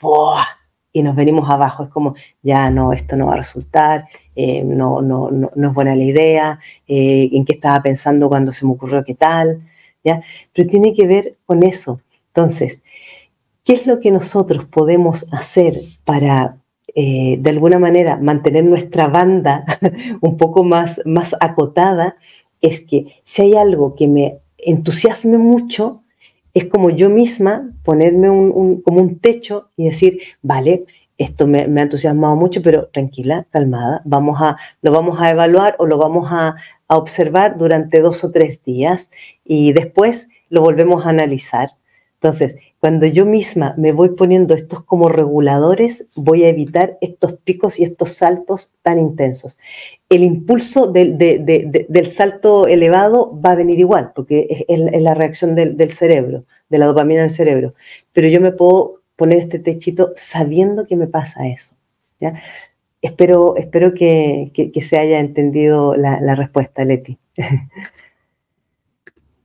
y 0.93 1.03
nos 1.03 1.15
venimos 1.15 1.49
abajo. 1.49 1.83
Es 1.83 1.89
como, 1.89 2.15
ya 2.41 2.71
no, 2.71 2.93
esto 2.93 3.17
no 3.17 3.27
va 3.27 3.33
a 3.33 3.37
resultar, 3.37 4.07
eh, 4.35 4.63
no, 4.63 5.01
no, 5.01 5.29
no, 5.29 5.67
es 5.67 5.73
buena 5.73 5.95
la 5.95 6.03
idea, 6.03 6.59
eh, 6.87 7.29
en 7.33 7.43
qué 7.43 7.53
estaba 7.53 7.83
pensando 7.83 8.29
cuando 8.29 8.53
se 8.53 8.65
me 8.65 8.71
ocurrió 8.71 9.03
qué 9.03 9.15
tal, 9.15 9.61
Pero 10.53 10.69
tiene 10.69 10.93
que 10.93 11.07
ver 11.07 11.37
con 11.45 11.63
eso. 11.63 12.01
Entonces, 12.27 12.81
¿qué 13.63 13.73
es 13.73 13.87
lo 13.87 13.99
que 13.99 14.11
nosotros 14.11 14.65
podemos 14.65 15.27
hacer 15.31 15.81
para 16.03 16.57
eh, 16.97 17.35
de 17.41 17.49
alguna 17.49 17.77
manera 17.77 18.15
mantener 18.15 18.63
nuestra 18.63 19.09
banda 19.09 19.65
un 20.21 20.37
poco 20.37 20.63
más, 20.63 21.01
más 21.03 21.35
acotada, 21.41 22.15
es 22.61 22.85
que 22.85 23.07
si 23.23 23.41
hay 23.41 23.55
algo 23.55 23.95
que 23.95 24.07
me 24.07 24.39
entusiasme 24.57 25.37
mucho, 25.37 26.03
es 26.53 26.65
como 26.65 26.89
yo 26.89 27.09
misma 27.09 27.69
ponerme 27.83 28.29
un, 28.29 28.81
como 28.81 29.01
un 29.01 29.19
techo 29.19 29.71
y 29.75 29.87
decir, 29.87 30.19
vale, 30.41 30.85
esto 31.17 31.47
me, 31.47 31.59
ha 31.59 31.81
entusiasmado 31.81 32.37
mucho, 32.37 32.61
pero 32.61 32.87
tranquila, 32.87 33.45
calmada, 33.49 34.01
vamos 34.05 34.41
a, 34.41 34.57
lo 34.81 34.93
vamos 34.93 35.19
a 35.19 35.31
evaluar 35.31 35.75
o 35.79 35.85
lo 35.85 35.97
vamos 35.97 36.27
a 36.31 36.55
observar 36.87 37.57
durante 37.57 37.99
dos 37.99 38.23
o 38.23 38.31
tres 38.31 38.63
días 38.63 39.09
y 39.45 39.71
después 39.71 40.27
lo 40.49 40.61
volvemos 40.61 41.05
a 41.05 41.09
analizar. 41.09 41.71
Entonces, 42.15 42.55
cuando 42.79 43.05
yo 43.05 43.25
misma 43.25 43.75
me 43.77 43.91
voy 43.91 44.09
poniendo 44.09 44.55
estos 44.55 44.83
como 44.83 45.09
reguladores, 45.09 46.07
voy 46.15 46.43
a 46.43 46.49
evitar 46.49 46.97
estos 47.01 47.33
picos 47.33 47.79
y 47.79 47.83
estos 47.83 48.13
saltos 48.13 48.75
tan 48.81 48.99
intensos. 48.99 49.59
El 50.09 50.23
impulso 50.23 50.87
del, 50.87 51.17
salto 52.09 52.67
elevado 52.67 53.39
va 53.39 53.51
a 53.51 53.55
venir 53.55 53.79
igual, 53.79 54.11
porque 54.15 54.65
es, 54.67 54.79
la 55.01 55.13
reacción 55.13 55.55
del, 55.55 55.91
cerebro, 55.91 56.45
de 56.69 56.77
la 56.77 56.87
dopamina 56.87 57.21
en 57.21 57.25
el 57.25 57.31
cerebro. 57.31 57.73
Pero 58.11 58.27
yo 58.27 58.41
me 58.41 58.51
puedo 58.51 59.01
poner 59.15 59.39
este 59.39 59.59
techito 59.59 60.13
sabiendo 60.15 60.87
que 60.87 60.95
me 60.95 61.07
pasa 61.07 61.47
eso. 61.47 61.75
Espero, 63.01 63.55
espero 63.55 63.93
que, 63.93 64.51
se 64.87 64.97
haya 64.97 65.19
entendido 65.19 65.95
la, 65.95 66.19
la 66.21 66.33
respuesta, 66.33 66.85
Leti. 66.85 67.19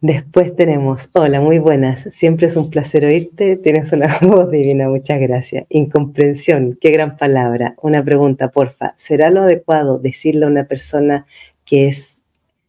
Después 0.03 0.57
tenemos, 0.57 1.11
hola, 1.13 1.43
muy 1.43 1.59
buenas, 1.59 2.09
siempre 2.13 2.47
es 2.47 2.57
un 2.57 2.71
placer 2.71 3.05
oírte, 3.05 3.59
tienes 3.59 3.93
una 3.93 4.19
voz 4.23 4.51
divina, 4.51 4.89
muchas 4.89 5.21
gracias. 5.21 5.67
Incomprensión, 5.69 6.79
qué 6.81 6.91
gran 6.91 7.19
palabra. 7.19 7.75
Una 7.83 8.03
pregunta, 8.03 8.51
porfa, 8.51 8.95
¿será 8.97 9.29
lo 9.29 9.43
adecuado 9.43 9.99
decirle 9.99 10.47
a 10.47 10.49
una 10.49 10.65
persona 10.65 11.27
que 11.67 11.89
es, 11.89 12.23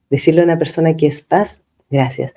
decirle 0.10 0.42
a 0.42 0.44
una 0.44 0.58
persona 0.58 0.98
que 0.98 1.08
es 1.08 1.22
paz? 1.22 1.62
Gracias. 1.90 2.34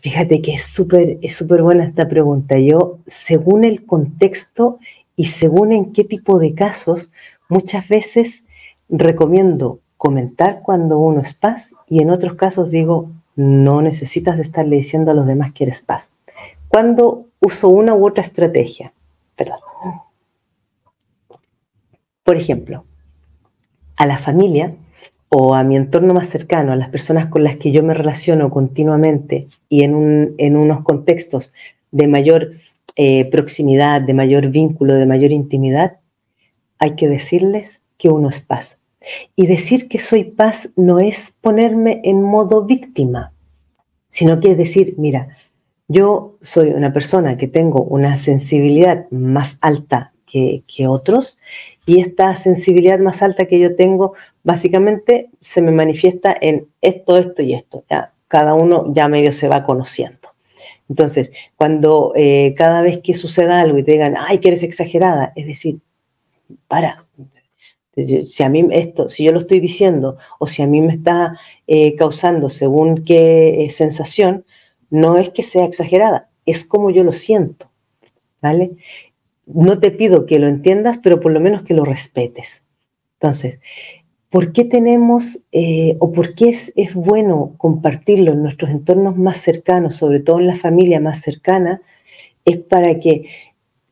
Fíjate 0.00 0.42
que 0.42 0.56
es 0.56 0.66
súper 0.66 1.16
es 1.22 1.34
súper 1.34 1.62
buena 1.62 1.84
esta 1.84 2.06
pregunta. 2.06 2.58
Yo, 2.58 2.98
según 3.06 3.64
el 3.64 3.86
contexto 3.86 4.78
y 5.16 5.26
según 5.26 5.72
en 5.72 5.94
qué 5.94 6.04
tipo 6.04 6.38
de 6.38 6.52
casos, 6.52 7.14
muchas 7.48 7.88
veces 7.88 8.44
recomiendo 8.90 9.80
comentar 9.96 10.60
cuando 10.62 10.98
uno 10.98 11.22
es 11.22 11.32
paz 11.32 11.70
y 11.88 12.02
en 12.02 12.10
otros 12.10 12.34
casos 12.34 12.70
digo, 12.70 13.10
no 13.36 13.82
necesitas 13.82 14.38
estarle 14.38 14.76
diciendo 14.76 15.10
a 15.10 15.14
los 15.14 15.26
demás 15.26 15.52
que 15.52 15.64
eres 15.64 15.82
paz. 15.82 16.10
Cuando 16.68 17.26
uso 17.40 17.68
una 17.68 17.94
u 17.94 18.06
otra 18.06 18.22
estrategia, 18.22 18.92
perdón. 19.36 19.58
Por 22.24 22.36
ejemplo, 22.36 22.84
a 23.96 24.06
la 24.06 24.18
familia 24.18 24.74
o 25.28 25.54
a 25.54 25.64
mi 25.64 25.76
entorno 25.76 26.14
más 26.14 26.28
cercano, 26.28 26.72
a 26.72 26.76
las 26.76 26.90
personas 26.90 27.28
con 27.28 27.42
las 27.42 27.56
que 27.56 27.72
yo 27.72 27.82
me 27.82 27.94
relaciono 27.94 28.50
continuamente 28.50 29.48
y 29.68 29.82
en, 29.82 30.34
en 30.38 30.56
unos 30.56 30.82
contextos 30.82 31.52
de 31.90 32.06
mayor 32.06 32.52
eh, 32.96 33.24
proximidad, 33.30 34.02
de 34.02 34.12
mayor 34.12 34.48
vínculo, 34.48 34.94
de 34.94 35.06
mayor 35.06 35.32
intimidad, 35.32 35.98
hay 36.78 36.94
que 36.94 37.08
decirles 37.08 37.80
que 37.96 38.10
uno 38.10 38.28
es 38.28 38.40
paz. 38.40 38.81
Y 39.36 39.46
decir 39.46 39.88
que 39.88 39.98
soy 39.98 40.24
paz 40.24 40.70
no 40.76 41.00
es 41.00 41.34
ponerme 41.40 42.00
en 42.04 42.22
modo 42.22 42.64
víctima, 42.64 43.32
sino 44.08 44.40
que 44.40 44.52
es 44.52 44.58
decir, 44.58 44.94
mira, 44.98 45.36
yo 45.88 46.36
soy 46.40 46.70
una 46.70 46.92
persona 46.92 47.36
que 47.36 47.48
tengo 47.48 47.82
una 47.82 48.16
sensibilidad 48.16 49.10
más 49.10 49.58
alta 49.60 50.12
que, 50.26 50.86
otros 50.88 51.36
y 51.84 52.00
esta 52.00 52.34
sensibilidad 52.36 52.98
más 52.98 53.22
alta 53.22 53.44
que 53.44 53.58
yo 53.58 53.76
tengo 53.76 54.14
básicamente 54.42 55.28
se 55.40 55.60
me 55.60 55.72
manifiesta 55.72 56.34
en 56.40 56.68
esto, 56.80 57.18
esto 57.18 57.42
y 57.42 57.52
esto. 57.52 57.84
¿ya? 57.90 58.14
Cada 58.28 58.54
uno 58.54 58.90
ya 58.94 59.08
medio 59.08 59.32
se 59.32 59.48
va 59.48 59.64
conociendo. 59.64 60.30
Entonces, 60.88 61.30
cuando 61.56 62.12
eh, 62.16 62.54
cada 62.56 62.82
vez 62.82 63.00
que 63.02 63.14
suceda 63.14 63.60
algo 63.60 63.78
y 63.78 63.82
te 63.82 63.92
digan, 63.92 64.14
ay, 64.18 64.38
que 64.38 64.48
eres 64.48 64.62
exagerada, 64.62 65.32
es 65.36 65.46
decir, 65.46 65.80
para, 66.68 67.01
si 67.96 68.42
a 68.42 68.48
mí 68.48 68.66
esto, 68.70 69.08
si 69.08 69.24
yo 69.24 69.32
lo 69.32 69.38
estoy 69.38 69.60
diciendo 69.60 70.16
o 70.38 70.46
si 70.46 70.62
a 70.62 70.66
mí 70.66 70.80
me 70.80 70.94
está 70.94 71.38
eh, 71.66 71.94
causando 71.96 72.48
según 72.48 73.04
qué 73.04 73.64
eh, 73.64 73.70
sensación, 73.70 74.44
no 74.90 75.18
es 75.18 75.30
que 75.30 75.42
sea 75.42 75.64
exagerada, 75.64 76.30
es 76.46 76.64
como 76.64 76.90
yo 76.90 77.04
lo 77.04 77.12
siento, 77.12 77.70
¿vale? 78.42 78.72
No 79.46 79.78
te 79.78 79.90
pido 79.90 80.26
que 80.26 80.38
lo 80.38 80.48
entiendas, 80.48 80.98
pero 81.02 81.20
por 81.20 81.32
lo 81.32 81.40
menos 81.40 81.62
que 81.62 81.74
lo 81.74 81.84
respetes. 81.84 82.62
Entonces, 83.14 83.60
¿por 84.30 84.52
qué 84.52 84.64
tenemos 84.64 85.44
eh, 85.52 85.96
o 85.98 86.12
por 86.12 86.34
qué 86.34 86.48
es, 86.48 86.72
es 86.76 86.94
bueno 86.94 87.54
compartirlo 87.58 88.32
en 88.32 88.42
nuestros 88.42 88.70
entornos 88.70 89.16
más 89.16 89.38
cercanos, 89.38 89.96
sobre 89.96 90.20
todo 90.20 90.38
en 90.40 90.46
la 90.46 90.56
familia 90.56 91.00
más 91.00 91.20
cercana? 91.20 91.82
Es 92.44 92.58
para 92.58 92.98
que 92.98 93.26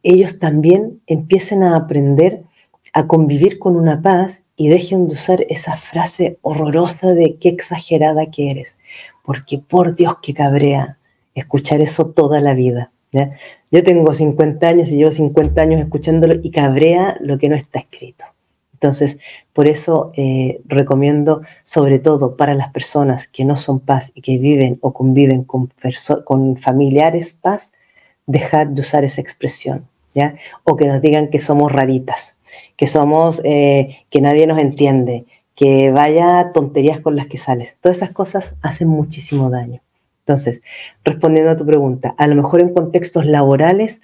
ellos 0.03 0.38
también 0.38 1.01
empiecen 1.07 1.62
a 1.62 1.76
aprender 1.76 2.44
a 2.93 3.07
convivir 3.07 3.59
con 3.59 3.76
una 3.76 4.03
paz 4.03 4.43
y 4.57 4.68
dejen 4.68 5.07
de 5.07 5.14
usar 5.14 5.47
esa 5.49 5.76
frase 5.76 6.38
horrorosa 6.43 7.14
de 7.14 7.36
qué 7.36 7.49
exagerada 7.49 8.30
que 8.30 8.51
eres, 8.51 8.76
porque 9.24 9.59
por 9.59 9.97
Dios 9.97 10.16
que 10.22 10.34
cabrea 10.34 10.99
escuchar 11.34 11.80
eso 11.80 12.11
toda 12.11 12.41
la 12.41 12.55
vida. 12.55 12.93
Yo 13.70 13.82
tengo 13.82 14.14
50 14.14 14.68
años 14.68 14.91
y 14.91 14.97
llevo 14.97 15.11
50 15.11 15.61
años 15.61 15.80
escuchándolo 15.80 16.34
y 16.43 16.51
cabrea 16.51 17.16
lo 17.20 17.38
que 17.38 17.49
no 17.49 17.57
está 17.57 17.80
escrito. 17.80 18.24
Entonces, 18.74 19.18
por 19.53 19.66
eso 19.66 20.11
eh, 20.16 20.62
recomiendo, 20.64 21.43
sobre 21.64 21.99
todo 21.99 22.36
para 22.36 22.55
las 22.55 22.72
personas 22.72 23.28
que 23.28 23.45
no 23.45 23.57
son 23.57 23.80
paz 23.80 24.11
y 24.14 24.22
que 24.22 24.38
viven 24.38 24.78
o 24.80 24.93
conviven 24.93 25.45
con, 25.45 25.70
con 26.24 26.57
familiares 26.57 27.34
paz, 27.34 27.72
dejar 28.26 28.70
de 28.70 28.80
usar 28.80 29.05
esa 29.05 29.20
expresión, 29.20 29.86
¿ya? 30.14 30.36
O 30.64 30.76
que 30.76 30.86
nos 30.86 31.03
digan 31.03 31.28
que 31.28 31.41
somos 31.41 31.70
raritas 31.70 32.36
que 32.76 32.86
somos, 32.86 33.40
eh, 33.44 33.98
que 34.11 34.20
nadie 34.20 34.46
nos 34.46 34.59
entiende, 34.59 35.26
que 35.55 35.90
vaya 35.90 36.53
tonterías 36.53 37.01
con 37.01 37.16
las 37.16 37.26
que 37.26 37.38
sales. 37.38 37.76
Todas 37.80 37.98
esas 37.98 38.12
cosas 38.12 38.57
hacen 38.62 38.88
muchísimo 38.88 39.51
daño. 39.51 39.82
Entonces, 40.20 40.62
respondiendo 41.05 41.51
a 41.51 41.57
tu 41.57 41.66
pregunta, 41.66 42.14
a 42.16 42.26
lo 42.26 42.34
mejor 42.36 42.61
en 42.61 42.72
contextos 42.72 43.26
laborales 43.26 44.01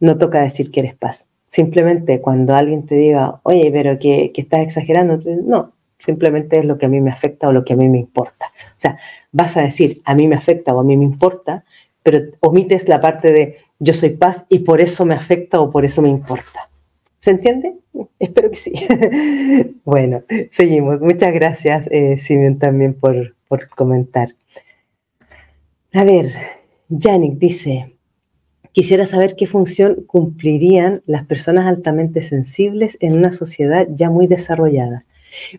no 0.00 0.18
toca 0.18 0.42
decir 0.42 0.70
que 0.70 0.80
eres 0.80 0.94
paz. 0.94 1.26
Simplemente 1.46 2.20
cuando 2.20 2.54
alguien 2.54 2.84
te 2.84 2.94
diga, 2.94 3.40
oye, 3.42 3.70
pero 3.72 3.98
que, 3.98 4.32
que 4.32 4.40
estás 4.42 4.60
exagerando, 4.60 5.18
no, 5.44 5.72
simplemente 5.98 6.58
es 6.58 6.64
lo 6.64 6.78
que 6.78 6.86
a 6.86 6.88
mí 6.88 7.00
me 7.00 7.10
afecta 7.10 7.48
o 7.48 7.52
lo 7.52 7.64
que 7.64 7.72
a 7.72 7.76
mí 7.76 7.88
me 7.88 7.98
importa. 7.98 8.46
O 8.46 8.76
sea, 8.76 8.98
vas 9.32 9.56
a 9.56 9.62
decir, 9.62 10.02
a 10.04 10.14
mí 10.14 10.26
me 10.26 10.36
afecta 10.36 10.74
o 10.74 10.80
a 10.80 10.84
mí 10.84 10.96
me 10.96 11.04
importa, 11.04 11.64
pero 12.02 12.20
omites 12.40 12.88
la 12.88 13.00
parte 13.00 13.32
de 13.32 13.56
yo 13.78 13.94
soy 13.94 14.10
paz 14.10 14.44
y 14.48 14.60
por 14.60 14.80
eso 14.80 15.04
me 15.04 15.14
afecta 15.14 15.60
o 15.60 15.70
por 15.70 15.84
eso 15.84 16.02
me 16.02 16.08
importa. 16.08 16.68
¿Se 17.18 17.30
entiende? 17.30 17.76
Espero 18.18 18.50
que 18.50 18.56
sí. 18.56 18.72
bueno, 19.84 20.22
seguimos. 20.50 21.00
Muchas 21.00 21.32
gracias, 21.32 21.86
eh, 21.90 22.18
Simeon, 22.18 22.58
también 22.58 22.94
por, 22.94 23.34
comentar. 23.74 24.34
A 25.92 26.04
ver, 26.04 26.32
Yannick 26.88 27.38
dice, 27.38 27.94
quisiera 28.72 29.06
saber 29.06 29.34
qué 29.36 29.46
función 29.46 30.04
cumplirían 30.06 31.02
las 31.06 31.24
personas 31.26 31.66
altamente 31.66 32.20
sensibles 32.20 32.98
en 33.00 33.14
una 33.14 33.32
sociedad 33.32 33.88
ya 33.90 34.10
muy 34.10 34.26
desarrollada. 34.26 35.04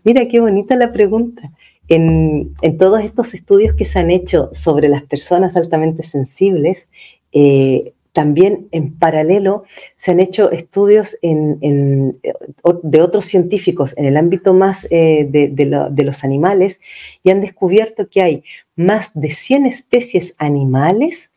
Mira 0.04 0.28
qué 0.28 0.40
bonita 0.40 0.76
la 0.76 0.92
pregunta. 0.92 1.52
En, 1.88 2.54
todos 2.78 3.02
estos 3.02 3.34
estudios 3.34 3.74
que 3.74 3.84
se 3.84 3.98
han 3.98 4.12
hecho 4.12 4.50
sobre 4.52 4.88
las 4.88 5.02
personas 5.02 5.56
altamente 5.56 6.04
sensibles, 6.04 6.86
eh, 7.32 7.94
también 8.12 8.68
en 8.72 8.98
paralelo 8.98 9.64
se 9.96 10.10
han 10.10 10.20
hecho 10.20 10.50
estudios 10.50 11.16
de 11.22 13.02
otros 13.02 13.24
científicos 13.24 13.94
en 13.96 14.04
el 14.04 14.16
ámbito 14.16 14.52
más 14.54 14.86
eh, 14.90 15.26
de, 15.30 16.04
los 16.04 16.24
animales 16.24 16.80
y 17.22 17.30
han 17.30 17.40
descubierto 17.40 18.08
que 18.08 18.22
hay 18.22 18.44
más 18.76 19.12
de 19.14 19.30
100 19.30 19.66
especies 19.66 20.34
animales 20.38 21.30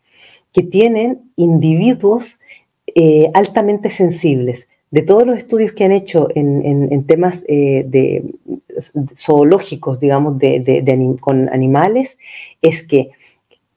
que 0.51 0.63
tienen 0.63 1.31
individuos 1.35 2.39
eh, 2.95 3.29
altamente 3.33 3.89
sensibles. 3.89 4.67
De 4.91 5.01
todos 5.01 5.25
los 5.25 5.37
estudios 5.37 5.73
que 5.73 5.85
han 5.85 5.91
hecho 5.91 6.27
en, 6.35 7.03
temas 7.05 7.43
eh, 7.47 7.83
de, 7.87 8.23
zoológicos, 9.15 9.99
digamos, 9.99 10.39
con 11.19 11.49
animales, 11.49 12.19
es 12.61 12.85
que 12.85 13.09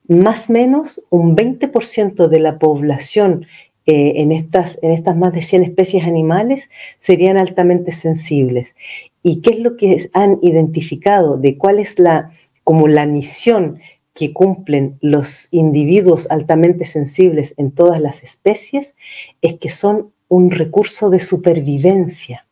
más 0.09 0.51
o 0.51 0.53
menos 0.53 1.03
un 1.11 1.37
20% 1.37 2.29
de 2.29 2.41
la 2.41 2.59
población 2.59 3.47
eh, 3.87 4.15
en, 4.17 4.33
estas, 4.33 4.79
en 4.83 4.91
estas 4.91 5.17
más 5.17 5.33
de 5.33 5.43
100 5.43 5.63
especies 5.63 6.05
animales 6.05 6.69
serían 6.99 7.37
altamente 7.37 7.93
sensibles. 7.93 8.75
¿Y 9.23 9.41
qué 9.43 9.51
es 9.51 9.59
lo 9.61 9.77
que 9.77 10.09
han 10.13 10.39
identificado 10.43 11.37
de 11.37 11.57
cuál 11.57 11.79
es 11.79 11.99
la, 11.99 12.33
como 12.65 12.89
la 12.89 13.07
misión 13.07 13.79
que 14.13 14.33
cumplen 14.33 14.99
los 15.01 15.53
individuos 15.53 16.29
altamente 16.31 16.85
sensibles 16.85 17.55
en 17.59 17.71
todas 17.71 18.01
las 18.01 18.25
especies? 18.25 18.95
Es 19.41 19.55
que 19.55 19.71
son 19.71 20.13
un 20.29 20.51
recurso 20.51 21.11
de 21.11 21.21
supervivencia. 21.21 22.46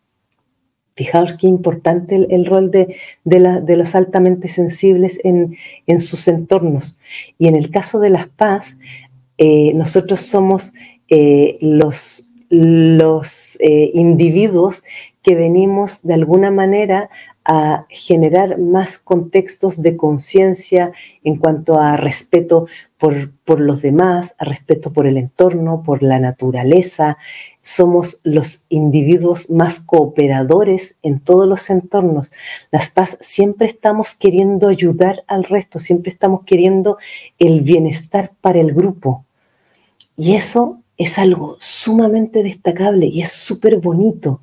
Fijaos 0.96 1.34
qué 1.34 1.48
importante 1.48 2.26
el, 2.30 2.46
rol 2.46 2.70
de, 2.70 2.96
los 3.24 3.94
altamente 3.94 4.48
sensibles 4.48 5.18
en, 5.24 5.56
sus 6.00 6.28
entornos. 6.28 7.00
Y 7.36 7.48
en 7.48 7.56
el 7.56 7.70
caso 7.70 7.98
de 7.98 8.10
las 8.10 8.28
paz, 8.28 8.76
eh, 9.36 9.72
nosotros 9.74 10.20
somos 10.20 10.72
eh, 11.08 11.58
los, 11.60 12.28
eh, 12.50 13.90
individuos 13.94 14.82
que 15.22 15.34
venimos 15.34 16.02
de 16.02 16.14
alguna 16.14 16.50
manera 16.50 17.10
a 17.44 17.86
generar 17.90 18.58
más 18.58 18.98
contextos 18.98 19.82
de 19.82 19.96
conciencia 19.96 20.92
en 21.24 21.36
cuanto 21.36 21.78
a 21.78 21.96
respeto 21.96 22.66
por, 22.98 23.60
los 23.60 23.82
demás, 23.82 24.34
a 24.38 24.44
respeto 24.44 24.92
por 24.92 25.06
el 25.06 25.18
entorno, 25.18 25.82
por 25.82 26.02
la 26.02 26.18
naturaleza. 26.18 27.18
Somos 27.66 28.20
los 28.24 28.64
individuos 28.68 29.48
más 29.48 29.80
cooperadores 29.80 30.96
en 31.02 31.18
todos 31.18 31.48
los 31.48 31.70
entornos. 31.70 32.30
Las 32.70 32.90
paz 32.90 33.16
siempre 33.22 33.66
estamos 33.66 34.12
queriendo 34.14 34.68
ayudar 34.68 35.24
al 35.28 35.44
resto, 35.44 35.78
siempre 35.78 36.12
estamos 36.12 36.44
queriendo 36.44 36.98
el 37.38 37.62
bienestar 37.62 38.32
para 38.42 38.60
el 38.60 38.74
grupo. 38.74 39.24
Y 40.14 40.34
eso 40.34 40.82
es 40.98 41.18
algo 41.18 41.56
sumamente 41.58 42.42
destacable 42.42 43.06
y 43.06 43.22
es 43.22 43.32
súper 43.32 43.78
bonito, 43.78 44.42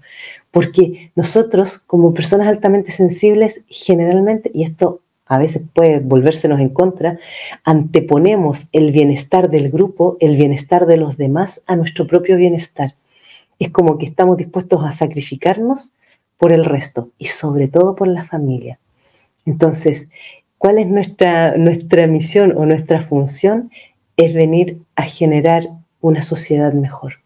porque 0.49 1.11
nosotros 1.15 1.77
como 1.77 2.15
personas 2.15 2.47
altamente 2.47 2.91
sensibles, 2.91 3.61
generalmente, 3.67 4.49
y 4.51 4.63
esto 4.63 5.01
a 5.27 5.37
veces 5.37 5.61
puede 5.73 5.99
volvérsenos 5.99 6.59
en 6.59 6.69
contra, 6.69 7.19
anteponemos 7.63 8.67
el 8.73 8.91
bienestar 8.91 9.51
del 9.51 9.69
grupo, 9.69 10.17
el 10.19 10.35
bienestar 10.35 10.87
de 10.87 10.97
los 10.97 11.17
demás 11.17 11.61
a 11.67 11.75
nuestro 11.75 12.07
propio 12.07 12.35
bienestar. 12.35 12.95
Es 13.61 13.69
como 13.69 13.97
que 13.97 14.07
estamos 14.07 14.37
dispuestos 14.37 14.83
a 14.83 14.91
sacrificarnos 14.91 15.91
por 16.37 16.51
el 16.51 16.65
resto 16.65 17.11
y 17.17 17.27
sobre 17.27 17.67
todo 17.67 17.95
por 17.95 18.07
la 18.07 18.25
familia. 18.25 18.79
Entonces, 19.45 20.07
¿cuál 20.57 20.79
es 20.79 20.87
nuestra, 20.87 21.55
nuestra 21.57 22.07
misión 22.07 22.53
o 22.57 22.65
nuestra 22.65 23.01
función? 23.01 23.69
Es 24.17 24.33
venir 24.33 24.81
a 24.95 25.03
generar 25.03 25.69
una 25.99 26.23
sociedad 26.23 26.73
mejor 26.73 27.21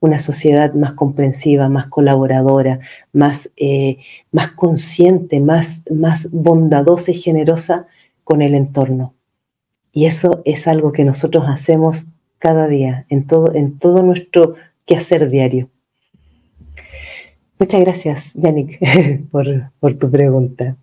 una 0.00 0.18
sociedad 0.18 0.74
más 0.74 0.92
comprensiva, 0.92 1.68
más 1.68 1.88
colaboradora, 1.88 2.78
más, 3.12 3.50
eh, 3.56 3.98
más 4.30 4.52
consciente, 4.52 5.40
más, 5.40 5.82
más 5.90 6.30
bondadosa 6.30 7.10
y 7.10 7.14
generosa 7.14 7.86
con 8.22 8.40
el 8.40 8.54
entorno. 8.54 9.14
Y 9.92 10.06
eso 10.06 10.42
es 10.44 10.68
algo 10.68 10.92
que 10.92 11.04
nosotros 11.04 11.44
hacemos 11.48 12.06
cada 12.38 12.68
día, 12.68 13.06
en 13.08 13.26
todo, 13.26 13.52
en 13.54 13.78
todo 13.78 14.02
nuestro 14.02 14.54
quehacer 14.88 15.30
diario. 15.30 15.70
Muchas 17.58 17.80
gracias, 17.80 18.32
Yannick, 18.34 18.78
por, 19.30 19.94
tu 19.94 20.10
pregunta. 20.10 20.76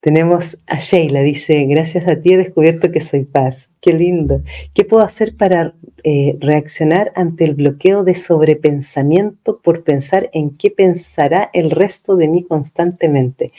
Tenemos 0.00 0.56
a 0.66 0.78
Sheila, 0.78 1.20
dice, 1.20 1.64
gracias 1.66 2.08
a 2.08 2.16
ti 2.16 2.32
he 2.32 2.36
descubierto 2.38 2.90
que 2.90 3.00
soy 3.00 3.24
paz. 3.24 3.68
Qué 3.82 3.92
lindo. 3.92 4.40
¿Qué 4.72 4.84
puedo 4.84 5.04
hacer 5.04 5.36
para 5.36 5.74
eh, 6.04 6.36
reaccionar 6.40 7.12
ante 7.14 7.44
el 7.44 7.54
bloqueo 7.54 8.02
de 8.04 8.14
sobrepensamiento 8.14 9.60
por 9.60 9.82
pensar 9.82 10.30
en 10.32 10.56
qué 10.56 10.70
pensará 10.70 11.50
el 11.52 11.70
resto 11.70 12.16
de 12.16 12.28
mí 12.28 12.44
constantemente? 12.44 13.52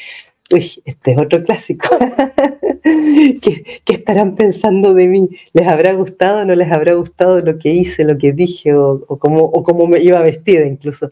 Uy, 0.49 0.81
este 0.85 1.11
es 1.11 1.17
otro 1.17 1.43
clásico. 1.43 1.87
¿Qué, 3.41 3.81
estarán 3.87 4.35
pensando 4.35 4.93
de 4.93 5.07
mí? 5.07 5.29
¿Les 5.53 5.67
habrá 5.67 5.93
gustado 5.93 6.41
o 6.41 6.45
no 6.45 6.55
les 6.55 6.71
habrá 6.71 6.93
gustado 6.93 7.39
lo 7.39 7.57
que 7.59 7.73
hice, 7.73 8.03
lo 8.03 8.17
que 8.17 8.33
dije 8.33 8.73
o, 8.73 9.05
o, 9.07 9.17
cómo, 9.63 9.87
me 9.87 9.99
iba 9.99 10.21
vestida 10.21 10.65
incluso? 10.65 11.11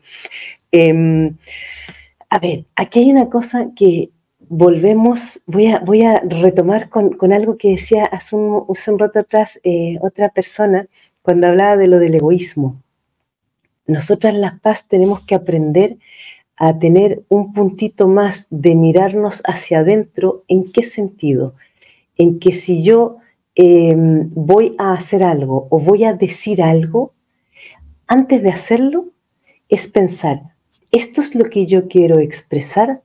Em, 0.71 1.35
a 2.29 2.39
ver, 2.39 2.65
aquí 2.75 2.99
hay 2.99 3.11
una 3.11 3.29
cosa 3.29 3.69
que 3.75 4.09
volvemos, 4.49 5.41
voy 5.45 5.67
a, 5.67 5.79
voy 5.79 6.01
a 6.03 6.21
retomar 6.21 6.89
con, 6.89 7.33
algo 7.33 7.57
que 7.57 7.69
decía 7.69 8.05
hace 8.05 8.35
un, 8.35 8.65
rato 8.97 9.19
atrás 9.19 9.59
eh, 9.63 9.97
otra 10.01 10.29
persona 10.29 10.87
cuando 11.21 11.47
hablaba 11.47 11.77
de 11.77 11.87
lo 11.87 11.99
del 11.99 12.15
egoísmo. 12.15 12.81
Nosotras 13.85 14.33
las 14.33 14.59
paz 14.59 14.87
tenemos 14.87 15.21
que 15.21 15.35
aprender 15.35 15.97
a 16.59 16.77
tener 16.77 17.23
un 17.29 17.53
puntito 17.53 18.09
más 18.09 18.45
de 18.49 18.75
mirarnos 18.75 19.41
hacia 19.45 19.79
adentro. 19.79 20.43
¿En 20.49 20.71
qué 20.71 20.83
sentido? 20.83 21.55
En 22.17 22.37
que 22.39 22.51
si 22.51 22.83
yo 22.83 23.17
em, 23.55 24.29
voy 24.35 24.75
a 24.77 24.93
hacer 24.93 25.23
algo 25.23 25.67
o 25.71 25.79
voy 25.79 26.03
a 26.03 26.13
decir 26.13 26.61
algo, 26.61 27.13
antes 28.07 28.43
de 28.43 28.49
hacerlo, 28.49 29.05
es 29.69 29.87
pensar, 29.87 30.41
¿esto 30.91 31.21
es 31.21 31.33
lo 31.33 31.45
que 31.45 31.65
yo 31.65 31.87
quiero 31.87 32.19
expresar? 32.19 33.03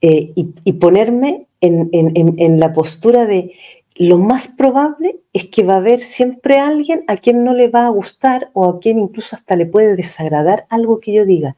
Eh, 0.00 0.32
y, 0.36 0.72
ponerme 0.74 1.48
en, 1.60 2.60
la 2.60 2.72
postura 2.72 3.26
de 3.26 3.52
lo 3.96 4.18
más 4.18 4.46
probable 4.46 5.18
es 5.32 5.46
que 5.46 5.64
va 5.64 5.74
a 5.74 5.78
haber 5.78 6.00
siempre 6.02 6.60
alguien 6.60 7.02
a 7.08 7.16
quien 7.16 7.42
no 7.42 7.52
le 7.52 7.68
va 7.68 7.86
a 7.86 7.90
gustar 7.90 8.50
o 8.52 8.64
a 8.66 8.78
quien 8.78 8.98
incluso 9.00 9.34
hasta 9.34 9.56
le 9.56 9.66
puede 9.66 9.96
desagradar 9.96 10.66
algo 10.68 11.00
que 11.00 11.12
yo 11.12 11.24
diga. 11.24 11.56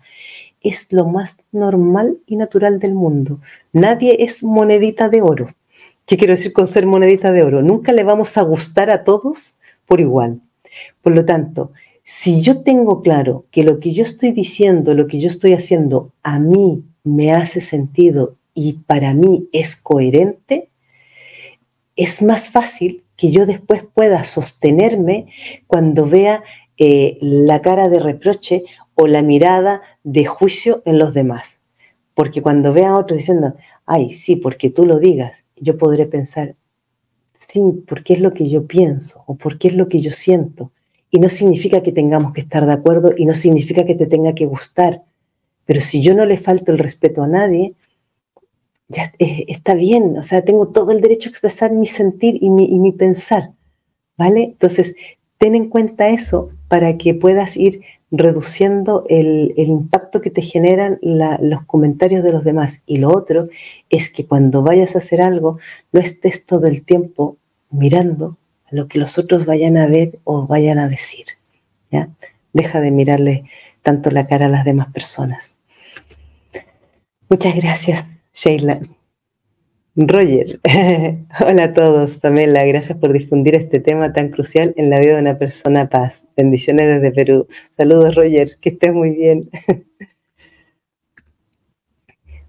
Es 0.60 0.92
lo 0.92 1.06
más 1.06 1.38
normal 1.52 2.18
y 2.26 2.36
natural 2.36 2.78
del 2.78 2.94
mundo. 2.94 3.40
Nadie 3.72 4.16
es 4.20 4.42
monedita 4.42 5.08
de 5.08 5.22
oro. 5.22 5.54
¿Qué 6.06 6.16
quiero 6.16 6.34
decir 6.34 6.52
con 6.52 6.66
ser 6.66 6.86
monedita 6.86 7.32
de 7.32 7.42
oro? 7.42 7.62
Nunca 7.62 7.92
le 7.92 8.04
vamos 8.04 8.36
a 8.36 8.42
gustar 8.42 8.90
a 8.90 9.04
todos 9.04 9.56
por 9.86 10.00
igual. 10.00 10.40
Por 11.02 11.14
lo 11.14 11.24
tanto, 11.24 11.72
si 12.02 12.42
yo 12.42 12.62
tengo 12.62 13.02
claro 13.02 13.46
que 13.50 13.62
lo 13.62 13.78
que 13.80 13.92
yo 13.92 14.04
estoy 14.04 14.32
diciendo, 14.32 14.94
lo 14.94 15.06
que 15.06 15.20
yo 15.20 15.28
estoy 15.28 15.52
haciendo, 15.52 16.12
a 16.22 16.38
mí 16.38 16.82
me 17.04 17.32
hace 17.32 17.60
sentido 17.60 18.36
y 18.54 18.74
para 18.74 19.14
mí 19.14 19.48
es 19.52 19.76
coherente, 19.76 20.70
es 21.96 22.22
más 22.22 22.50
fácil 22.50 23.04
que 23.16 23.30
yo 23.30 23.46
después 23.46 23.84
pueda 23.94 24.24
sostenerme 24.24 25.26
cuando 25.66 26.06
vea 26.06 26.42
eh, 26.78 27.18
la 27.20 27.60
cara 27.60 27.88
de 27.88 28.00
reproche 28.00 28.64
o 29.00 29.06
la 29.06 29.22
mirada 29.22 29.80
de 30.04 30.26
juicio 30.26 30.82
en 30.84 30.98
los 30.98 31.14
demás. 31.14 31.58
Porque 32.12 32.42
cuando 32.42 32.74
vea 32.74 32.90
a 32.90 32.98
otros 32.98 33.16
diciendo, 33.16 33.54
ay, 33.86 34.10
sí, 34.10 34.36
porque 34.36 34.68
tú 34.68 34.84
lo 34.84 34.98
digas, 34.98 35.46
yo 35.56 35.78
podré 35.78 36.04
pensar, 36.04 36.54
sí, 37.32 37.82
porque 37.88 38.12
es 38.12 38.20
lo 38.20 38.34
que 38.34 38.50
yo 38.50 38.66
pienso 38.66 39.24
o 39.26 39.36
porque 39.36 39.68
es 39.68 39.74
lo 39.74 39.88
que 39.88 40.02
yo 40.02 40.12
siento. 40.12 40.70
Y 41.10 41.18
no 41.18 41.30
significa 41.30 41.82
que 41.82 41.92
tengamos 41.92 42.34
que 42.34 42.42
estar 42.42 42.66
de 42.66 42.74
acuerdo 42.74 43.14
y 43.16 43.24
no 43.24 43.32
significa 43.32 43.86
que 43.86 43.94
te 43.94 44.06
tenga 44.06 44.34
que 44.34 44.44
gustar. 44.44 45.02
Pero 45.64 45.80
si 45.80 46.02
yo 46.02 46.14
no 46.14 46.26
le 46.26 46.36
falto 46.36 46.70
el 46.70 46.78
respeto 46.78 47.22
a 47.22 47.26
nadie, 47.26 47.72
ya 48.88 49.14
está 49.18 49.74
bien, 49.74 50.18
o 50.18 50.22
sea, 50.22 50.44
tengo 50.44 50.68
todo 50.68 50.92
el 50.92 51.00
derecho 51.00 51.28
a 51.28 51.30
expresar 51.30 51.72
mi 51.72 51.86
sentir 51.86 52.36
y 52.42 52.50
mi, 52.50 52.92
pensar, 52.92 53.52
¿vale? 54.18 54.42
Entonces, 54.42 54.94
ten 55.38 55.54
en 55.54 55.70
cuenta 55.70 56.10
eso 56.10 56.50
para 56.68 56.98
que 56.98 57.14
puedas 57.14 57.56
ir 57.56 57.80
reduciendo 58.10 59.04
el, 59.08 59.54
impacto 59.56 60.20
que 60.20 60.30
te 60.30 60.42
generan 60.42 60.98
los 61.02 61.64
comentarios 61.66 62.24
de 62.24 62.32
los 62.32 62.44
demás. 62.44 62.80
Y 62.86 62.98
lo 62.98 63.10
otro 63.10 63.48
es 63.88 64.10
que 64.10 64.26
cuando 64.26 64.62
vayas 64.62 64.94
a 64.94 64.98
hacer 64.98 65.22
algo, 65.22 65.58
no 65.92 66.00
estés 66.00 66.44
todo 66.44 66.66
el 66.66 66.82
tiempo 66.82 67.36
mirando 67.70 68.36
lo 68.70 68.88
que 68.88 68.98
los 68.98 69.18
otros 69.18 69.46
vayan 69.46 69.76
a 69.76 69.86
ver 69.86 70.18
o 70.24 70.46
vayan 70.46 70.78
a 70.78 70.88
decir. 70.88 71.26
¿ya? 71.90 72.08
Deja 72.52 72.80
de 72.80 72.90
mirarle 72.90 73.44
tanto 73.82 74.10
la 74.10 74.26
cara 74.26 74.46
a 74.46 74.50
las 74.50 74.64
demás 74.64 74.92
personas. 74.92 75.54
Muchas 77.28 77.54
gracias, 77.54 78.04
Sheila. 78.34 78.80
Roger, 79.96 80.60
hola 81.40 81.64
a 81.64 81.74
todos. 81.74 82.18
Pamela, 82.18 82.64
gracias 82.64 82.96
por 82.96 83.12
difundir 83.12 83.56
este 83.56 83.80
tema 83.80 84.12
tan 84.12 84.28
crucial 84.28 84.72
en 84.76 84.88
la 84.88 85.00
vida 85.00 85.14
de 85.14 85.20
una 85.20 85.36
persona 85.36 85.88
paz. 85.88 86.22
Bendiciones 86.36 86.86
desde 86.86 87.10
Perú. 87.10 87.48
Saludos, 87.76 88.14
Roger, 88.14 88.56
que 88.60 88.68
estés 88.68 88.94
muy 88.94 89.10
bien. 89.10 89.50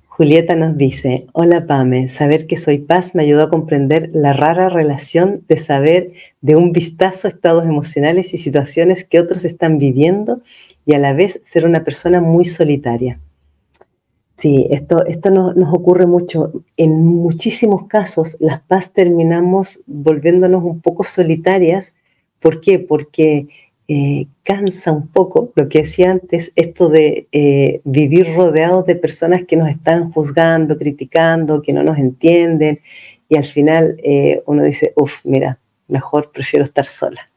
Julieta 0.06 0.56
nos 0.56 0.78
dice, 0.78 1.26
hola 1.34 1.66
Pame, 1.66 2.08
saber 2.10 2.46
que 2.46 2.58
soy 2.58 2.78
paz 2.78 3.16
me 3.16 3.24
ayudó 3.24 3.42
a 3.44 3.50
comprender 3.50 4.12
la 4.14 4.34
rara 4.34 4.70
relación 4.70 5.44
de 5.48 5.58
saber 5.58 6.10
de 6.42 6.56
un 6.56 6.74
vistazo 6.74 7.28
estados 7.28 7.66
emocionales 7.66 8.36
y 8.36 8.38
situaciones 8.38 9.04
que 9.04 9.20
otros 9.20 9.46
están 9.46 9.80
viviendo 9.80 10.44
y 10.86 10.94
a 10.94 11.00
la 11.00 11.14
vez 11.14 11.42
ser 11.44 11.66
una 11.66 11.84
persona 11.84 12.22
muy 12.22 12.46
solitaria. 12.46 13.20
Sí, 14.42 14.68
esto, 14.72 15.06
esto 15.06 15.30
nos, 15.30 15.56
ocurre 15.72 16.08
mucho. 16.08 16.52
En 16.76 17.06
muchísimos 17.06 17.86
casos, 17.88 18.38
las 18.39 18.60
paz 18.62 18.92
terminamos 18.92 19.82
volviéndonos 19.86 20.64
un 20.64 20.82
poco 20.82 21.04
solitarias. 21.04 21.94
¿Por 22.39 22.60
qué? 22.60 22.80
Porque 22.80 23.50
eh, 23.88 24.26
cansa 24.42 24.92
un 24.92 25.10
poco 25.10 25.52
lo 25.56 25.70
que 25.70 25.84
decía 25.84 26.10
antes, 26.10 26.52
esto 26.56 26.89
de 26.89 27.28
eh, 27.32 27.82
vivir 27.84 28.34
rodeados 28.34 28.88
de 28.88 28.96
personas 28.96 29.44
que 29.48 29.58
nos 29.58 29.70
están 29.70 30.12
juzgando, 30.12 30.76
criticando, 30.76 31.62
que 31.62 31.74
no 31.74 31.84
nos 31.84 32.00
entienden. 32.00 32.80
Y 33.30 33.36
al 33.36 33.44
final 33.44 33.96
eh, 34.04 34.42
uno 34.48 34.64
dice, 34.64 34.92
uff, 34.96 35.24
mira, 35.24 35.60
mejor 35.88 36.32
prefiero 36.32 36.66
estar 36.66 36.86
sola. 36.86 37.28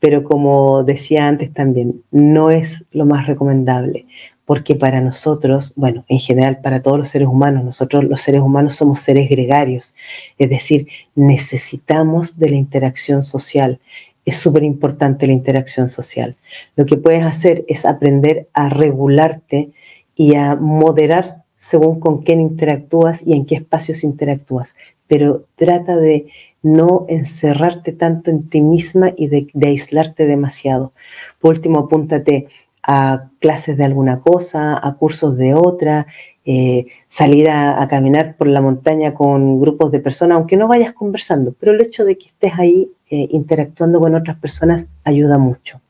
Pero 0.00 0.24
como 0.24 0.82
decía 0.82 1.28
antes 1.28 1.54
también, 1.54 2.02
no 2.10 2.50
es 2.50 2.84
lo 2.90 3.06
más 3.06 3.28
recomendable 3.28 4.04
porque 4.48 4.74
para 4.74 5.02
nosotros, 5.02 5.74
bueno, 5.76 6.06
en 6.08 6.18
general 6.20 6.62
para 6.62 6.80
todos 6.80 6.96
los 6.96 7.10
seres 7.10 7.28
humanos, 7.28 7.64
nosotros 7.64 8.04
los 8.04 8.22
seres 8.22 8.40
humanos 8.40 8.76
somos 8.76 9.00
seres 9.00 9.28
gregarios, 9.28 9.94
es 10.38 10.48
decir, 10.48 10.88
necesitamos 11.14 12.38
de 12.38 12.48
la 12.48 12.56
interacción 12.56 13.24
social. 13.24 13.78
Es 14.24 14.38
súper 14.38 14.64
importante 14.64 15.26
la 15.26 15.34
interacción 15.34 15.90
social. 15.90 16.38
Lo 16.76 16.86
que 16.86 16.96
puedes 16.96 17.24
hacer 17.24 17.66
es 17.68 17.84
aprender 17.84 18.48
a 18.54 18.70
regularte 18.70 19.68
y 20.16 20.34
a 20.34 20.56
moderar 20.56 21.44
según 21.58 22.00
con 22.00 22.22
quién 22.22 22.40
interactúas 22.40 23.20
y 23.26 23.34
en 23.34 23.44
qué 23.44 23.56
espacios 23.56 24.02
interactúas. 24.02 24.76
Pero 25.08 25.44
trata 25.56 25.94
de 25.94 26.28
no 26.62 27.04
encerrarte 27.10 27.92
tanto 27.92 28.30
en 28.30 28.48
ti 28.48 28.62
misma 28.62 29.12
y 29.14 29.26
de, 29.28 29.48
de 29.52 29.66
aislarte 29.66 30.24
demasiado. 30.24 30.94
Por 31.38 31.50
último, 31.50 31.80
apúntate 31.80 32.48
a 32.82 33.30
clases 33.40 33.76
de 33.76 33.84
alguna 33.84 34.20
cosa, 34.20 34.78
a 34.82 34.94
cursos 34.94 35.36
de 35.36 35.54
otra, 35.54 36.06
eh, 36.44 36.86
salir 37.06 37.50
a, 37.50 37.86
caminar 37.88 38.36
por 38.36 38.46
la 38.46 38.60
montaña 38.60 39.14
con 39.14 39.60
grupos 39.60 39.92
de 39.92 40.00
personas, 40.00 40.36
aunque 40.36 40.56
no 40.56 40.68
vayas 40.68 40.94
conversando, 40.94 41.54
pero 41.58 41.72
el 41.72 41.80
hecho 41.80 42.04
de 42.04 42.16
que 42.16 42.28
estés 42.28 42.52
ahí 42.56 42.90
eh, 43.10 43.28
interactuando 43.30 44.00
con 44.00 44.14
otras 44.14 44.38
personas 44.38 44.86
ayuda 45.04 45.38
mucho. 45.38 45.80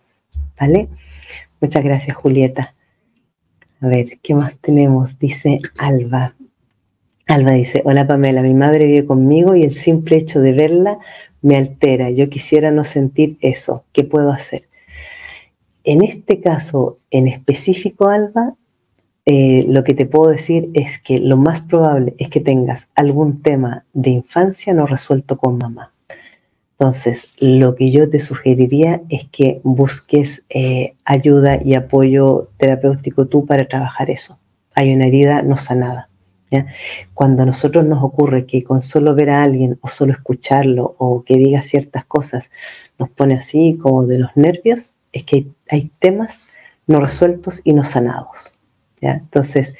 ¿Vale? 0.58 0.88
Muchas 1.60 1.84
gracias, 1.84 2.16
Julieta. 2.16 2.74
A 3.80 3.86
ver, 3.86 4.18
¿qué 4.22 4.34
más 4.34 4.54
tenemos? 4.60 5.18
Dice 5.18 5.60
Alba. 5.78 6.34
Alba 7.28 7.52
dice, 7.52 7.82
hola 7.84 8.06
Pamela, 8.06 8.42
mi 8.42 8.54
madre 8.54 8.86
vive 8.86 9.04
conmigo 9.04 9.54
y 9.54 9.62
el 9.62 9.72
simple 9.72 10.16
hecho 10.16 10.40
de 10.40 10.52
verla 10.52 10.98
me 11.42 11.56
altera. 11.56 12.10
Yo 12.10 12.28
quisiera 12.28 12.70
no 12.70 12.84
sentir 12.84 13.36
eso. 13.40 13.84
¿Qué 13.92 14.02
puedo 14.02 14.32
hacer? 14.32 14.67
En 15.88 16.04
este 16.04 16.42
caso 16.42 16.98
en 17.10 17.28
específico, 17.28 18.10
Alba, 18.10 18.56
eh, 19.24 19.64
lo 19.66 19.84
que 19.84 19.94
te 19.94 20.04
puedo 20.04 20.30
decir 20.30 20.68
es 20.74 20.98
que 20.98 21.18
lo 21.18 21.38
más 21.38 21.62
probable 21.62 22.14
es 22.18 22.28
que 22.28 22.42
tengas 22.42 22.90
algún 22.94 23.40
tema 23.40 23.86
de 23.94 24.10
infancia 24.10 24.74
no 24.74 24.84
resuelto 24.86 25.38
con 25.38 25.56
mamá. 25.56 25.94
Entonces, 26.72 27.28
lo 27.38 27.74
que 27.74 27.90
yo 27.90 28.10
te 28.10 28.20
sugeriría 28.20 29.00
es 29.08 29.28
que 29.32 29.62
busques 29.64 30.44
eh, 30.50 30.92
ayuda 31.06 31.58
y 31.64 31.72
apoyo 31.72 32.50
terapéutico 32.58 33.26
tú 33.26 33.46
para 33.46 33.66
trabajar 33.66 34.10
eso. 34.10 34.38
Hay 34.74 34.92
una 34.92 35.06
herida 35.06 35.40
no 35.40 35.56
sanada. 35.56 36.10
Cuando 37.14 37.44
a 37.44 37.46
nosotros 37.46 37.86
nos 37.86 38.04
ocurre 38.04 38.44
que 38.44 38.62
con 38.62 38.82
solo 38.82 39.14
ver 39.14 39.30
a 39.30 39.42
alguien 39.42 39.78
o 39.80 39.88
solo 39.88 40.12
escucharlo 40.12 40.96
o 40.98 41.24
que 41.24 41.36
diga 41.36 41.62
ciertas 41.62 42.04
cosas 42.04 42.50
nos 42.98 43.08
pone 43.08 43.36
así 43.36 43.78
como 43.80 44.06
de 44.06 44.18
los 44.18 44.36
nervios, 44.36 44.94
es 45.12 45.24
que 45.24 45.46
hay, 45.68 45.90
temas 45.98 46.42
no 46.86 47.00
resueltos 47.00 47.60
y 47.64 47.72
no 47.72 47.84
sanados. 47.84 48.58
¿ya? 49.00 49.12
Entonces, 49.12 49.74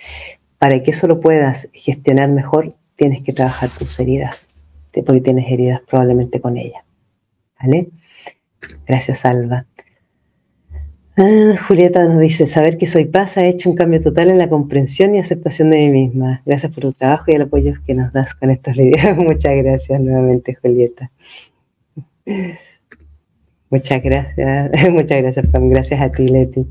para 0.59 0.83
que 0.83 0.91
eso 0.91 1.07
lo 1.07 1.21
puedas 1.21 1.69
gestionar 1.73 2.29
mejor, 2.29 2.75
tienes 2.97 3.23
que 3.23 3.33
trabajar 3.33 3.71
tus 3.71 3.99
heridas, 4.01 4.49
porque 4.93 5.21
tienes 5.21 5.51
heridas 5.51 5.81
probablemente 5.89 6.41
con 6.41 6.57
ella. 6.57 6.85
¿Vale? 7.61 7.89
Gracias, 8.87 9.25
Alba. 9.25 9.67
Ah, 11.21 11.57
Julieta 11.67 12.05
nos 12.05 12.21
dice, 12.21 12.47
saber 12.47 12.79
que 12.79 12.87
soy 12.87 13.07
paz 13.07 13.37
ha 13.39 13.45
hecho 13.45 13.69
un 13.69 13.75
cambio 13.75 14.01
total 14.01 14.31
en 14.31 14.39
la 14.39 14.49
comprensión 14.49 15.17
y 15.17 15.19
aceptación 15.19 15.71
de 15.71 15.79
mí 15.79 15.91
misma. 16.07 16.43
Gracias 16.47 16.71
por 16.71 16.83
tu 16.83 16.93
trabajo 16.93 17.25
y 17.33 17.35
el 17.35 17.43
apoyo 17.43 17.75
que 17.85 17.95
nos 17.95 18.13
das 18.13 18.35
con 18.35 18.51
estos 18.51 18.77
videos. 18.77 19.17
Muchas 19.17 19.57
gracias 19.57 20.01
nuevamente, 20.01 20.55
Julieta. 20.55 21.11
Muchas 23.71 24.03
gracias, 24.03 24.71
muchas 24.91 25.23
gracias, 25.23 25.47
Pam. 25.49 25.69
Gracias 25.69 26.01
a 26.01 26.11
ti, 26.11 26.27
Leti. 26.27 26.67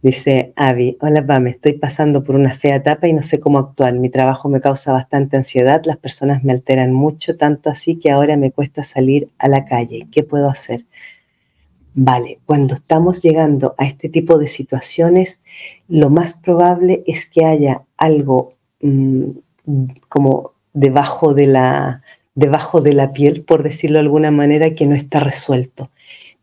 Dice 0.00 0.52
Avi, 0.54 0.96
hola 1.00 1.26
Pam, 1.26 1.48
estoy 1.48 1.72
pasando 1.72 2.22
por 2.22 2.36
una 2.36 2.54
fea 2.54 2.76
etapa 2.76 3.08
y 3.08 3.12
no 3.12 3.22
sé 3.22 3.40
cómo 3.40 3.58
actuar. 3.58 3.94
Mi 3.94 4.10
trabajo 4.10 4.48
me 4.48 4.60
causa 4.60 4.92
bastante 4.92 5.36
ansiedad, 5.36 5.82
las 5.84 5.96
personas 5.96 6.44
me 6.44 6.52
alteran 6.52 6.92
mucho, 6.92 7.36
tanto 7.36 7.68
así 7.68 7.96
que 7.96 8.10
ahora 8.10 8.36
me 8.36 8.52
cuesta 8.52 8.84
salir 8.84 9.28
a 9.38 9.48
la 9.48 9.64
calle. 9.64 10.06
¿Qué 10.12 10.22
puedo 10.22 10.48
hacer? 10.48 10.86
Vale, 11.94 12.38
cuando 12.46 12.74
estamos 12.74 13.22
llegando 13.22 13.74
a 13.76 13.86
este 13.86 14.08
tipo 14.08 14.38
de 14.38 14.46
situaciones, 14.46 15.40
lo 15.88 16.10
más 16.10 16.34
probable 16.34 17.02
es 17.06 17.26
que 17.26 17.44
haya 17.44 17.82
algo 17.96 18.50
mm, 18.80 19.30
como 20.08 20.52
debajo 20.72 21.34
de 21.34 21.48
la, 21.48 22.02
debajo 22.38 22.80
de 22.80 22.92
la 22.92 23.12
piel, 23.12 23.42
por 23.42 23.64
decirlo 23.64 23.98
de 23.98 24.04
alguna 24.04 24.30
manera, 24.30 24.76
que 24.76 24.86
no 24.86 24.94
está 24.94 25.18
resuelto. 25.18 25.90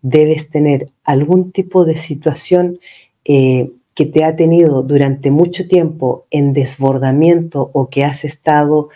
Debes 0.02 0.50
tener 0.50 0.90
algún 1.06 1.54
tipo 1.54 1.86
de 1.86 1.96
situación 1.96 2.80
eh, 3.24 3.72
que 3.94 4.06
te 4.06 4.26
ha 4.26 4.36
tenido 4.36 4.84
durante 4.84 5.32
mucho 5.32 5.70
tiempo 5.70 6.26
en 6.32 6.52
desbordamiento 6.52 7.70
o 7.72 7.90
que 7.90 8.04
has 8.04 8.26
estado 8.26 8.90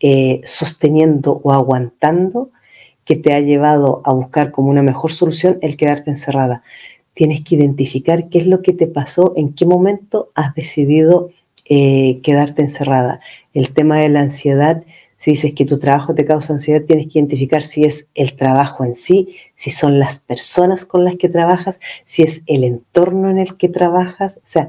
eh, 0.00 0.40
sosteniendo 0.44 1.42
o 1.44 1.52
aguantando, 1.52 2.48
que 3.04 3.16
te 3.16 3.34
ha 3.34 3.40
llevado 3.40 4.00
a 4.06 4.14
buscar 4.14 4.50
como 4.50 4.70
una 4.70 4.82
mejor 4.82 5.12
solución 5.12 5.58
el 5.60 5.76
quedarte 5.76 6.10
encerrada. 6.10 6.62
Tienes 7.12 7.42
que 7.42 7.56
identificar 7.56 8.30
qué 8.30 8.38
es 8.38 8.46
lo 8.46 8.62
que 8.62 8.72
te 8.72 8.86
pasó, 8.86 9.34
en 9.36 9.52
qué 9.52 9.66
momento 9.66 10.30
has 10.34 10.54
decidido 10.54 11.28
eh, 11.68 12.20
quedarte 12.22 12.62
encerrada. 12.62 13.20
El 13.52 13.74
tema 13.74 13.98
de 13.98 14.08
la 14.08 14.20
ansiedad 14.20 14.82
si 15.26 15.32
dices 15.32 15.54
que 15.54 15.64
tu 15.64 15.80
trabajo 15.80 16.14
te 16.14 16.24
causa 16.24 16.52
ansiedad, 16.52 16.84
tienes 16.86 17.08
que 17.08 17.18
identificar 17.18 17.64
si 17.64 17.84
es 17.84 18.06
el 18.14 18.36
trabajo 18.36 18.84
en 18.84 18.94
sí, 18.94 19.34
si 19.56 19.72
son 19.72 19.98
las 19.98 20.20
personas 20.20 20.86
con 20.86 21.04
las 21.04 21.16
que 21.16 21.28
trabajas, 21.28 21.80
si 22.04 22.22
es 22.22 22.44
el 22.46 22.62
entorno 22.62 23.28
en 23.28 23.38
el 23.38 23.56
que 23.56 23.68
trabajas. 23.68 24.36
O 24.36 24.46
sea, 24.46 24.68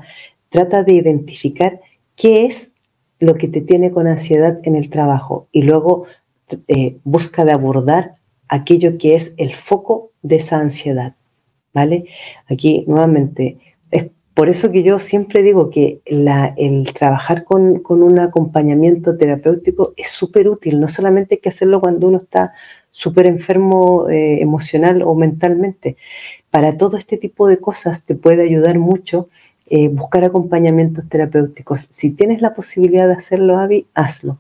trata 0.50 0.82
de 0.82 0.94
identificar 0.94 1.80
qué 2.16 2.48
es 2.48 2.72
lo 3.20 3.36
que 3.36 3.48
te 3.48 3.62
tiene 3.62 3.92
con 3.92 4.08
ansiedad 4.08 4.60
en 4.64 4.76
el 4.76 4.90
trabajo 4.90 5.48
y 5.52 5.62
luego 5.62 6.06
eh, 6.68 6.98
busca 7.04 7.46
de 7.46 7.52
abordar 7.52 8.16
aquello 8.48 8.98
que 8.98 9.14
es 9.14 9.36
el 9.38 9.54
foco 9.54 10.10
de 10.24 10.38
esa 10.38 10.58
ansiedad. 10.58 11.14
¿Vale? 11.72 12.06
Aquí 12.48 12.84
nuevamente 12.88 13.60
por 14.38 14.50
eso 14.50 14.72
que 14.72 14.84
yo 14.84 15.00
siempre 15.00 15.42
digo 15.42 15.72
que 15.72 16.00
el 16.06 16.94
trabajar 16.94 17.44
con, 17.44 17.82
un 17.84 18.20
acompañamiento 18.20 19.18
terapéutico 19.18 19.96
es 19.98 20.10
súper 20.10 20.48
útil, 20.48 20.80
no 20.80 20.88
solamente 20.88 21.36
hay 21.36 21.42
que 21.42 21.50
hacerlo 21.50 21.82
cuando 21.82 22.08
uno 22.08 22.20
está 22.20 22.54
súper 22.92 23.26
enfermo 23.26 24.08
eh, 24.10 24.40
emocional 24.40 25.02
o 25.02 25.16
mentalmente. 25.16 25.98
Para 26.52 26.78
todo 26.78 26.98
este 26.98 27.18
tipo 27.18 27.48
de 27.48 27.58
cosas 27.58 28.04
te 28.04 28.14
puede 28.14 28.44
ayudar 28.44 28.78
mucho 28.78 29.28
eh, 29.66 29.90
buscar 29.90 30.24
acompañamientos 30.24 31.10
terapéuticos. 31.10 31.88
Si 31.90 32.12
tienes 32.12 32.40
la 32.44 32.54
posibilidad 32.54 33.08
de 33.08 33.16
hacerlo, 33.16 33.58
Avi, 33.58 33.88
hazlo. 33.96 34.38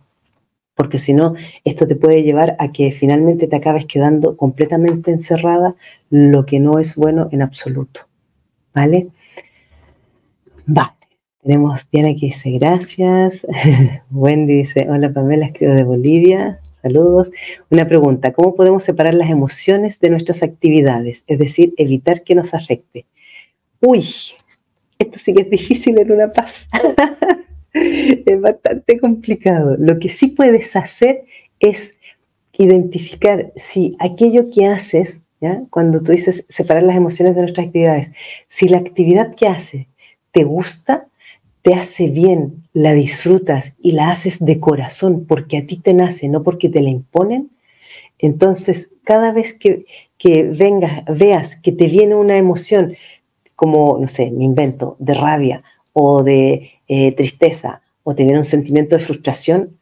Porque 0.75 0.99
si 0.99 1.15
no, 1.15 1.33
esto 1.63 1.87
te 1.87 1.95
puede 1.95 2.21
llevar 2.21 2.55
a 2.59 2.71
que 2.71 2.91
finalmente 2.91 3.47
te 3.47 3.55
acabes 3.55 3.87
quedando 3.87 4.37
completamente 4.37 5.09
encerrada, 5.09 5.73
lo 6.11 6.45
que 6.45 6.59
no 6.59 6.77
es 6.77 6.95
bueno 6.95 7.29
en 7.31 7.41
absoluto. 7.41 8.01
¿Vale? 8.75 9.07
Vale. 10.67 10.91
Tenemos 11.41 11.89
Diana 11.89 12.09
que 12.09 12.25
dice 12.27 12.51
gracias. 12.51 13.47
Wendy 14.11 14.63
dice, 14.63 14.85
hola 14.89 15.13
Pamela, 15.13 15.45
escribo 15.45 15.73
de 15.73 15.85
Bolivia. 15.85 16.59
Saludos. 16.81 17.31
Una 17.69 17.87
pregunta, 17.87 18.33
¿cómo 18.33 18.53
podemos 18.53 18.83
separar 18.83 19.13
las 19.13 19.29
emociones 19.29 20.01
de 20.01 20.09
nuestras 20.09 20.43
actividades? 20.43 21.23
Es 21.27 21.39
decir, 21.39 21.73
evitar 21.77 22.23
que 22.23 22.35
nos 22.35 22.53
afecte. 22.53 23.05
Uy, 23.79 24.05
esto 24.99 25.17
sí 25.17 25.33
que 25.33 25.43
es 25.43 25.49
difícil 25.49 25.97
en 25.99 26.11
una 26.11 26.33
paz. 26.33 26.67
es 27.73 28.41
bastante 28.41 28.99
complicado. 28.99 29.77
Lo 29.79 29.99
que 29.99 30.09
sí 30.09 30.27
puedes 30.27 30.75
hacer 30.75 31.23
es 31.61 31.95
identificar 32.57 33.53
si 33.55 33.95
aquello 33.99 34.49
que 34.49 34.65
haces, 34.65 35.21
¿ya? 35.39 35.61
cuando 35.69 36.01
tú 36.03 36.11
dices 36.11 36.45
separar 36.49 36.83
las 36.83 36.97
emociones 36.97 37.35
de 37.35 37.43
nuestras 37.43 37.67
actividades, 37.67 38.09
si 38.47 38.67
la 38.67 38.79
actividad 38.79 39.33
que 39.33 39.47
haces 39.47 39.87
te 40.37 40.43
gusta, 40.43 41.07
te 41.63 41.73
hace 41.73 42.09
bien, 42.09 42.67
la 42.71 42.93
disfrutas 42.93 43.73
y 43.81 43.93
la 43.93 44.11
haces 44.11 44.45
de 44.45 44.59
corazón 44.59 45.25
porque 45.27 45.57
a 45.57 45.65
ti 45.65 45.77
te 45.77 45.95
nace, 45.95 46.29
no 46.29 46.43
porque 46.43 46.69
te 46.69 46.83
la 46.83 46.89
imponen, 46.89 47.49
entonces 48.19 48.91
cada 49.03 49.31
vez 49.31 49.55
que, 49.55 49.87
que 50.19 50.43
vengas, 50.43 51.05
veas 51.05 51.55
que 51.55 51.71
te 51.71 51.87
viene 51.87 52.13
una 52.13 52.37
emoción, 52.37 52.95
como, 53.55 53.97
no 53.99 54.07
sé, 54.07 54.29
me 54.29 54.43
invento, 54.43 54.95
de 54.99 55.15
rabia 55.15 55.63
o 55.91 56.21
de 56.21 56.69
eh, 56.87 57.13
tristeza 57.13 57.81
o 58.03 58.13
te 58.13 58.23
viene 58.23 58.37
un 58.37 58.45
sentimiento 58.45 58.95
de 58.95 59.03
frustración, 59.03 59.79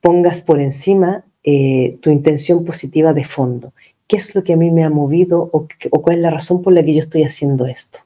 pongas 0.00 0.40
por 0.40 0.60
encima 0.60 1.24
eh, 1.44 1.96
tu 2.00 2.10
intención 2.10 2.64
positiva 2.64 3.12
de 3.12 3.22
fondo. 3.22 3.72
¿Qué 4.08 4.16
es 4.16 4.34
lo 4.34 4.42
que 4.42 4.54
a 4.54 4.56
mí 4.56 4.72
me 4.72 4.82
ha 4.82 4.90
movido 4.90 5.48
o, 5.52 5.68
o, 5.92 6.02
cuál 6.02 6.16
es 6.16 6.22
la 6.22 6.30
razón 6.32 6.60
por 6.60 6.72
la 6.72 6.82
que 6.84 6.92
yo 6.92 7.00
estoy 7.00 7.22
haciendo 7.22 7.66
esto? 7.66 8.00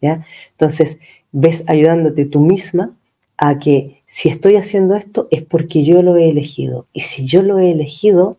¿Ya? 0.00 0.24
Entonces, 0.52 0.98
ves 1.32 1.64
ayudándote 1.66 2.24
tú 2.24 2.40
misma 2.40 2.96
a 3.36 3.58
que 3.58 4.02
si 4.06 4.28
estoy 4.28 4.56
haciendo 4.56 4.96
esto 4.96 5.28
es 5.30 5.42
porque 5.42 5.84
yo 5.84 6.02
lo 6.02 6.16
he 6.16 6.28
elegido. 6.28 6.86
Y 6.92 7.00
si 7.00 7.26
yo 7.26 7.42
lo 7.42 7.58
he 7.58 7.70
elegido, 7.70 8.38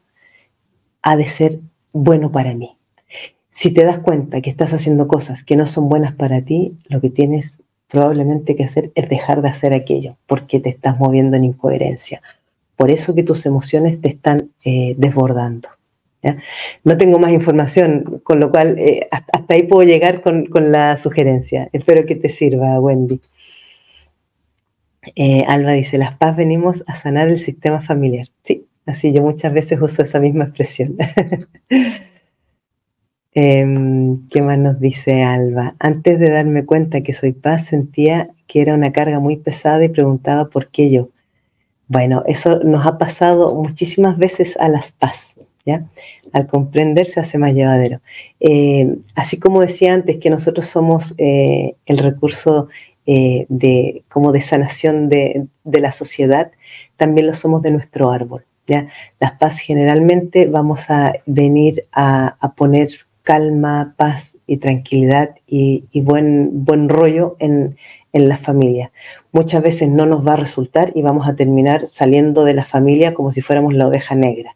ha 1.02 1.16
de 1.16 1.28
ser 1.28 1.60
bueno 1.94 2.32
para 2.32 2.54
mí. 2.54 2.78
Si 3.50 3.74
te 3.74 3.84
das 3.84 4.00
cuenta 4.00 4.42
que 4.42 4.50
estás 4.50 4.74
haciendo 4.74 5.08
cosas 5.08 5.44
que 5.44 5.56
no 5.56 5.66
son 5.66 5.90
buenas 5.90 6.16
para 6.16 6.42
ti, 6.42 6.78
lo 6.88 7.02
que 7.02 7.10
tienes 7.10 7.62
probablemente 7.90 8.56
que 8.56 8.64
hacer 8.64 8.92
es 8.96 9.10
dejar 9.10 9.42
de 9.42 9.50
hacer 9.50 9.74
aquello, 9.74 10.18
porque 10.26 10.60
te 10.60 10.70
estás 10.70 10.98
moviendo 11.00 11.36
en 11.36 11.44
incoherencia. 11.44 12.22
Por 12.78 12.90
eso 12.90 13.14
que 13.14 13.24
tus 13.24 13.46
emociones 13.46 14.00
te 14.00 14.08
están 14.08 14.52
eh, 14.64 14.96
desbordando. 14.98 15.70
No 16.84 16.98
tengo 16.98 17.20
más 17.20 17.32
información, 17.32 18.22
con 18.24 18.40
lo 18.40 18.52
cual 18.52 18.78
eh, 18.78 19.08
hasta 19.12 19.54
ahí 19.54 19.64
puedo 19.64 19.84
llegar 19.84 20.22
con, 20.22 20.48
la 20.72 20.98
sugerencia. 20.98 21.70
Espero 21.74 22.06
que 22.06 22.16
te 22.16 22.30
sirva, 22.30 22.80
Wendy. 22.80 23.20
Eh, 25.16 25.44
Alba 25.48 25.72
dice, 25.72 25.98
las 25.98 26.16
paz 26.18 26.36
venimos 26.36 26.84
a 26.88 26.96
sanar 26.96 27.28
el 27.28 27.40
sistema 27.40 27.82
familiar. 27.82 28.28
Sí, 28.44 28.68
así 28.86 29.12
yo 29.12 29.22
muchas 29.22 29.54
veces 29.54 29.80
uso 29.82 30.04
esa 30.04 30.20
misma 30.20 30.46
expresión. 30.46 30.96
Em, 33.34 34.28
¿Qué 34.28 34.42
más 34.42 34.58
nos 34.58 34.82
dice 34.82 35.24
Alba? 35.24 35.76
Antes 35.80 36.20
de 36.20 36.30
darme 36.30 36.66
cuenta 36.66 37.00
que 37.02 37.14
soy 37.14 37.32
paz, 37.32 37.64
sentía 37.66 38.32
que 38.46 38.62
era 38.62 38.74
una 38.74 38.92
carga 38.92 39.20
muy 39.22 39.38
pesada 39.38 39.86
y 39.86 39.90
preguntaba 39.90 40.50
por 40.50 40.68
qué 40.68 40.92
yo. 40.92 41.10
Bueno, 41.88 42.24
eso 42.26 42.60
nos 42.60 42.86
ha 42.86 42.98
pasado 42.98 43.56
muchísimas 43.56 44.18
veces 44.18 44.58
a 44.58 44.68
las 44.68 44.92
paz. 44.92 45.36
¿Ya? 45.66 45.86
Al 46.34 46.48
comprender 46.48 47.06
se 47.06 47.20
hace 47.20 47.38
más 47.38 47.54
llevadero. 47.54 48.02
Em, 48.40 49.04
así 49.16 49.40
como 49.40 49.62
decía 49.62 49.94
antes 49.94 50.18
que 50.18 50.30
nosotros 50.30 50.66
somos 50.66 51.14
eh, 51.18 51.76
el 51.86 52.00
recurso 52.00 52.68
eh, 53.06 53.46
de, 53.50 54.04
como 54.10 54.32
de 54.32 54.42
sanación 54.42 55.10
de, 55.10 55.48
la 55.64 55.92
sociedad, 55.92 56.52
también 56.98 57.28
lo 57.28 57.36
somos 57.36 57.62
de 57.62 57.72
nuestro 57.72 58.12
árbol. 58.12 58.46
¿ya? 58.66 58.90
Las 59.20 59.34
paz 59.34 59.60
generalmente 59.60 60.48
vamos 60.48 60.90
a 60.90 61.14
venir 61.26 61.86
a, 61.92 62.38
a 62.40 62.54
poner 62.54 62.90
calma, 63.24 63.94
paz 63.98 64.38
y 64.48 64.58
tranquilidad 64.58 65.36
y, 65.48 65.86
buen, 66.02 66.66
buen 66.66 66.90
rollo 66.90 67.36
en, 67.40 67.78
en 68.14 68.30
la 68.30 68.38
familia. 68.38 68.92
Muchas 69.32 69.62
veces 69.62 69.90
no 69.90 70.06
nos 70.06 70.26
va 70.26 70.34
a 70.34 70.38
resultar 70.38 70.92
y 70.96 71.02
vamos 71.02 71.28
a 71.28 71.36
terminar 71.36 71.88
saliendo 71.88 72.44
de 72.44 72.54
la 72.54 72.66
familia 72.66 73.14
como 73.14 73.32
si 73.32 73.42
fuéramos 73.42 73.74
la 73.74 73.88
oveja 73.88 74.16
negra, 74.16 74.56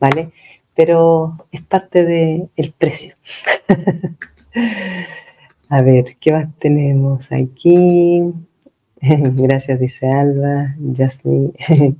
¿vale? 0.00 0.30
Pero 0.76 1.46
es 1.50 1.62
parte 1.62 2.04
del 2.04 2.72
precio. 2.78 3.16
a 5.68 5.82
ver, 5.82 6.16
¿qué 6.20 6.32
más 6.32 6.48
tenemos 6.58 7.32
aquí? 7.32 8.32
gracias, 9.00 9.80
dice 9.80 10.06
Alba, 10.06 10.74
Jasmine. 10.96 11.52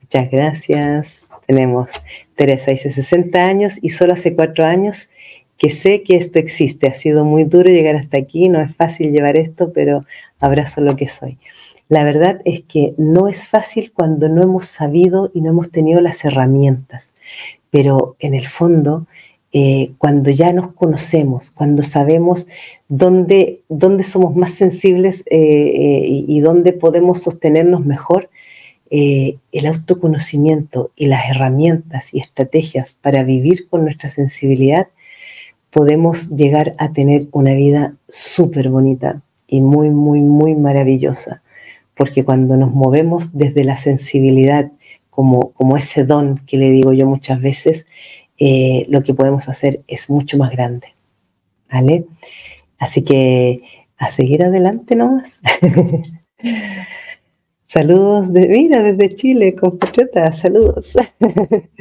Muchas 0.00 0.30
gracias. 0.30 1.26
Tenemos 1.46 1.90
Teresa, 2.36 2.70
dice 2.70 2.90
60 2.90 3.44
años 3.44 3.78
y 3.80 3.90
solo 3.90 4.12
hace 4.12 4.34
cuatro 4.34 4.64
años 4.64 5.08
que 5.56 5.70
sé 5.70 6.02
que 6.02 6.16
esto 6.16 6.38
existe. 6.38 6.88
Ha 6.88 6.94
sido 6.94 7.24
muy 7.24 7.44
duro 7.44 7.68
llegar 7.68 7.96
hasta 7.96 8.16
aquí, 8.16 8.48
no 8.48 8.62
es 8.62 8.74
fácil 8.74 9.12
llevar 9.12 9.36
esto, 9.36 9.72
pero 9.72 10.02
abrazo 10.38 10.80
lo 10.80 10.96
que 10.96 11.06
soy. 11.06 11.38
La 11.88 12.04
verdad 12.04 12.40
es 12.44 12.62
que 12.62 12.94
no 12.96 13.28
es 13.28 13.48
fácil 13.48 13.92
cuando 13.92 14.28
no 14.28 14.42
hemos 14.42 14.66
sabido 14.66 15.30
y 15.34 15.42
no 15.42 15.50
hemos 15.50 15.70
tenido 15.70 16.00
las 16.00 16.24
herramientas, 16.24 17.10
pero 17.70 18.16
en 18.18 18.34
el 18.34 18.48
fondo, 18.48 19.06
eh, 19.52 19.92
cuando 19.98 20.30
ya 20.30 20.52
nos 20.52 20.72
conocemos, 20.74 21.50
cuando 21.50 21.82
sabemos 21.82 22.46
dónde, 22.88 23.62
dónde 23.68 24.04
somos 24.04 24.36
más 24.36 24.52
sensibles 24.52 25.22
eh, 25.26 25.36
eh, 25.36 26.02
y, 26.06 26.40
dónde 26.40 26.72
podemos 26.72 27.22
sostenernos 27.22 27.84
mejor, 27.84 28.30
el 28.92 29.66
autoconocimiento 29.66 30.90
y 30.96 31.06
las 31.06 31.30
herramientas 31.30 32.12
y 32.12 32.18
estrategias 32.18 32.96
para 33.00 33.22
vivir 33.22 33.68
con 33.68 33.84
nuestra 33.84 34.08
sensibilidad 34.08 34.88
podemos 35.70 36.30
llegar 36.30 36.74
a 36.78 36.92
tener 36.92 37.28
una 37.32 37.54
vida 37.54 37.94
súper 38.08 38.68
bonita 38.68 39.22
y 39.46 39.60
muy, 39.60 39.90
muy, 39.90 40.20
muy 40.20 40.54
maravillosa. 40.54 41.42
Porque 41.96 42.24
cuando 42.24 42.56
nos 42.56 42.72
movemos 42.72 43.36
desde 43.36 43.64
la 43.64 43.76
sensibilidad, 43.76 44.70
como, 45.20 45.52
como 45.52 45.76
ese 45.76 46.06
don 46.06 46.38
que 46.46 46.56
le 46.56 46.70
digo 46.70 46.94
yo 46.94 47.06
muchas 47.06 47.42
veces, 47.42 47.84
eh, 48.38 48.86
lo 48.88 49.02
que 49.02 49.12
podemos 49.12 49.50
hacer 49.50 49.82
es 49.86 50.08
mucho 50.08 50.38
más 50.38 50.50
grande. 50.50 50.94
¿Vale? 51.70 52.06
Así 52.78 53.02
que 53.02 53.60
a 53.98 54.10
seguir 54.10 54.42
adelante 54.42 54.96
nomás. 54.96 55.42
saludos, 57.66 58.30
mira, 58.30 58.82
desde 58.82 59.14
Chile, 59.14 59.54
compatriota, 59.54 60.32
saludos. 60.32 60.96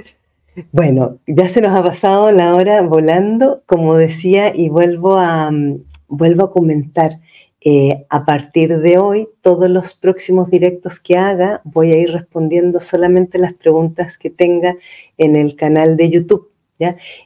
Bueno, 0.73 1.19
ya 1.25 1.47
se 1.47 1.61
nos 1.61 1.73
ha 1.73 1.81
pasado 1.81 2.33
la 2.33 2.53
hora 2.53 2.81
volando, 2.81 3.63
como 3.65 3.95
decía, 3.95 4.53
y 4.53 4.67
vuelvo 4.67 5.17
a, 5.17 5.49
mm, 5.49 5.85
vuelvo 6.09 6.43
a 6.43 6.51
comentar. 6.51 7.21
Eh, 7.61 8.05
a 8.09 8.25
partir 8.25 8.79
de 8.79 8.97
hoy, 8.97 9.27
todos 9.41 9.69
los 9.69 9.93
próximos 9.93 10.49
directos 10.49 10.99
que 10.99 11.17
haga, 11.17 11.61
voy 11.65 11.91
a 11.91 11.97
ir 11.97 12.11
respondiendo 12.11 12.79
solamente 12.79 13.37
las 13.37 13.53
preguntas 13.53 14.17
que 14.17 14.29
tenga 14.29 14.77
en 15.17 15.35
el 15.35 15.55
canal 15.55 15.97
de 15.97 16.09
YouTube. 16.09 16.49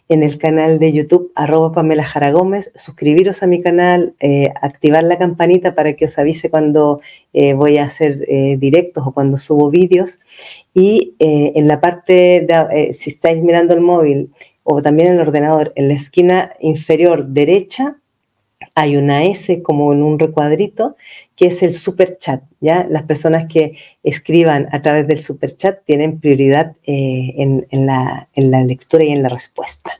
En 0.10 0.24
el 0.24 0.40
canal 0.40 0.80
de 0.80 0.92
YouTube, 0.92 1.32
arroba 1.36 1.72
Pamela 1.72 2.04
Jara 2.04 2.32
Gómez, 2.32 2.72
suscribiros 2.74 3.44
a 3.44 3.48
mi 3.48 3.62
canal, 3.62 4.16
eh, 4.20 4.52
activar 4.60 5.04
la 5.04 5.20
campanita 5.20 5.76
para 5.76 5.94
que 5.94 6.06
os 6.06 6.18
avise 6.18 6.50
cuando 6.50 7.00
eh, 7.34 7.54
voy 7.54 7.78
a 7.78 7.86
hacer 7.86 8.26
directos 8.58 9.06
o 9.06 9.14
cuando 9.14 9.38
subo 9.38 9.70
vídeos. 9.70 10.18
Y 10.74 11.16
en 11.20 11.68
la 11.68 11.80
parte, 11.82 12.48
de, 12.48 12.94
si 12.94 13.12
estáis 13.12 13.44
mirando 13.44 13.76
el 13.76 13.82
móvil 13.82 14.32
o 14.64 14.82
también 14.82 15.10
el 15.10 15.20
ordenador, 15.20 15.72
en 15.76 15.88
la 15.88 15.94
esquina 15.94 16.54
inferior 16.60 17.28
derecha, 17.28 17.98
hay 18.76 18.98
una 18.98 19.24
S 19.26 19.62
como 19.62 19.94
en 19.94 20.02
un 20.02 20.18
recuadrito, 20.18 20.96
que 21.36 21.48
es 21.48 21.62
el 21.64 21.74
super 21.74 22.18
chat. 22.18 22.44
¿ya? 22.60 22.86
Las 22.90 23.04
personas 23.04 23.46
que 23.48 23.78
escriban 24.04 24.68
a 24.72 24.82
través 24.82 25.08
del 25.08 25.22
super 25.22 25.56
chat 25.56 25.84
tienen 25.86 26.20
prioridad 26.20 26.76
eh, 26.86 27.36
en, 27.38 27.86
la, 27.86 28.28
lectura 28.36 29.04
y 29.04 29.12
en 29.12 29.24
la 29.24 29.30
respuesta. 29.30 29.92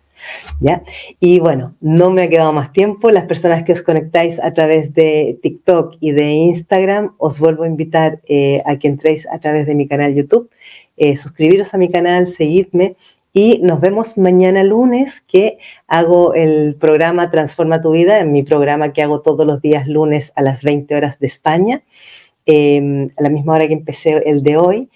¿Ya? 0.62 0.84
Y 1.20 1.40
bueno, 1.40 1.76
no 1.82 2.10
me 2.10 2.24
ha 2.24 2.30
quedado 2.30 2.54
más 2.54 2.72
tiempo. 2.72 3.12
Las 3.12 3.26
personas 3.26 3.66
que 3.66 3.74
os 3.74 3.82
conectáis 3.82 4.40
a 4.40 4.54
través 4.54 4.94
de 4.94 5.38
TikTok 5.42 5.98
y 6.00 6.12
de 6.12 6.32
Instagram, 6.32 7.14
os 7.18 7.40
vuelvo 7.40 7.64
a 7.64 7.68
invitar 7.68 8.22
eh, 8.28 8.64
a 8.66 8.78
que 8.80 8.88
entréis 8.88 9.28
a 9.28 9.40
través 9.40 9.66
de 9.66 9.76
mi 9.76 9.86
canal 9.86 10.16
YouTube, 10.16 10.50
eh, 10.96 11.18
suscribiros 11.18 11.74
a 11.74 11.78
mi 11.78 11.90
canal, 11.90 12.28
seguidme 12.28 12.96
y 13.34 13.60
nos 13.64 13.82
vemos 13.82 14.20
mañana 14.20 14.64
lunes 14.64 15.22
que 15.22 15.58
hago 15.88 16.36
el 16.36 16.76
programa 16.80 17.32
Transforma 17.32 17.82
tu 17.82 17.92
vida, 17.92 18.20
en 18.20 18.32
mi 18.32 18.44
programa 18.44 18.94
que 18.94 19.02
hago 19.02 19.22
todos 19.22 19.46
los 19.48 19.60
días 19.60 19.88
lunes 19.88 20.32
a 20.36 20.44
las 20.44 20.64
20 20.64 20.94
horas 20.96 21.18
de 21.20 21.28
España, 21.28 21.82
em, 22.46 23.10
a 23.18 23.24
la 23.24 23.30
misma 23.30 23.54
hora 23.54 23.68
que 23.68 23.74
empecé 23.74 24.22
el 24.30 24.44
de 24.44 24.58
hoy. 24.58 24.90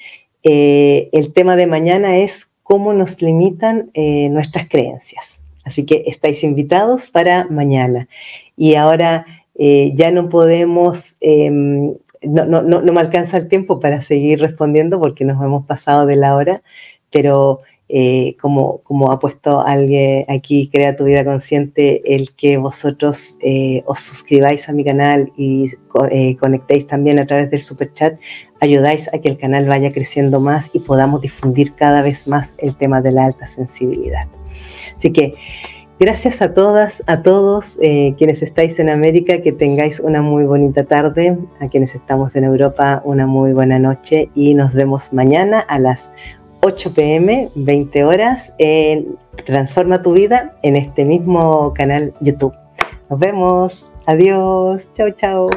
Eh, 0.43 1.09
el 1.13 1.33
tema 1.33 1.55
de 1.55 1.65
mañana 1.65 2.17
es 2.17 2.51
cómo 2.61 2.93
nos 2.93 3.23
limitan 3.23 3.89
eh, 3.95 4.29
nuestras 4.29 4.69
creencias. 4.69 5.41
Así 5.63 5.85
que 5.85 6.03
estáis 6.05 6.43
invitados 6.43 7.09
para 7.09 7.47
mañana. 7.49 8.07
Y 8.55 8.75
ahora 8.75 9.25
eh, 9.55 9.93
ya 9.95 10.11
no 10.11 10.29
podemos, 10.29 11.17
em, 11.21 11.95
no, 12.21 12.45
no, 12.45 12.61
no 12.61 12.93
me 12.93 12.99
alcanza 12.99 13.37
el 13.37 13.47
tiempo 13.47 13.79
para 13.79 14.01
seguir 14.01 14.39
respondiendo 14.39 14.99
porque 14.99 15.25
nos 15.25 15.43
hemos 15.43 15.65
pasado 15.65 16.05
de 16.05 16.15
la 16.17 16.35
hora, 16.35 16.61
pero 17.09 17.61
eh, 17.89 18.35
como, 18.41 19.11
ha 19.11 19.19
puesto 19.19 19.61
alguien 19.61 20.25
aquí, 20.27 20.69
Crea 20.69 20.97
tu 20.97 21.05
vida 21.05 21.23
consciente, 21.23 22.15
el 22.15 22.33
que 22.33 22.57
vosotros 22.57 23.37
eh, 23.41 23.83
os 23.85 24.01
suscribáis 24.01 24.67
a 24.67 24.73
mi 24.73 24.83
canal 24.83 25.31
y 25.37 25.71
eh, 26.11 26.35
conectéis 26.35 26.85
también 26.85 27.17
a 27.19 27.25
través 27.25 27.49
del 27.49 27.61
super 27.61 27.93
chat, 27.93 28.19
ayudáis 28.59 29.07
a 29.13 29.19
que 29.19 29.29
el 29.29 29.37
canal 29.37 29.67
vaya 29.67 29.93
creciendo 29.93 30.41
más 30.41 30.69
y 30.73 30.79
podamos 30.79 31.21
difundir 31.21 31.75
cada 31.75 32.01
vez 32.01 32.27
más 32.27 32.55
el 32.57 32.75
tema 32.75 33.01
de 33.01 33.13
la 33.13 33.25
alta 33.25 33.47
sensibilidad. 33.47 34.27
Así 34.97 35.13
que 35.13 35.35
gracias 35.97 36.41
a 36.41 36.53
todas, 36.53 37.03
a 37.07 37.23
todos 37.23 37.77
quienes 38.17 38.41
estáis 38.41 38.79
en 38.79 38.89
América, 38.89 39.41
que 39.41 39.53
tengáis 39.53 40.01
una 40.01 40.21
muy 40.21 40.43
bonita 40.43 40.83
tarde, 40.83 41.37
a 41.61 41.69
quienes 41.69 41.95
estamos 41.95 42.35
en 42.35 42.43
Europa, 42.43 43.01
una 43.05 43.27
muy 43.27 43.53
buena 43.53 43.79
noche 43.79 44.29
y 44.35 44.55
nos 44.55 44.73
vemos 44.73 45.13
mañana 45.13 45.59
a 45.61 45.79
las 45.79 46.11
8 46.61 46.93
pm, 46.93 47.49
20 47.55 48.03
horas, 48.03 48.53
en 48.57 49.17
Transforma 49.45 50.01
tu 50.01 50.13
vida 50.13 50.55
en 50.63 50.75
este 50.75 51.05
mismo 51.05 51.73
canal 51.73 52.13
YouTube. 52.19 52.53
Nos 53.09 53.19
vemos. 53.19 53.93
Adiós. 54.05 54.87
Chao, 54.93 55.11
chao. 55.11 55.47